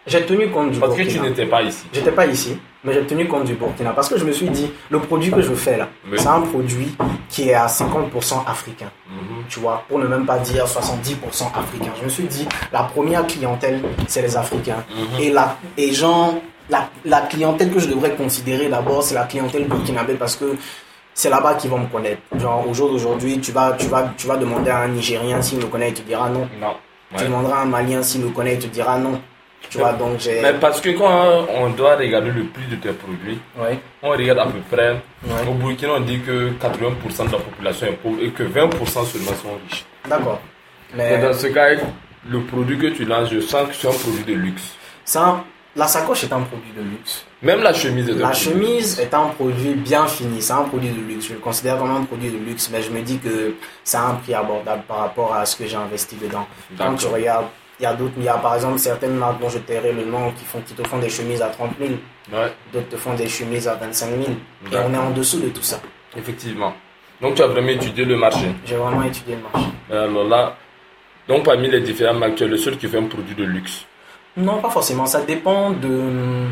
J'ai 0.07 0.23
tenu 0.25 0.49
compte 0.49 0.71
du 0.71 0.79
Parce 0.79 0.93
que 0.97 1.03
tu 1.03 1.09
Burkina. 1.09 1.29
n'étais 1.29 1.45
pas 1.45 1.63
ici. 1.63 1.85
J'étais 1.93 2.11
pas 2.11 2.25
ici, 2.27 2.57
mais 2.83 2.95
j'ai 2.95 3.03
tenu 3.05 3.27
compte 3.29 3.45
du 3.45 3.53
Burkina 3.53 3.91
parce 3.91 4.09
que 4.09 4.17
je 4.19 4.25
me 4.25 4.33
suis 4.33 4.49
dit, 4.49 4.71
le 4.89 4.99
produit 4.99 5.31
que 5.31 5.43
je 5.43 5.53
fais 5.53 5.77
là, 5.77 5.89
Oui. 6.11 6.17
c'est 6.19 6.27
un 6.29 6.41
produit 6.41 6.97
qui 7.29 7.51
est 7.51 7.55
à 7.55 7.67
50% 7.67 8.45
africain. 8.47 8.91
Mhm. 9.11 9.45
Tu 9.51 9.61
vois, 9.61 9.85
pour 9.91 9.99
ne 9.99 10.07
même 10.07 10.25
pas 10.25 10.39
dire 10.39 10.65
70% 10.67 11.53
africain. 11.55 11.93
Je 11.99 12.05
me 12.05 12.09
suis 12.09 12.25
dit, 12.25 12.49
la 12.73 12.85
première 12.85 13.27
clientèle, 13.27 13.83
c'est 14.09 14.23
les 14.23 14.35
Africains. 14.39 14.83
Mhm. 14.89 15.21
Et 15.23 15.31
la, 15.31 15.59
et 15.77 15.93
genre, 15.93 16.35
la, 16.71 16.89
la 17.05 17.21
clientèle 17.23 17.71
que 17.71 17.79
je 17.79 17.89
devrais 17.89 18.13
considérer 18.15 18.69
d'abord, 18.69 19.03
c'est 19.03 19.15
la 19.15 19.25
clientèle 19.25 19.67
burkinabé 19.69 20.15
parce 20.15 20.37
que 20.37 20.57
c'est 21.21 21.29
là-bas 21.29 21.55
qu'ils 21.55 21.69
vont 21.71 21.79
me 21.79 21.87
connaître. 21.87 22.23
Genre, 22.39 22.67
au 22.67 22.73
jour 22.73 22.91
d'aujourd'hui, 22.91 23.39
tu 23.41 23.53
vas, 23.53 23.73
tu 23.79 23.87
vas, 23.89 24.11
tu 24.17 24.27
vas 24.27 24.37
demander 24.39 24.71
à 24.71 24.79
un 24.79 24.89
Nigérien 24.89 25.43
s'il 25.43 25.59
me 25.59 25.67
connaît, 25.67 25.89
il 25.91 25.95
te 25.95 26.01
dira 26.01 26.31
non. 26.31 26.49
Non. 26.59 26.75
Tu 27.17 27.25
demanderas 27.25 27.59
à 27.59 27.63
un 27.63 27.67
Malien 27.67 28.03
s'il 28.03 28.23
me 28.23 28.31
connaît, 28.31 28.55
il 28.55 28.61
te 28.61 28.67
dira 28.69 28.97
non. 28.99 29.21
Tu 29.69 29.77
vois, 29.77 29.93
donc 29.93 30.19
j'ai. 30.19 30.41
Mais 30.41 30.55
parce 30.55 30.81
que 30.81 30.89
quand 30.97 31.47
on 31.55 31.69
doit 31.71 31.97
regarder 31.97 32.31
le 32.31 32.45
prix 32.45 32.65
de 32.71 32.77
tes 32.77 32.93
produits, 32.93 33.39
Ouais, 33.61 33.79
on 34.03 34.11
regarde 34.11 34.39
à 34.39 34.47
peu 34.47 34.61
près, 34.75 34.93
Ouais. 34.93 35.47
au 35.49 35.53
Burkina 35.53 35.93
on 35.97 36.01
dit 36.01 36.21
que 36.21 36.53
80% 36.59 37.27
de 37.27 37.33
la 37.33 37.39
population 37.39 37.87
est 37.89 37.93
pauvre 38.03 38.17
et 38.23 38.31
que 38.31 38.43
20% 38.45 39.05
seulement 39.05 39.33
sont 39.43 39.59
riches. 39.69 39.85
d'accord. 40.09 40.41
Mais. 40.97 41.19
dans 41.19 41.35
ce 41.35 41.49
cas, 41.49 41.69
le 42.29 42.41
produit 42.45 42.79
que 42.79 42.87
tu 42.87 43.05
lances, 43.05 43.31
je 43.31 43.41
sens 43.41 43.69
que 43.69 43.75
c'est 43.75 43.89
un 43.89 43.93
produit 43.93 44.25
de 44.25 44.33
luxe. 44.35 44.75
Ça, 45.05 45.45
la 45.77 45.87
sacoche 45.87 46.25
est 46.25 46.33
un 46.33 46.41
produit 46.41 46.73
de 46.77 46.83
luxe. 46.83 47.25
Même 47.43 47.63
la 47.63 47.73
chemise 47.73 48.09
est 48.09 48.13
un 48.13 48.17
La 48.19 48.29
produit. 48.31 48.41
chemise 48.45 48.99
est 49.01 49.15
un 49.15 49.27
produit 49.29 49.75
bien 49.75 50.07
fini, 50.07 50.43
c'est 50.43 50.53
un 50.53 50.63
produit 50.65 50.91
de 50.91 51.01
luxe. 51.01 51.29
Je 51.29 51.35
le 51.35 51.39
considère 51.41 51.79
comme 51.79 51.91
un 51.91 52.03
produit 52.05 52.31
de 52.31 52.39
luxe, 52.39 52.69
mais 52.73 52.83
je 52.83 52.91
me 52.91 53.01
dis 53.03 53.19
que 53.19 53.55
c'est 53.85 53.97
un 53.97 54.15
prix 54.15 54.35
abordable 54.35 54.83
par 54.89 54.99
rapport 54.99 55.35
à 55.35 55.47
ce 55.47 55.57
que 55.57 55.67
j'ai 55.67 55.77
investi 55.77 56.17
dedans. 56.17 56.47
Quand 56.77 56.95
tu 56.97 57.07
regardes, 57.07 57.47
il 57.79 57.85
y 57.85 57.87
a 57.87 57.95
d'autres, 57.95 58.13
il 58.19 58.25
y 58.25 58.29
a 58.29 58.35
par 58.35 58.55
exemple 58.57 58.79
certaines 58.79 59.15
marques 59.17 59.41
dont 59.41 59.49
je 59.49 59.59
tairai 59.59 59.93
le 59.93 60.05
nom 60.05 60.33
qui, 60.33 60.45
font, 60.45 60.61
qui 60.61 60.75
te 60.75 60.87
font 60.87 60.99
des 60.99 61.09
chemises 61.09 61.41
à 61.41 61.49
30 61.49 61.71
000, 61.79 61.93
Ouais, 62.33 62.53
d'autres 62.73 62.89
te 62.91 62.97
font 62.97 63.15
des 63.15 63.27
chemises 63.29 63.67
à 63.67 63.75
25 63.75 64.07
000. 64.11 64.23
Et 64.71 64.77
on 64.87 64.93
est 64.95 64.99
en 64.99 65.11
dessous 65.11 65.41
de 65.41 65.49
tout 65.49 65.63
ça. 65.63 65.81
effectivement. 66.17 66.75
Donc 67.23 67.35
tu 67.37 67.43
as 67.43 67.47
vraiment 67.47 67.69
étudié 67.69 68.05
le 68.05 68.17
marché. 68.17 68.47
J'ai 68.67 68.77
vraiment 68.77 69.03
étudié 69.03 69.37
le 69.37 69.43
marché. 69.43 69.71
Alors 69.91 70.25
là, 70.25 70.57
donc 71.29 71.45
parmi 71.45 71.69
les 71.71 71.81
différents 71.81 72.15
marques, 72.15 72.35
tu 72.37 72.45
es 72.45 72.49
le 72.49 72.57
seul 72.57 72.77
qui 72.77 72.87
fait 72.89 72.99
un 72.99 73.05
produit 73.05 73.35
de 73.35 73.45
luxe. 73.45 73.85
Non, 74.37 74.61
pas 74.61 74.71
forcément. 74.71 75.07
Ça 75.07 75.21
dépend 75.23 75.71
de, 75.71 76.47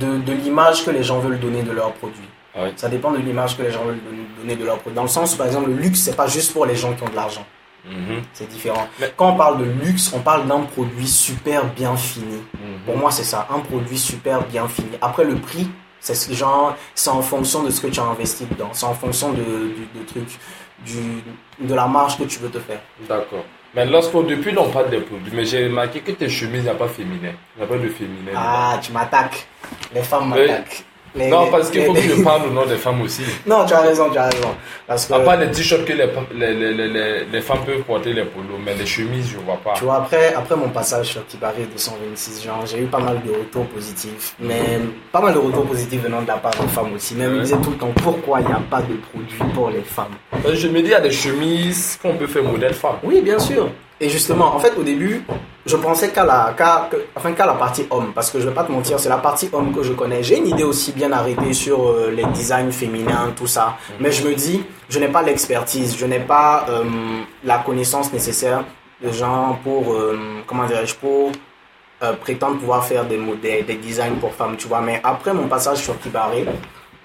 de, 0.00 0.18
de 0.18 0.32
l'image 0.32 0.84
que 0.84 0.90
les 0.90 1.02
gens 1.02 1.18
veulent 1.18 1.40
donner 1.40 1.62
de 1.62 1.72
leurs 1.72 1.92
produits. 1.94 2.28
Ouais. 2.56 2.72
Ça 2.76 2.88
dépend 2.88 3.10
de 3.10 3.18
l'image 3.18 3.56
que 3.56 3.62
les 3.62 3.70
gens 3.70 3.84
veulent 3.84 4.00
don- 4.02 4.40
donner 4.40 4.56
de 4.56 4.64
leurs 4.64 4.78
produits. 4.78 4.94
Dans 4.96 5.02
le 5.02 5.08
sens 5.08 5.34
où, 5.34 5.36
par 5.36 5.46
exemple, 5.46 5.68
le 5.70 5.76
luxe, 5.76 6.00
c'est 6.00 6.16
pas 6.16 6.26
juste 6.26 6.52
pour 6.52 6.64
les 6.66 6.76
gens 6.76 6.92
qui 6.94 7.02
ont 7.02 7.08
de 7.08 7.14
l'argent. 7.16 7.44
Mhm. 7.84 8.22
C'est 8.32 8.48
différent. 8.48 8.88
Mais- 8.98 9.12
Quand 9.16 9.30
on 9.32 9.36
parle 9.36 9.58
de 9.58 9.64
luxe, 9.84 10.12
on 10.14 10.20
parle 10.20 10.46
d'un 10.46 10.60
produit 10.60 11.06
super 11.06 11.64
bien 11.66 11.96
fini. 11.96 12.36
Mhm. 12.54 12.80
Pour 12.86 12.96
moi, 12.96 13.10
c'est 13.10 13.24
ça, 13.24 13.46
un 13.50 13.58
produit 13.60 13.98
super 13.98 14.42
bien 14.44 14.66
fini. 14.68 14.90
Après, 15.02 15.24
le 15.24 15.36
prix, 15.36 15.68
c'est 16.00 16.14
ce 16.14 16.32
genre, 16.32 16.74
c'est 16.94 17.10
en 17.10 17.22
fonction 17.22 17.62
de 17.62 17.70
ce 17.70 17.80
que 17.80 17.88
tu 17.88 18.00
as 18.00 18.04
investi 18.04 18.46
dedans. 18.46 18.70
C'est 18.72 18.86
en 18.86 18.94
fonction 18.94 19.32
de, 19.32 19.44
truc, 20.06 20.38
du, 20.84 21.22
de 21.60 21.74
la 21.74 21.86
marge 21.86 22.18
que 22.18 22.24
tu 22.24 22.38
veux 22.38 22.48
te 22.48 22.58
faire. 22.58 22.80
D'accord. 23.08 23.44
Mais 23.76 23.84
lorsqu'on, 23.84 24.22
depuis 24.22 24.52
l'on 24.52 24.70
parle 24.70 24.88
des 24.88 25.00
produits, 25.00 25.30
mais 25.34 25.44
j'ai 25.44 25.66
remarqué 25.66 26.00
que 26.00 26.12
tes 26.12 26.30
chemises, 26.30 26.66
a 26.66 26.74
pas 26.74 26.88
féminin. 26.88 27.32
Pas 27.58 27.66
de 27.66 27.88
féminin. 27.90 28.32
Ah, 28.34 28.80
tu 28.82 28.90
m'attaques. 28.90 29.46
Les 29.94 30.02
femmes 30.02 30.30
m'attaquent. 30.30 30.82
Les- 31.16 31.28
non, 31.28 31.46
parce 31.50 31.70
qu'il 31.70 31.82
faut 31.84 31.94
les- 31.94 32.02
que 32.02 32.14
je 32.16 32.22
parle 32.22 32.42
au 32.48 32.50
nom 32.50 32.66
des 32.66 32.76
femmes 32.76 33.00
aussi. 33.02 33.22
Non, 33.46 33.64
tu 33.64 33.72
as 33.74 33.80
raison, 33.80 34.10
tu 34.10 34.18
as 34.18 34.24
raison. 34.26 34.54
Parce 34.86 35.06
que, 35.06 35.14
À 35.14 35.20
part 35.20 35.36
les 35.38 35.50
t-shirts 35.50 35.84
que 35.84 35.92
les, 35.92 36.06
les, 36.34 36.52
les, 36.54 36.74
les, 36.74 36.88
les- 36.88 37.24
les 37.24 37.40
femmes 37.40 37.64
peuvent 37.64 37.82
porter, 37.82 38.12
les 38.12 38.24
polos, 38.24 38.58
mais 38.64 38.74
les 38.74 38.86
chemises, 38.86 39.30
je 39.32 39.38
ne 39.38 39.42
vois 39.42 39.56
pas. 39.64 39.72
tu 39.74 39.84
vois, 39.84 39.96
après, 39.96 40.34
après 40.34 40.56
mon 40.56 40.68
passage 40.68 41.06
sur 41.06 41.26
Kibari 41.26 41.64
226, 41.72 42.44
genre, 42.44 42.64
j'ai 42.66 42.80
eu 42.82 42.86
pas 42.86 42.98
mal 43.00 43.20
de 43.24 43.30
retours 43.30 43.66
positifs. 43.66 44.34
Mais 44.40 44.78
pas 45.10 45.20
mal 45.20 45.34
de 45.34 45.38
retours 45.38 45.64
positifs 45.66 46.02
venant 46.02 46.22
de 46.22 46.26
la 46.28 46.34
part 46.36 46.52
des 46.60 46.68
femmes 46.68 46.92
aussi. 46.94 47.14
Même, 47.14 47.32
ils 47.32 47.36
me 47.38 47.42
disaient 47.42 47.56
tout 47.62 47.70
le 47.70 47.76
temps, 47.76 47.92
pourquoi 48.02 48.40
il 48.40 48.46
n'y 48.46 48.52
a 48.52 48.60
pas 48.70 48.82
de 48.82 48.94
produit 48.94 49.52
pour 49.54 49.70
les 49.70 49.82
femmes? 49.82 50.14
Que 50.44 50.54
je 50.54 50.68
me 50.68 50.80
dis, 50.80 50.88
il 50.88 50.90
y 50.90 50.94
a 50.94 51.00
des 51.00 51.10
chemises 51.10 51.98
qu'on 52.02 52.14
peut 52.14 52.26
faire 52.26 52.42
modèle 52.44 52.74
femme. 52.74 52.96
Oui, 53.02 53.20
bien 53.22 53.38
sûr. 53.38 53.68
Et 54.00 54.08
justement, 54.10 54.54
en 54.54 54.58
fait, 54.58 54.72
au 54.78 54.82
début, 54.82 55.22
je 55.66 55.76
pensais 55.76 56.10
qu'à 56.10 56.24
la, 56.24 56.54
qu'à, 56.56 56.88
enfin, 57.16 57.32
qu'à 57.32 57.44
la 57.44 57.54
partie 57.54 57.86
homme, 57.90 58.12
parce 58.14 58.30
que 58.30 58.38
je 58.40 58.48
vais 58.48 58.54
pas 58.54 58.64
te 58.64 58.70
mentir, 58.72 58.98
c'est 59.00 59.08
la 59.08 59.18
partie 59.18 59.50
homme 59.52 59.74
que 59.74 59.82
je 59.82 59.92
connais. 59.92 60.22
J'ai 60.22 60.38
une 60.38 60.46
idée 60.46 60.62
aussi 60.62 60.92
bien 60.92 61.10
arrêtée 61.12 61.52
sur 61.52 61.88
euh, 61.88 62.10
les 62.12 62.24
designs 62.26 62.70
féminins, 62.70 63.32
tout 63.36 63.48
ça. 63.48 63.76
Mais 64.00 64.12
je 64.12 64.26
me 64.26 64.34
dis, 64.34 64.62
je 64.88 64.98
n'ai 65.00 65.08
pas 65.08 65.22
l'expertise, 65.22 65.96
je 65.98 66.06
n'ai 66.06 66.20
pas 66.20 66.66
euh, 66.68 66.84
la 67.44 67.58
connaissance 67.58 68.12
nécessaire 68.12 68.64
de 69.02 69.10
gens 69.12 69.58
pour, 69.64 69.92
euh, 69.92 70.16
comment 70.46 70.64
dirais-je, 70.66 70.94
pour 70.94 71.32
prétendre 72.20 72.58
pouvoir 72.58 72.84
faire 72.84 73.06
des, 73.06 73.16
modèles, 73.16 73.64
des 73.64 73.76
designs 73.76 74.16
pour 74.20 74.32
femmes, 74.34 74.56
tu 74.58 74.68
vois. 74.68 74.80
Mais 74.82 75.00
après 75.02 75.32
mon 75.32 75.48
passage 75.48 75.78
sur 75.78 75.98
Kibaré, 75.98 76.44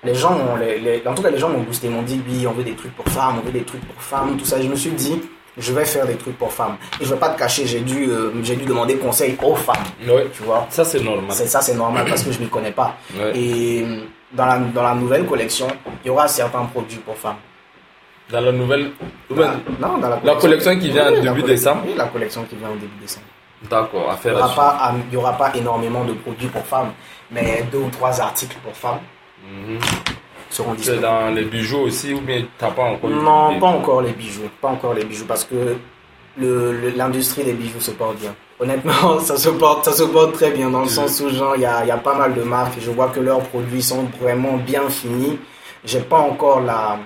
les 0.04 0.14
gens, 0.16 0.38
les, 0.60 0.80
les- 0.80 1.08
en 1.08 1.14
tout 1.16 1.24
cas, 1.24 1.30
les 1.30 1.38
gens 1.38 1.48
m'ont 1.50 1.62
boosté, 1.62 1.88
m'ont 1.88 2.02
dit, 2.02 2.22
oui, 2.28 2.46
on 2.46 2.52
veut 2.52 2.64
des 2.64 2.74
trucs 2.76 2.94
pour 2.96 3.06
femmes, 3.08 3.36
on 3.42 3.46
veut 3.46 3.54
des 3.54 3.64
trucs 3.64 3.86
pour 3.88 4.02
femmes, 4.04 4.36
tout 4.38 4.44
ça. 4.46 4.62
Je 4.62 4.68
me 4.68 4.76
suis 4.76 4.90
dit, 4.92 5.22
je 5.62 5.72
vais 5.74 5.86
faire 5.86 6.06
des 6.08 6.16
trucs 6.16 6.38
pour 6.38 6.52
femmes. 6.52 6.78
Et 7.00 7.06
je 7.06 7.14
vais 7.14 7.20
pas 7.20 7.30
te 7.30 7.40
cacher, 7.40 7.66
j'ai 7.66 7.80
dû, 7.82 8.10
euh, 8.10 8.32
j'ai 8.44 8.56
dû 8.56 8.66
demander 8.66 8.98
conseil 8.98 9.38
aux 9.44 9.56
femmes, 9.56 9.76
Ouais. 10.08 10.28
tu 10.34 10.44
vois. 10.44 10.66
Ça, 10.70 10.84
c'est 10.84 11.00
normal. 11.02 11.26
C'est 11.32 11.48
ça, 11.48 11.62
c'est 11.62 11.76
normal 11.76 12.06
parce 12.10 12.24
que 12.24 12.32
je 12.32 12.40
ne 12.42 12.48
connais 12.48 12.72
pas. 12.72 12.96
Et 13.34 13.84
euh, 13.86 14.02
dans 14.34 14.46
la, 14.46 14.58
dans 14.60 14.84
la 14.84 14.96
nouvelle 14.96 15.26
collection, 15.26 15.68
il 16.04 16.08
y 16.08 16.10
aura 16.10 16.28
certains 16.28 16.66
produits 16.66 16.98
pour 17.00 17.16
femmes. 17.18 17.36
Dans 18.30 18.42
la 18.42 18.52
nouvelle. 18.52 18.92
Dans 19.30 19.36
non, 19.80 19.98
dans 19.98 20.10
la 20.10 20.20
La 20.24 20.36
collection 20.36 20.78
qui 20.80 20.90
vient 20.90 21.08
en 21.08 21.12
la 21.12 21.12
début 21.12 21.42
collection- 21.42 21.48
décembre 21.48 21.82
Oui, 21.86 21.94
la 21.98 22.06
collection 22.06 22.44
qui 22.46 22.56
vient 22.56 22.70
en 22.70 22.76
début 22.76 22.98
décembre. 23.02 23.26
D'accord, 23.70 24.10
à 24.10 24.14
Il 24.14 24.20
faire 24.20 24.36
n'y 24.36 24.42
aura, 24.42 24.94
il 25.10 25.14
y 25.14 25.18
aura 25.18 25.34
pas 25.38 25.52
énormément 25.56 26.04
de 26.06 26.14
produits 26.14 26.48
pour 26.48 26.66
femmes, 26.66 26.94
mais 27.30 27.64
deux 27.72 27.78
ou 27.80 27.90
trois 27.90 28.20
articles 28.22 28.58
pour 28.64 28.76
femmes 28.76 29.00
Mhm. 29.44 29.80
Seront 30.54 30.72
C'est 30.72 30.78
disponibles. 30.78 31.04
dans 31.04 31.30
les 31.30 31.46
bijoux 31.46 31.80
aussi, 31.80 32.14
ou 32.14 32.22
bien 32.22 32.46
t'as 32.58 32.72
pas 32.72 32.84
encore 32.84 33.10
Non, 33.10 33.60
pas 33.60 33.68
encore 33.68 34.02
les 34.02 34.12
bijoux. 34.14 34.50
Pas 34.62 34.70
encore 34.70 34.94
les 34.94 35.06
bijoux 35.06 35.26
parce 35.26 35.44
que 35.44 35.76
l'industrie 36.38 37.44
des 37.44 37.54
bijoux 37.54 37.80
se 37.80 37.92
porte 37.92 38.18
bien. 38.18 38.34
Honnêtement, 38.60 39.20
ça 39.20 39.38
se 39.38 39.50
porte, 39.50 39.86
ça 39.86 39.92
se 39.94 40.04
porte 40.04 40.34
très 40.34 40.52
bien 40.52 40.70
dans 40.70 40.82
le 40.82 40.88
sens 40.90 41.20
où 41.22 41.30
genre 41.30 41.56
il 41.56 41.62
y 41.62 41.66
a, 41.66 41.86
y 41.86 41.92
a 41.92 41.98
pas 41.98 42.16
mal 42.16 42.34
de 42.34 42.42
marques 42.44 42.78
et 42.78 42.82
je 42.82 42.92
vois 42.92 43.10
que 43.10 43.20
leurs 43.20 43.42
produits 43.42 43.82
sont 43.82 44.04
vraiment 44.22 44.58
bien 44.58 44.90
finis. 44.90 45.38
J'ai 45.84 46.00
pas 46.02 46.20
encore 46.20 46.62
la, 46.62 47.00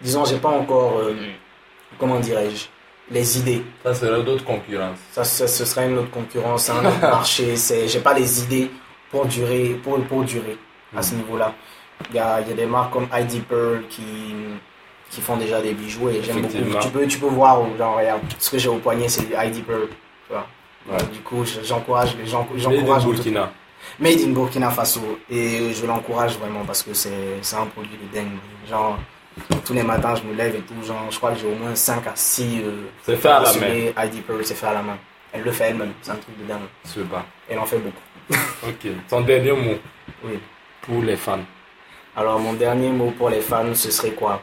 disons, 0.00 0.24
j'ai 0.24 0.36
pas 0.36 0.50
encore, 0.50 0.98
euh, 0.98 1.14
comment 1.98 2.20
dirais-je, 2.20 2.66
les 3.10 3.38
idées. 3.38 3.62
Ça 3.82 3.94
serait 3.94 4.22
d'autres 4.22 4.44
concurrences. 4.44 4.98
Ça, 5.12 5.24
ça- 5.24 5.48
ce 5.48 5.64
serait 5.64 5.88
une 5.88 5.98
autre 5.98 6.10
concurrence, 6.10 6.68
un 6.70 6.84
autre 6.84 7.00
marché. 7.00 7.56
C'est, 7.56 7.88
j'ai 7.88 8.00
pas 8.00 8.12
les 8.14 8.42
idées 8.42 8.70
pour 9.10 9.24
durer, 9.26 9.80
pour, 9.82 9.98
pour 10.04 10.22
durer 10.24 10.58
à 10.94 11.00
ce 11.02 11.14
niveau-là. 11.14 11.54
Il 12.10 12.16
y 12.16 12.18
a, 12.18 12.40
y 12.40 12.50
a 12.50 12.54
des 12.54 12.66
marques 12.66 12.92
comme 12.92 13.08
ID 13.12 13.42
Pearl 13.44 13.82
qui, 13.88 14.02
qui 15.10 15.20
font 15.20 15.36
déjà 15.36 15.60
des 15.60 15.72
bijoux 15.74 16.08
et 16.10 16.22
j'aime 16.22 16.42
beaucoup. 16.42 16.78
Tu 16.80 16.88
peux, 16.88 17.06
tu 17.06 17.18
peux 17.18 17.26
voir, 17.26 17.60
genre, 17.78 17.96
regarde, 17.96 18.20
ce 18.38 18.50
que 18.50 18.58
j'ai 18.58 18.68
au 18.68 18.76
poignet, 18.78 19.08
c'est 19.08 19.22
du 19.26 19.32
ID 19.34 19.64
Pearl. 19.64 19.88
tu 20.26 20.32
vois. 20.34 20.46
Ouais. 20.90 21.02
Du 21.12 21.20
coup, 21.20 21.44
je- 21.44 21.62
j'encourage 21.66 22.14
les 22.16 22.26
gens, 22.26 22.46
Made 22.50 22.58
j'encourage 22.60 23.04
Burkina. 23.04 23.50
Made 23.98 24.20
in 24.20 24.30
Burkina 24.32 24.70
Faso. 24.70 25.18
Et 25.30 25.72
je 25.72 25.86
l'encourage 25.86 26.36
vraiment 26.38 26.64
parce 26.66 26.82
que 26.82 26.92
c'est, 26.94 27.10
un 27.56 27.66
produit 27.66 27.96
de 27.96 28.14
dingue. 28.14 28.32
Genre, 28.68 28.98
tous 29.64 29.72
les 29.72 29.82
matins, 29.82 30.14
je 30.14 30.22
me 30.28 30.34
lève 30.34 30.54
et 30.56 30.60
tout. 30.60 30.86
Genre, 30.86 31.06
je 31.10 31.16
crois 31.16 31.32
que 31.32 31.38
j'ai 31.38 31.46
au 31.46 31.54
moins 31.54 31.74
5 31.74 32.06
à 32.06 32.12
6 32.14 32.60
euh, 32.64 32.84
C'est 33.02 33.16
fait 33.16 33.28
à 33.28 33.40
la 33.40 33.52
main. 33.54 34.06
ID 34.06 34.22
Pearl, 34.26 34.44
c'est 34.44 34.54
fait 34.54 34.66
à 34.66 34.74
la 34.74 34.82
main. 34.82 34.98
Elle 35.32 35.42
le 35.42 35.50
fait 35.52 35.64
elle-même, 35.70 35.92
c'est 36.02 36.10
un 36.12 36.16
truc 36.16 36.38
de 36.38 36.44
dingue. 36.46 37.08
Pas. 37.10 37.24
Elle 37.48 37.58
en 37.58 37.66
fait 37.66 37.78
beaucoup. 37.78 38.40
Ok. 38.68 38.90
Ton 39.08 39.20
dernier 39.22 39.52
mot 39.52 39.74
Oui. 40.24 40.38
pour 40.82 41.02
les 41.02 41.16
fans. 41.16 41.40
Alors, 42.16 42.38
mon 42.38 42.52
dernier 42.52 42.90
mot 42.90 43.12
pour 43.16 43.28
les 43.30 43.40
fans, 43.40 43.74
ce 43.74 43.90
serait 43.90 44.10
quoi? 44.12 44.40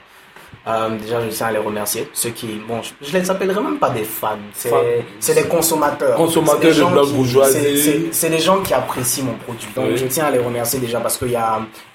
Euh, 0.68 0.90
Déjà, 1.00 1.22
je 1.22 1.30
tiens 1.30 1.48
à 1.48 1.52
les 1.52 1.58
remercier. 1.58 2.08
Ceux 2.14 2.30
qui, 2.30 2.48
bon, 2.68 2.82
je, 2.84 2.92
je 3.02 3.18
les 3.18 3.32
appellerai 3.32 3.62
même 3.62 3.80
pas 3.80 3.90
des 3.90 4.04
fans, 4.04 4.38
c'est 4.54 5.34
des 5.34 5.44
consommateurs. 5.48 6.16
Consommateurs 6.18 6.92
de 6.92 7.02
qui- 7.06 7.14
Bourgeoisie. 7.14 8.12
c'est- 8.12 8.30
des 8.30 8.38
gens 8.40 8.60
qui 8.62 8.74
apprécient 8.74 9.24
mon 9.24 9.34
produit. 9.36 9.68
Donc, 9.76 9.86
Oui. 9.90 9.98
je 9.98 10.06
tiens 10.06 10.26
à 10.26 10.32
les 10.32 10.38
remercier 10.40 10.80
déjà 10.80 11.00
parce 11.00 11.18
qu'ils 11.18 11.40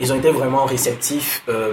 ils 0.01 0.13
ont 0.13 0.17
été 0.17 0.31
vraiment 0.31 0.65
réceptifs 0.65 1.45
euh, 1.49 1.73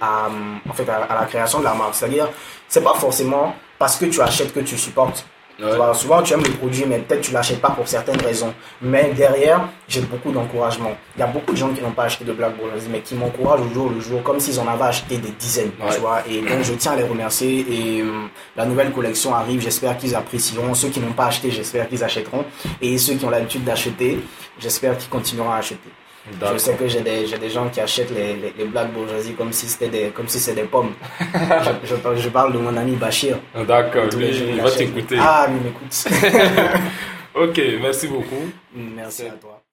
à, 0.00 0.28
en 0.68 0.72
fait, 0.72 0.88
à, 0.88 1.02
à 1.02 1.20
la 1.20 1.26
création 1.26 1.58
de 1.58 1.64
la 1.64 1.74
marque. 1.74 1.94
C'est-à-dire, 1.96 2.28
c'est 2.68 2.82
pas 2.82 2.94
forcément 2.94 3.54
parce 3.78 3.96
que 3.96 4.06
tu 4.06 4.20
achètes 4.22 4.54
que 4.54 4.60
tu 4.60 4.78
supportes. 4.78 5.26
Tu 5.58 5.64
vois, 5.76 5.94
souvent, 5.94 6.22
tu 6.22 6.32
aimes 6.34 6.42
le 6.42 6.50
produit, 6.50 6.84
mais 6.86 6.98
peut-être 6.98 7.20
tu 7.20 7.32
l'achètes 7.32 7.60
pas 7.60 7.70
pour 7.70 7.86
certaines 7.86 8.20
raisons. 8.20 8.52
Mais 8.80 9.12
derrière, 9.14 9.68
j'ai 9.88 10.00
beaucoup 10.00 10.32
d'encouragement. 10.32 10.92
Il 11.16 11.20
y 11.20 11.22
a 11.22 11.26
beaucoup 11.26 11.52
de 11.52 11.56
gens 11.56 11.68
qui 11.72 11.80
n'ont 11.82 11.92
pas 11.92 12.04
acheté 12.04 12.24
de 12.24 12.32
Black 12.32 12.56
Bourgeoisie, 12.56 12.88
mais 12.90 13.00
qui 13.00 13.14
m'encouragent 13.14 13.60
au 13.60 13.72
jour 13.72 13.90
le 13.90 14.00
jour, 14.00 14.22
comme 14.22 14.40
s'ils 14.40 14.58
en 14.58 14.66
avaient 14.66 14.84
acheté 14.84 15.18
des 15.18 15.30
dizaines. 15.30 15.70
Ouais. 15.80 15.94
Tu 15.94 16.00
vois, 16.00 16.22
et 16.28 16.40
donc 16.40 16.62
je 16.62 16.72
tiens 16.74 16.92
à 16.92 16.96
les 16.96 17.04
remercier. 17.04 17.66
Et 17.70 18.02
hum, 18.02 18.28
la 18.56 18.66
nouvelle 18.66 18.92
collection 18.92 19.34
arrive, 19.34 19.60
j'espère 19.60 19.96
qu'ils 19.96 20.14
apprécieront. 20.14 20.74
Ceux 20.74 20.88
qui 20.88 21.00
n'ont 21.00 21.12
pas 21.12 21.26
acheté, 21.26 21.50
j'espère 21.50 21.88
qu'ils 21.88 22.02
achèteront. 22.02 22.44
Et 22.80 22.98
ceux 22.98 23.14
qui 23.14 23.24
ont 23.24 23.30
l'habitude 23.30 23.64
d'acheter, 23.64 24.20
j'espère 24.58 24.96
qu'ils 24.96 25.10
continueront 25.10 25.52
à 25.52 25.56
acheter. 25.56 25.78
Je 26.52 26.58
sais 26.58 26.74
que 26.74 26.86
j'ai 26.86 27.00
des, 27.00 27.26
j'ai 27.26 27.38
des 27.38 27.50
gens 27.50 27.68
qui 27.68 27.80
achètent 27.80 28.10
les, 28.12 28.36
les, 28.36 28.54
les 28.56 28.64
Black 28.66 28.92
Bourgeoisie 28.92 29.34
comme 29.34 29.52
si 29.52 29.66
c'était 29.68 29.88
des, 29.88 30.10
comme 30.10 30.28
si 30.28 30.38
c'était 30.38 30.62
des 30.62 30.68
pommes. 30.68 30.92
je, 31.20 31.88
je 31.88 31.94
parle- 31.96 32.18
je 32.18 32.28
parle 32.28 32.52
de 32.52 32.58
mon 32.58 32.76
ami 32.76 32.94
Bachir. 32.96 33.38
D'accord. 33.54 34.04
Il 34.20 34.60
va 34.62 34.70
t'écouter. 34.70 35.16
Ah, 35.20 35.46
il 35.48 35.54
m'écoute. 35.64 36.04
Ok. 37.34 37.60
Merci 37.80 38.08
beaucoup. 38.08 38.50
Merci 38.74 39.22
à 39.22 39.30
toi. 39.30 39.62